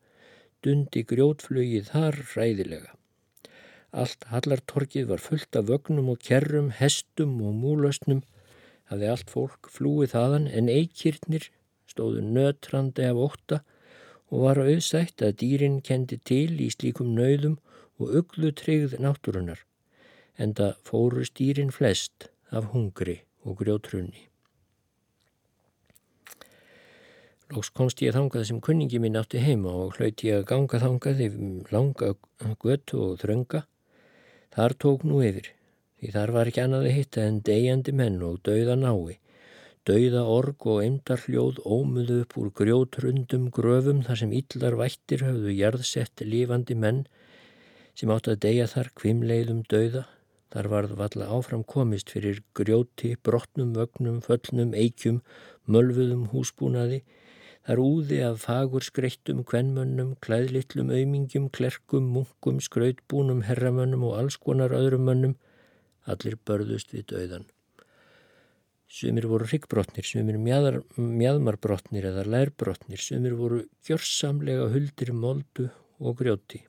dundi 0.65 1.03
grjótflögið 1.07 1.91
þar 1.93 2.17
ræðilega. 2.35 2.95
Allt 3.91 4.25
hallartorkið 4.29 5.07
var 5.09 5.23
fullt 5.23 5.55
af 5.57 5.69
vögnum 5.69 6.11
og 6.13 6.19
kerrum, 6.21 6.69
hestum 6.77 7.39
og 7.41 7.55
múlöstnum, 7.57 8.21
hafði 8.89 9.09
allt 9.13 9.31
fólk 9.33 9.69
flúið 9.73 10.13
þaðan 10.13 10.47
en 10.59 10.69
eikirnir 10.69 11.49
stóðu 11.89 12.21
nötrandi 12.25 13.07
af 13.09 13.21
ótta 13.25 13.61
og 14.29 14.45
var 14.45 14.61
auðsætt 14.61 15.23
að 15.25 15.37
dýrin 15.41 15.79
kendi 15.85 16.19
til 16.31 16.59
í 16.61 16.69
slíkum 16.73 17.15
nöyðum 17.17 17.57
og 17.99 18.13
uglu 18.21 18.51
tryggð 18.55 18.99
náttúrunar, 19.01 19.63
en 20.37 20.53
það 20.57 20.77
fóru 20.85 21.25
stýrin 21.27 21.73
flest 21.73 22.29
af 22.53 22.69
hungri 22.73 23.21
og 23.43 23.57
grjótrunni. 23.63 24.29
Lóks 27.49 27.71
komst 27.73 28.01
ég 28.05 28.13
þangað 28.13 28.43
sem 28.45 28.57
kunningi 28.61 28.99
mín 29.01 29.15
átti 29.17 29.39
heima 29.41 29.71
og 29.73 29.95
hlaut 29.97 30.21
ég 30.21 30.35
að 30.37 30.43
ganga 30.51 30.79
þangað 30.83 31.21
yfir 31.25 31.71
langa 31.73 32.09
götu 32.61 32.99
og 33.01 33.15
þrönga. 33.23 33.63
Þar 34.53 34.75
tók 34.83 35.05
nú 35.09 35.23
yfir, 35.25 35.49
því 35.97 36.11
þar 36.13 36.33
var 36.35 36.51
ekki 36.51 36.61
annað 36.61 36.85
að 36.91 36.97
hitta 36.99 37.25
en 37.25 37.41
degjandi 37.49 37.95
menn 37.97 38.21
og 38.27 38.37
dauða 38.45 38.77
nái. 38.77 39.17
Dauða 39.89 40.23
org 40.29 40.69
og 40.69 40.83
eimdar 40.83 41.25
hljóð 41.25 41.63
ómuðu 41.65 42.21
upp 42.27 42.37
úr 42.37 42.53
grjótrundum 42.61 43.49
gröfum 43.57 44.05
þar 44.05 44.21
sem 44.21 44.39
yllar 44.43 44.77
vættir 44.77 45.25
höfðu 45.25 45.57
jarðsett 45.57 46.21
lifandi 46.21 46.77
menn 46.77 47.07
sem 47.97 48.13
átt 48.13 48.29
að 48.29 48.43
deyja 48.45 48.69
þar 48.69 48.93
kvimleiðum 48.93 49.63
dauða. 49.73 50.05
Þar 50.53 50.75
varð 50.75 50.99
valla 51.01 51.33
áfram 51.33 51.65
komist 51.65 52.13
fyrir 52.13 52.43
grjóti, 52.53 53.15
brotnum, 53.25 53.73
vögnum, 53.73 54.21
föllnum, 54.21 54.77
eikjum, 54.77 55.23
mölvuðum 55.65 56.29
húsbúnaði 56.29 57.07
Þar 57.69 57.79
úði 57.83 58.17
af 58.25 58.39
fagur 58.47 58.81
skreittum, 58.81 59.43
kvennmönnum, 59.45 60.15
klæðlittlum, 60.25 60.87
aumingjum, 60.89 61.43
klerkum, 61.53 62.07
munkum, 62.15 62.57
skrautbúnum, 62.65 63.43
herramönnum 63.45 64.07
og 64.07 64.15
alls 64.17 64.39
konar 64.41 64.71
öðrum 64.73 65.03
mönnum, 65.05 65.35
allir 66.09 66.33
börðust 66.49 66.95
við 66.95 67.03
döiðan. 67.11 67.45
Sumir 68.89 69.27
voru 69.29 69.45
ryggbrotnir, 69.51 70.01
sumir 70.01 70.39
mjadmarbrotnir 70.41 72.07
eða 72.09 72.23
lærbrotnir, 72.25 73.03
sumir 73.05 73.37
voru 73.37 73.59
gjörsamlega 73.85 74.65
huldir 74.73 75.13
moldu 75.13 75.67
og 76.01 76.17
grjóti. 76.23 76.63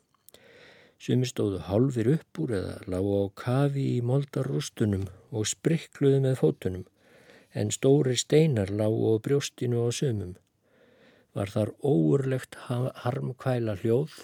Sumir 1.01 1.33
stóðu 1.33 1.63
hálfir 1.71 2.13
upp 2.19 2.43
úr 2.45 2.55
eða 2.61 2.77
lágu 2.93 3.17
á 3.25 3.27
kafi 3.47 3.87
í 3.95 4.05
moldarrústunum 4.05 5.09
og 5.33 5.49
sprikkluðu 5.49 6.21
með 6.29 6.39
fótunum, 6.45 6.87
en 7.57 7.73
stóri 7.73 8.21
steinar 8.21 8.69
lágu 8.69 9.17
á 9.17 9.25
brjóstinu 9.25 9.81
og 9.87 9.97
sumum 9.97 10.37
var 11.37 11.51
þar 11.53 11.73
óurlegt 11.87 12.57
harmkvæla 12.69 13.77
hljóð 13.83 14.15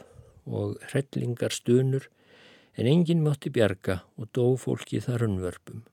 og 0.46 0.78
hrellingar 0.90 1.54
stunur 1.54 2.08
en 2.76 2.88
enginn 2.90 3.24
mátti 3.24 3.52
bjarga 3.52 4.00
og 4.16 4.30
dó 4.36 4.46
fólki 4.60 5.00
þar 5.04 5.26
unnvörpum. 5.28 5.84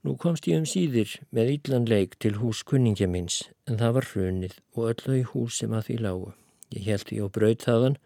Nú 0.00 0.14
komst 0.16 0.46
ég 0.48 0.62
um 0.62 0.68
síðir 0.68 1.18
með 1.36 1.50
yllanleik 1.56 2.14
til 2.24 2.38
hús 2.40 2.62
kunningja 2.64 3.08
minns 3.10 3.42
en 3.68 3.76
það 3.82 3.96
var 3.98 4.06
hrunið 4.12 4.54
og 4.72 4.86
öll 4.92 5.02
þau 5.04 5.32
hús 5.34 5.58
sem 5.60 5.74
að 5.76 5.90
því 5.90 5.96
lágu. 6.06 6.30
Ég 6.72 6.86
held 6.86 7.04
því 7.10 7.18
á 7.20 7.26
braut 7.34 7.66
þaðan 7.66 7.98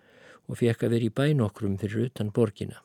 og 0.49 0.59
fekk 0.59 0.83
að 0.83 0.97
vera 0.97 1.09
í 1.09 1.15
bænokkrum 1.21 1.79
fyrir 1.79 2.09
utan 2.09 2.33
borgina. 2.35 2.81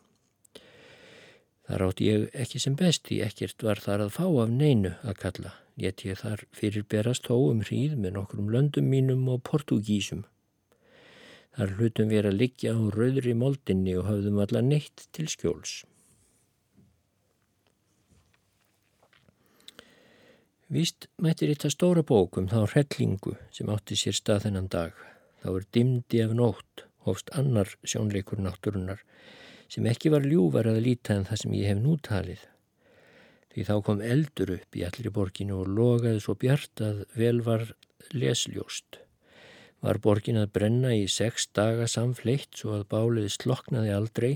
Þar 1.69 1.85
átt 1.85 2.01
ég 2.01 2.29
ekki 2.33 2.59
sem 2.59 2.75
besti, 2.75 3.21
ekkert 3.21 3.63
var 3.63 3.79
þar 3.79 4.07
að 4.07 4.15
fá 4.17 4.25
af 4.25 4.49
neinu 4.49 4.97
að 5.05 5.19
kalla 5.21 5.55
Létt 5.79 6.03
ég 6.03 6.17
þar 6.19 6.41
fyrir 6.55 6.83
berast 6.91 7.29
þó 7.29 7.37
um 7.53 7.61
hríð 7.63 7.93
með 7.95 8.17
nokkrum 8.17 8.49
löndum 8.51 8.89
mínum 8.91 9.27
og 9.31 9.43
portugísum. 9.47 10.25
Þar 11.55 11.75
hlutum 11.77 12.11
við 12.11 12.27
að 12.27 12.39
liggja 12.41 12.73
á 12.75 12.79
rauðri 12.95 13.35
moldinni 13.37 13.95
og 13.99 14.09
hafðum 14.09 14.41
alla 14.43 14.63
neitt 14.65 15.05
til 15.15 15.27
skjóls. 15.31 15.77
Víst 20.69 21.07
mættir 21.17 21.53
þetta 21.53 21.71
stóra 21.73 22.03
bókum 22.05 22.51
þá 22.51 22.59
hrellingu 22.73 23.37
sem 23.55 23.71
átti 23.73 23.97
sér 23.97 24.19
stað 24.19 24.45
þennan 24.45 24.69
dag. 24.75 24.99
Þá 25.39 25.49
er 25.55 25.69
dimdi 25.73 26.21
af 26.25 26.35
nótt, 26.35 26.85
hófst 27.07 27.31
annar 27.39 27.71
sjónleikur 27.87 28.43
náttúrunar 28.43 29.01
sem 29.69 29.85
ekki 29.89 30.11
var 30.13 30.25
ljúvar 30.25 30.67
að 30.69 30.83
líta 30.87 31.15
en 31.15 31.27
það 31.29 31.43
sem 31.43 31.59
ég 31.59 31.69
hef 31.71 31.83
nú 31.83 31.97
talið 32.05 32.47
því 33.53 33.65
þá 33.67 33.75
kom 33.85 34.01
eldur 34.05 34.53
upp 34.55 34.77
í 34.77 34.85
allir 34.87 35.13
borginu 35.13 35.59
og 35.63 35.69
logaði 35.75 36.21
svo 36.23 36.35
bjart 36.39 36.83
að 36.85 37.03
vel 37.17 37.41
var 37.43 37.65
lesljóst. 38.15 39.01
Var 39.83 39.99
borgin 40.03 40.39
að 40.39 40.53
brenna 40.55 40.93
í 40.95 41.05
sex 41.11 41.47
daga 41.55 41.87
samfleitt 41.89 42.55
svo 42.55 42.77
að 42.77 42.87
bálið 42.93 43.29
sloknaði 43.35 43.93
aldrei 43.95 44.31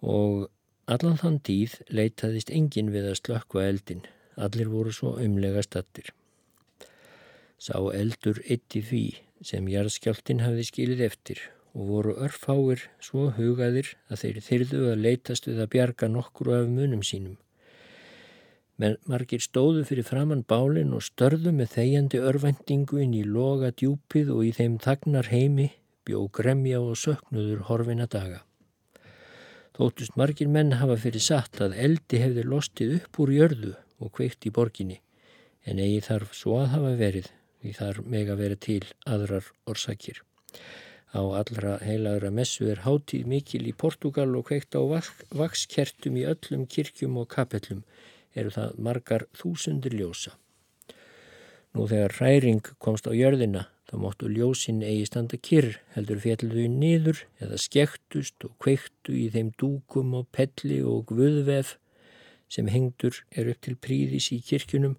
og 0.00 0.48
allan 0.90 1.18
þann 1.20 1.38
tíð 1.46 1.78
leitaðist 1.90 2.50
engin 2.54 2.90
við 2.94 3.10
að 3.10 3.20
slökkva 3.22 3.66
eldin. 3.70 4.04
Allir 4.36 4.70
voru 4.72 4.92
svo 4.94 5.16
umlega 5.20 5.62
stattir. 5.66 6.12
Sá 7.60 7.76
eldur 7.92 8.40
eitti 8.46 8.82
því 8.84 9.04
sem 9.44 9.66
jarðskjáltin 9.68 10.44
hafði 10.44 10.68
skilið 10.68 11.02
eftir 11.08 11.42
og 11.74 11.86
voru 11.92 12.16
örfáir 12.26 12.82
svo 13.02 13.28
hugaðir 13.36 13.94
að 14.10 14.24
þeir 14.24 14.40
þyrðu 14.48 14.82
að 14.92 15.04
leitast 15.06 15.46
við 15.48 15.62
að 15.62 15.70
bjarga 15.74 16.08
nokkru 16.10 16.56
af 16.56 16.68
munum 16.68 17.02
sínum. 17.06 17.36
Menn 18.80 18.96
margir 19.04 19.42
stóðu 19.44 19.82
fyrir 19.84 20.06
framann 20.08 20.46
bálinn 20.48 20.94
og 20.96 21.04
störðu 21.04 21.52
með 21.52 21.74
þegjandi 21.74 22.20
örvendingu 22.30 23.02
inn 23.02 23.12
í 23.14 23.26
loga 23.26 23.74
djúpið 23.76 24.30
og 24.32 24.46
í 24.48 24.54
þeim 24.56 24.78
þagnar 24.80 25.28
heimi 25.28 25.68
bjó 26.08 26.24
gremja 26.32 26.80
og 26.80 26.96
söknuður 26.96 27.66
horfina 27.68 28.08
daga. 28.10 28.40
Þóttust 29.76 30.16
margir 30.16 30.48
menn 30.48 30.78
hafa 30.80 30.96
fyrir 31.00 31.22
satt 31.24 31.60
að 31.60 31.76
eldi 31.84 32.22
hefði 32.22 32.46
lostið 32.48 32.96
upp 32.98 33.20
úr 33.22 33.34
jörðu 33.36 33.74
og 34.00 34.12
kveikt 34.16 34.48
í 34.48 34.54
borginni 34.56 34.98
en 35.68 35.78
eigi 35.78 36.00
þarf 36.08 36.34
svo 36.36 36.58
að 36.62 36.72
hafa 36.74 36.92
verið 36.98 37.30
því 37.60 37.72
þar 37.76 38.00
meg 38.14 38.32
að 38.32 38.40
vera 38.40 38.58
til 38.66 38.82
aðrar 39.04 39.50
orsakir. 39.68 40.22
Á 41.10 41.22
allra 41.40 41.78
heilagra 41.82 42.30
messu 42.30 42.68
er 42.70 42.84
hátíð 42.84 43.26
mikil 43.26 43.64
í 43.66 43.74
Portugal 43.74 44.30
og 44.38 44.46
kveikt 44.50 44.76
á 44.78 44.82
vakskertum 45.34 46.20
í 46.20 46.26
öllum 46.32 46.68
kirkjum 46.70 47.16
og 47.18 47.26
kapellum 47.34 47.82
eru 48.38 48.52
það 48.54 48.76
margar 48.78 49.26
þúsundir 49.34 49.96
ljósa. 49.98 50.36
Nú 51.74 51.86
þegar 51.90 52.14
hræring 52.18 52.62
komst 52.78 53.10
á 53.10 53.12
jörðina 53.14 53.66
þá 53.90 53.94
móttu 53.98 54.28
ljósin 54.30 54.84
eigi 54.86 55.08
standa 55.08 55.38
kyrr 55.48 55.80
heldur 55.96 56.22
fjalluðu 56.22 56.66
nýður 56.78 57.24
eða 57.42 57.58
skektust 57.58 58.46
og 58.46 58.54
kveiktu 58.62 59.16
í 59.18 59.26
þeim 59.34 59.50
dúkum 59.58 60.14
og 60.18 60.28
pelli 60.34 60.78
og 60.86 61.08
guðvef 61.10 61.74
sem 62.50 62.70
hengdur 62.70 63.18
er 63.34 63.50
upp 63.50 63.62
til 63.66 63.74
príðis 63.74 64.30
í 64.34 64.38
kirkjunum 64.46 64.94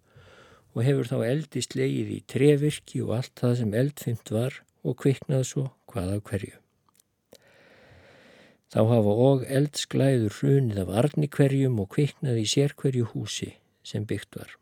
og 0.76 0.84
hefur 0.88 1.08
þá 1.08 1.18
eldist 1.28 1.76
leið 1.80 2.12
í 2.18 2.20
trevirki 2.28 3.00
og 3.06 3.16
allt 3.20 3.34
það 3.40 3.58
sem 3.62 3.74
eldfimt 3.80 4.34
var 4.36 4.60
og 4.84 4.98
kviknað 5.02 5.46
svo 5.50 5.66
hvað 5.92 6.16
af 6.18 6.24
hverju. 6.30 6.58
Þá 8.72 8.80
hafa 8.88 9.14
og 9.28 9.44
eldsklæður 9.52 10.38
hrunið 10.38 10.78
af 10.86 10.92
arnikverjum 11.02 11.80
og 11.84 11.90
kviknað 11.96 12.40
í 12.40 12.48
sérkverju 12.48 13.10
húsi 13.12 13.50
sem 13.84 14.06
byggt 14.08 14.38
var. 14.40 14.54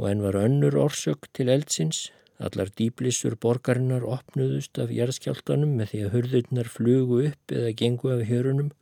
Og 0.00 0.08
en 0.08 0.22
var 0.24 0.38
önnur 0.40 0.78
orsök 0.80 1.28
til 1.36 1.52
eldsins, 1.52 2.06
allar 2.40 2.70
dýblissur 2.78 3.36
borgarinnar 3.36 4.06
opnuðust 4.08 4.80
af 4.80 4.94
jæðskjáltanum 4.94 5.74
með 5.78 5.92
því 5.92 6.00
að 6.06 6.14
hurðurnar 6.16 6.70
flugu 6.72 7.18
upp 7.28 7.54
eða 7.54 7.74
gengu 7.76 8.14
af 8.14 8.24
hjörunum 8.30 8.72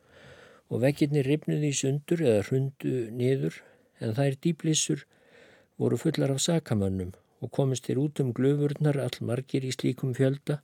og 0.70 0.84
vekkirni 0.84 1.24
ripnuði 1.26 1.72
í 1.72 1.80
sundur 1.80 2.22
eða 2.22 2.46
hrundu 2.46 2.94
niður 3.10 3.58
en 4.00 4.14
þær 4.16 4.38
dýblissur 4.46 5.02
voru 5.82 5.98
fullar 5.98 6.32
af 6.36 6.44
sakamannum 6.46 7.10
og 7.40 7.52
komist 7.56 7.88
þér 7.88 8.02
út 8.04 8.20
um 8.22 8.32
glöfurnar 8.36 9.00
all 9.00 9.18
margir 9.24 9.64
í 9.64 9.72
slíkum 9.74 10.12
fjölda. 10.16 10.60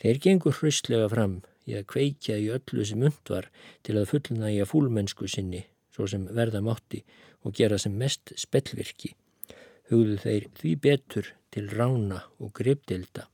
Þeir 0.00 0.20
gengur 0.24 0.56
hraustlega 0.58 1.08
fram 1.12 1.40
í 1.68 1.76
að 1.78 1.88
kveikja 1.92 2.38
í 2.40 2.48
öllu 2.54 2.86
sem 2.86 3.02
und 3.06 3.32
var 3.32 3.50
til 3.86 3.98
að 4.00 4.10
fullna 4.12 4.50
í 4.50 4.60
að 4.62 4.70
fúlmennsku 4.72 5.28
sinni, 5.28 5.64
svo 5.94 6.08
sem 6.10 6.26
verða 6.34 6.62
mátti 6.64 7.04
og 7.44 7.54
gera 7.56 7.78
sem 7.78 7.96
mest 7.96 8.32
spellvirki. 8.36 9.14
Hugðu 9.90 10.16
þeir 10.22 10.48
því 10.58 10.74
betur 10.86 11.30
til 11.50 11.68
rána 11.70 12.24
og 12.38 12.52
gripdilda. 12.56 13.26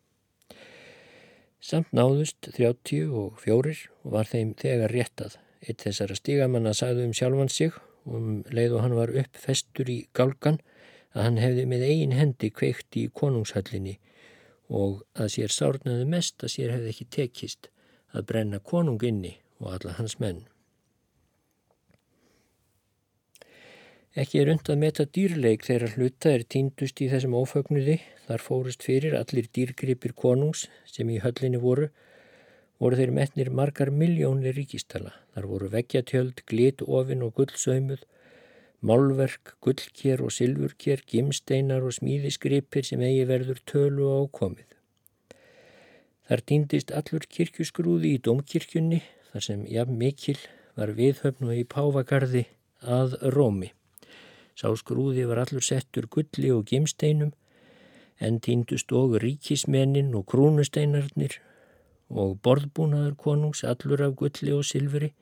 Samt 1.60 1.90
náðust 1.96 2.48
þrjáttjú 2.54 3.10
og 3.18 3.40
fjórir 3.42 3.80
og 4.04 4.12
var 4.14 4.28
þeim 4.30 4.54
þegar 4.58 4.92
réttað. 4.94 5.36
Eitt 5.66 5.82
þessara 5.82 6.16
stigamanna 6.16 6.72
sagði 6.76 7.08
um 7.08 7.14
sjálfan 7.16 7.50
sig 7.50 7.74
um 8.06 8.44
leið 8.54 8.76
og 8.76 8.84
hann 8.84 8.94
var 8.94 9.12
uppfestur 9.22 9.88
í 9.90 9.98
gálgan 10.14 10.60
að 11.16 11.22
hann 11.24 11.40
hefði 11.40 11.64
með 11.70 11.86
eigin 11.88 12.16
hendi 12.16 12.50
kveikt 12.52 12.98
í 13.00 13.06
konungshöllinni 13.20 13.96
og 14.68 15.00
að 15.16 15.32
sér 15.36 15.54
sárnaði 15.54 16.04
mest 16.12 16.44
að 16.44 16.52
sér 16.56 16.74
hefði 16.74 16.92
ekki 16.92 17.08
tekist 17.16 17.70
að 18.12 18.28
brenna 18.28 18.60
konung 18.60 19.00
inni 19.06 19.38
og 19.62 19.72
alla 19.78 19.96
hans 19.96 20.18
menn. 20.20 20.44
Ekki 24.16 24.40
er 24.40 24.48
und 24.48 24.68
að 24.72 24.78
meta 24.80 25.04
dýrleik 25.04 25.66
þegar 25.66 25.92
hluta 25.98 26.30
er 26.32 26.42
tíndust 26.48 27.00
í 27.04 27.08
þessum 27.12 27.34
ófögnuði. 27.36 27.98
Þar 28.24 28.40
fórust 28.40 28.84
fyrir 28.86 29.16
allir 29.18 29.48
dýrgripir 29.52 30.14
konungs 30.16 30.62
sem 30.88 31.10
í 31.12 31.18
höllinni 31.20 31.60
voru, 31.60 31.90
voru 32.80 32.96
þeir 32.96 33.12
metnir 33.18 33.50
margar 33.52 33.92
miljónir 33.92 34.56
ríkistala. 34.56 35.12
Þar 35.36 35.48
voru 35.50 35.68
veggjatjöld, 35.74 36.40
glit, 36.48 36.80
ofin 36.80 37.26
og 37.28 37.36
gullsauðmuð, 37.36 38.06
málverk, 38.86 39.56
gullkér 39.64 40.22
og 40.22 40.32
silfurkér, 40.34 41.02
gimsteinar 41.10 41.84
og 41.86 41.96
smíðisgripir 41.98 42.86
sem 42.86 43.02
eigi 43.02 43.26
verður 43.28 43.62
tölu 43.66 44.10
á 44.14 44.20
komið. 44.30 44.66
Þar 46.26 46.42
týndist 46.50 46.90
allur 46.90 47.26
kirkjusgrúði 47.30 48.16
í 48.16 48.22
domkirkjunni 48.22 49.02
þar 49.30 49.44
sem 49.46 49.66
jafn 49.70 49.98
mikil 50.00 50.38
var 50.76 50.92
viðhöfnu 50.98 51.54
í 51.54 51.64
Páfagarði 51.64 52.46
að 52.82 53.18
Rómi. 53.34 53.72
Sá 54.56 54.70
skrúði 54.80 55.26
var 55.28 55.42
allur 55.44 55.64
settur 55.64 56.08
gulli 56.10 56.50
og 56.54 56.64
gimsteinum 56.70 57.34
en 58.18 58.40
týndust 58.40 58.92
og 58.96 59.18
ríkismennin 59.22 60.14
og 60.16 60.24
krúnusteinarnir 60.32 61.36
og 62.08 62.38
borðbúnaður 62.44 63.16
konungs 63.20 63.64
allur 63.64 64.02
af 64.06 64.16
gulli 64.16 64.54
og 64.56 64.64
silfri. 64.64 65.12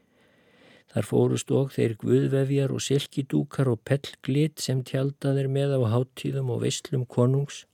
Þar 0.93 1.09
fórust 1.09 1.51
og 1.51 1.73
þeir 1.75 1.97
guðvefjar 1.99 2.75
og 2.75 2.83
silkidúkar 2.85 3.71
og 3.73 3.81
pellglit 3.89 4.63
sem 4.63 4.83
tjaldaðir 4.87 5.49
með 5.51 5.79
á 5.79 5.81
háttíðum 5.95 6.53
og 6.55 6.63
veistlum 6.67 7.07
konungs 7.07 7.65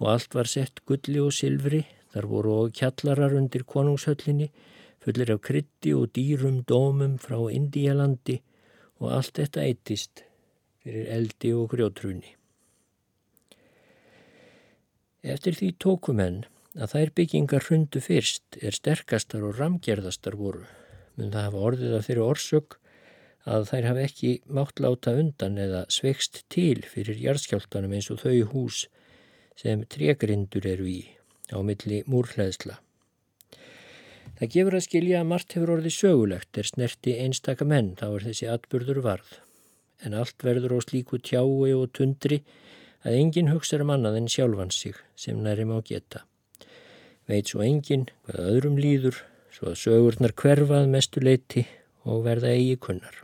og 0.00 0.08
allt 0.14 0.34
var 0.34 0.50
sett 0.50 0.82
gulli 0.88 1.20
og 1.22 1.34
silfri. 1.36 1.84
Þar 2.12 2.26
voru 2.28 2.54
og 2.64 2.74
kjallarar 2.76 3.36
undir 3.38 3.62
konungshöllinni 3.64 4.50
fullir 5.02 5.30
af 5.34 5.40
krytti 5.46 5.94
og 5.96 6.10
dýrum 6.16 6.62
dómum 6.68 7.16
frá 7.22 7.38
Indíalandi 7.50 8.40
og 9.00 9.14
allt 9.16 9.38
þetta 9.40 9.64
eitist 9.64 10.24
fyrir 10.82 11.08
eldi 11.16 11.54
og 11.56 11.70
grjótrunni. 11.72 12.34
Eftir 15.22 15.54
því 15.54 15.72
tókumenn 15.78 16.42
að 16.74 16.94
þær 16.94 17.10
byggingar 17.18 17.66
hrundu 17.68 18.02
fyrst 18.02 18.58
er 18.58 18.74
sterkastar 18.74 19.44
og 19.46 19.58
ramgerðastar 19.58 20.38
voru. 20.38 20.66
Mun 21.18 21.32
það 21.32 21.46
hafa 21.48 21.64
orðið 21.68 21.96
af 21.96 22.06
þeirri 22.06 22.24
orsök 22.24 22.78
að 23.52 23.66
þær 23.70 23.88
hafa 23.88 24.04
ekki 24.06 24.30
mátt 24.58 24.80
láta 24.82 25.14
undan 25.18 25.58
eða 25.60 25.82
sveikst 25.92 26.42
til 26.52 26.84
fyrir 26.88 27.18
jarðskjáltanum 27.24 27.96
eins 27.98 28.08
og 28.14 28.22
þau 28.22 28.38
hús 28.52 28.86
sem 29.58 29.84
tregrindur 29.92 30.66
eru 30.68 30.88
í 30.88 31.00
á 31.52 31.58
milli 31.60 32.00
múrhleðsla. 32.08 32.78
Það 34.38 34.52
gefur 34.56 34.78
að 34.78 34.86
skilja 34.86 35.20
að 35.20 35.30
margt 35.34 35.56
hefur 35.56 35.74
orðið 35.76 35.96
sögulegt 35.98 36.58
er 36.58 36.70
snerti 36.70 37.16
einstaka 37.20 37.66
menn 37.68 37.92
þá 37.98 38.06
er 38.08 38.26
þessi 38.30 38.50
atbyrður 38.50 39.02
varð. 39.04 39.32
En 40.02 40.16
allt 40.18 40.42
verður 40.42 40.78
á 40.78 40.86
slíku 40.86 41.20
tjái 41.22 41.74
og 41.76 41.90
tundri 41.94 42.40
að 43.06 43.18
enginn 43.18 43.52
hugsa 43.52 43.78
um 43.82 43.92
annað 43.94 44.22
en 44.22 44.30
sjálfan 44.30 44.72
sig 44.74 44.98
sem 45.18 45.38
nærim 45.42 45.74
á 45.74 45.78
geta 45.84 46.24
veit 47.30 47.50
svo 47.50 47.62
enginn 47.64 48.08
hvað 48.26 48.48
öðrum 48.50 48.78
líður 48.80 49.20
svo 49.52 49.72
að 49.72 49.80
sögurnar 49.82 50.32
hverfað 50.38 50.88
mestu 50.90 51.20
leiti 51.22 51.66
og 52.08 52.24
verða 52.26 52.54
eigi 52.56 52.78
kunnar. 52.80 53.20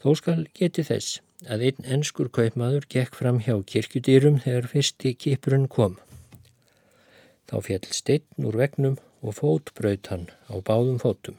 Þó 0.00 0.14
skal 0.16 0.38
geti 0.56 0.84
þess 0.86 1.20
að 1.50 1.66
einn 1.68 1.90
ennskur 1.96 2.30
kaupmaður 2.32 2.86
gekk 2.92 3.18
fram 3.18 3.40
hjá 3.44 3.54
kirkjudýrum 3.72 4.40
þegar 4.44 4.70
fyrsti 4.72 5.14
kipurinn 5.18 5.68
kom. 5.68 5.98
Þá 7.50 7.56
fjall 7.66 7.92
steinn 7.92 8.48
úr 8.48 8.56
vegnum 8.60 8.98
og 9.20 9.36
fótbraut 9.36 10.08
hann 10.12 10.28
á 10.48 10.54
báðum 10.64 11.00
fótum. 11.02 11.36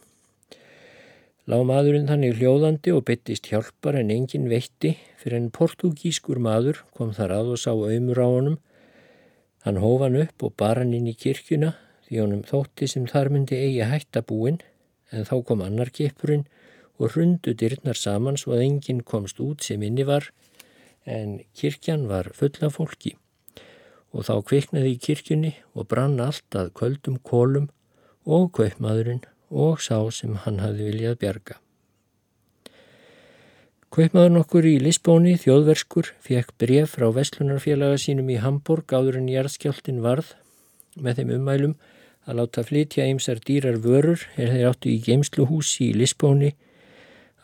Lá 1.49 1.57
maðurinn 1.65 2.09
þannig 2.11 2.37
hljóðandi 2.37 2.91
og 2.93 3.07
byttist 3.07 3.49
hjálpar 3.49 3.97
en 3.97 4.11
engin 4.13 4.45
veitti 4.51 4.93
fyrir 5.21 5.39
en 5.39 5.49
portugískur 5.55 6.37
maður 6.37 6.83
kom 6.93 7.15
þar 7.17 7.33
að 7.39 7.55
og 7.55 7.63
sá 7.63 7.71
auðmur 7.73 8.21
á 8.21 8.27
honum 8.27 8.59
Hann 9.61 9.77
hóf 9.77 10.01
hann 10.01 10.17
upp 10.17 10.43
og 10.45 10.55
bar 10.57 10.79
hann 10.81 10.93
inn 10.97 11.09
í 11.11 11.13
kirkjuna 11.13 11.75
því 12.11 12.19
honum 12.19 12.43
þótti 12.43 12.89
sem 12.91 13.07
þar 13.07 13.31
myndi 13.31 13.55
eigi 13.55 13.87
hættabúin 13.87 14.59
en 15.15 15.23
þá 15.23 15.35
kom 15.47 15.63
annar 15.63 15.93
kipurinn 15.95 16.43
og 16.99 17.15
hrundu 17.15 17.55
dyrnar 17.55 17.95
saman 17.95 18.35
svo 18.37 18.57
að 18.57 18.65
enginn 18.65 18.99
komst 19.07 19.39
út 19.39 19.63
sem 19.63 19.81
inni 19.87 20.03
var 20.03 20.27
en 21.07 21.39
kirkjan 21.55 22.09
var 22.11 22.33
full 22.35 22.51
af 22.67 22.75
fólki 22.75 23.15
og 24.11 24.27
þá 24.27 24.33
kviknaði 24.51 24.91
í 24.91 24.99
kirkjunni 25.07 25.53
og 25.71 25.87
brann 25.87 26.19
allt 26.19 26.59
að 26.59 26.73
köldum 26.75 27.15
kólum 27.23 27.69
og 28.27 28.51
kaupmaðurinn 28.59 29.23
og 29.49 29.79
sá 29.79 30.03
sem 30.11 30.35
hann 30.43 30.59
hafði 30.59 30.89
viljað 30.91 31.17
bjarga. 31.23 31.55
Kaupmaður 33.91 34.35
nokkur 34.35 34.67
í 34.67 34.77
Lisbóni, 34.79 35.33
þjóðverskur, 35.39 36.13
fekk 36.23 36.53
bref 36.59 36.93
frá 36.95 37.09
Vestlunarfélaga 37.11 37.97
sínum 37.99 38.29
í 38.31 38.37
Hamburg 38.39 38.91
áður 38.91 39.19
en 39.19 39.31
jarðskjáltin 39.31 40.03
varð 40.03 40.35
með 40.95 41.19
þeim 41.19 41.33
ummælum 41.39 41.73
að 42.27 42.37
láta 42.39 42.63
flytja 42.67 43.07
ymsar 43.09 43.41
dýrar 43.45 43.79
vörur 43.83 44.25
er 44.35 44.53
þeir 44.53 44.67
áttu 44.69 44.91
í 44.91 44.99
geimsluhúsi 45.05 45.89
í 45.89 45.97
Lisbóni 45.97 46.53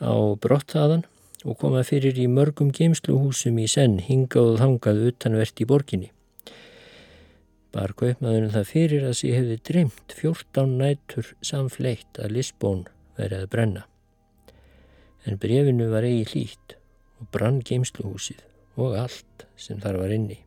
á 0.04 0.14
brotthaðan 0.42 1.06
og 1.46 1.58
koma 1.62 1.84
fyrir 1.88 2.18
í 2.20 2.28
mörgum 2.30 2.72
geimsluhúsum 2.76 3.58
í 3.62 3.68
senn 3.72 4.00
hingað 4.04 4.54
og 4.54 4.62
þangað 4.62 5.04
utanvert 5.12 5.62
í 5.64 5.68
borginni. 5.70 6.10
Bar 7.74 7.94
kaupmaðurinn 7.98 8.54
það 8.56 8.72
fyrir 8.72 9.06
að 9.10 9.20
sé 9.20 9.36
hefði 9.36 9.60
dreymt 9.70 10.18
14 10.18 10.80
nætur 10.80 11.36
samfleitt 11.46 12.22
að 12.22 12.40
Lisbón 12.40 12.88
verið 13.20 13.46
að 13.46 13.54
brenna 13.54 13.88
en 15.28 15.40
brefinu 15.44 15.90
var 15.92 16.08
eigi 16.08 16.26
hlýtt 16.32 16.78
og 17.20 17.30
brann 17.34 17.60
geimsluhúsið 17.68 18.44
og 18.80 18.96
allt 19.04 19.48
sem 19.60 19.82
þar 19.84 20.00
var 20.04 20.14
inni. 20.16 20.47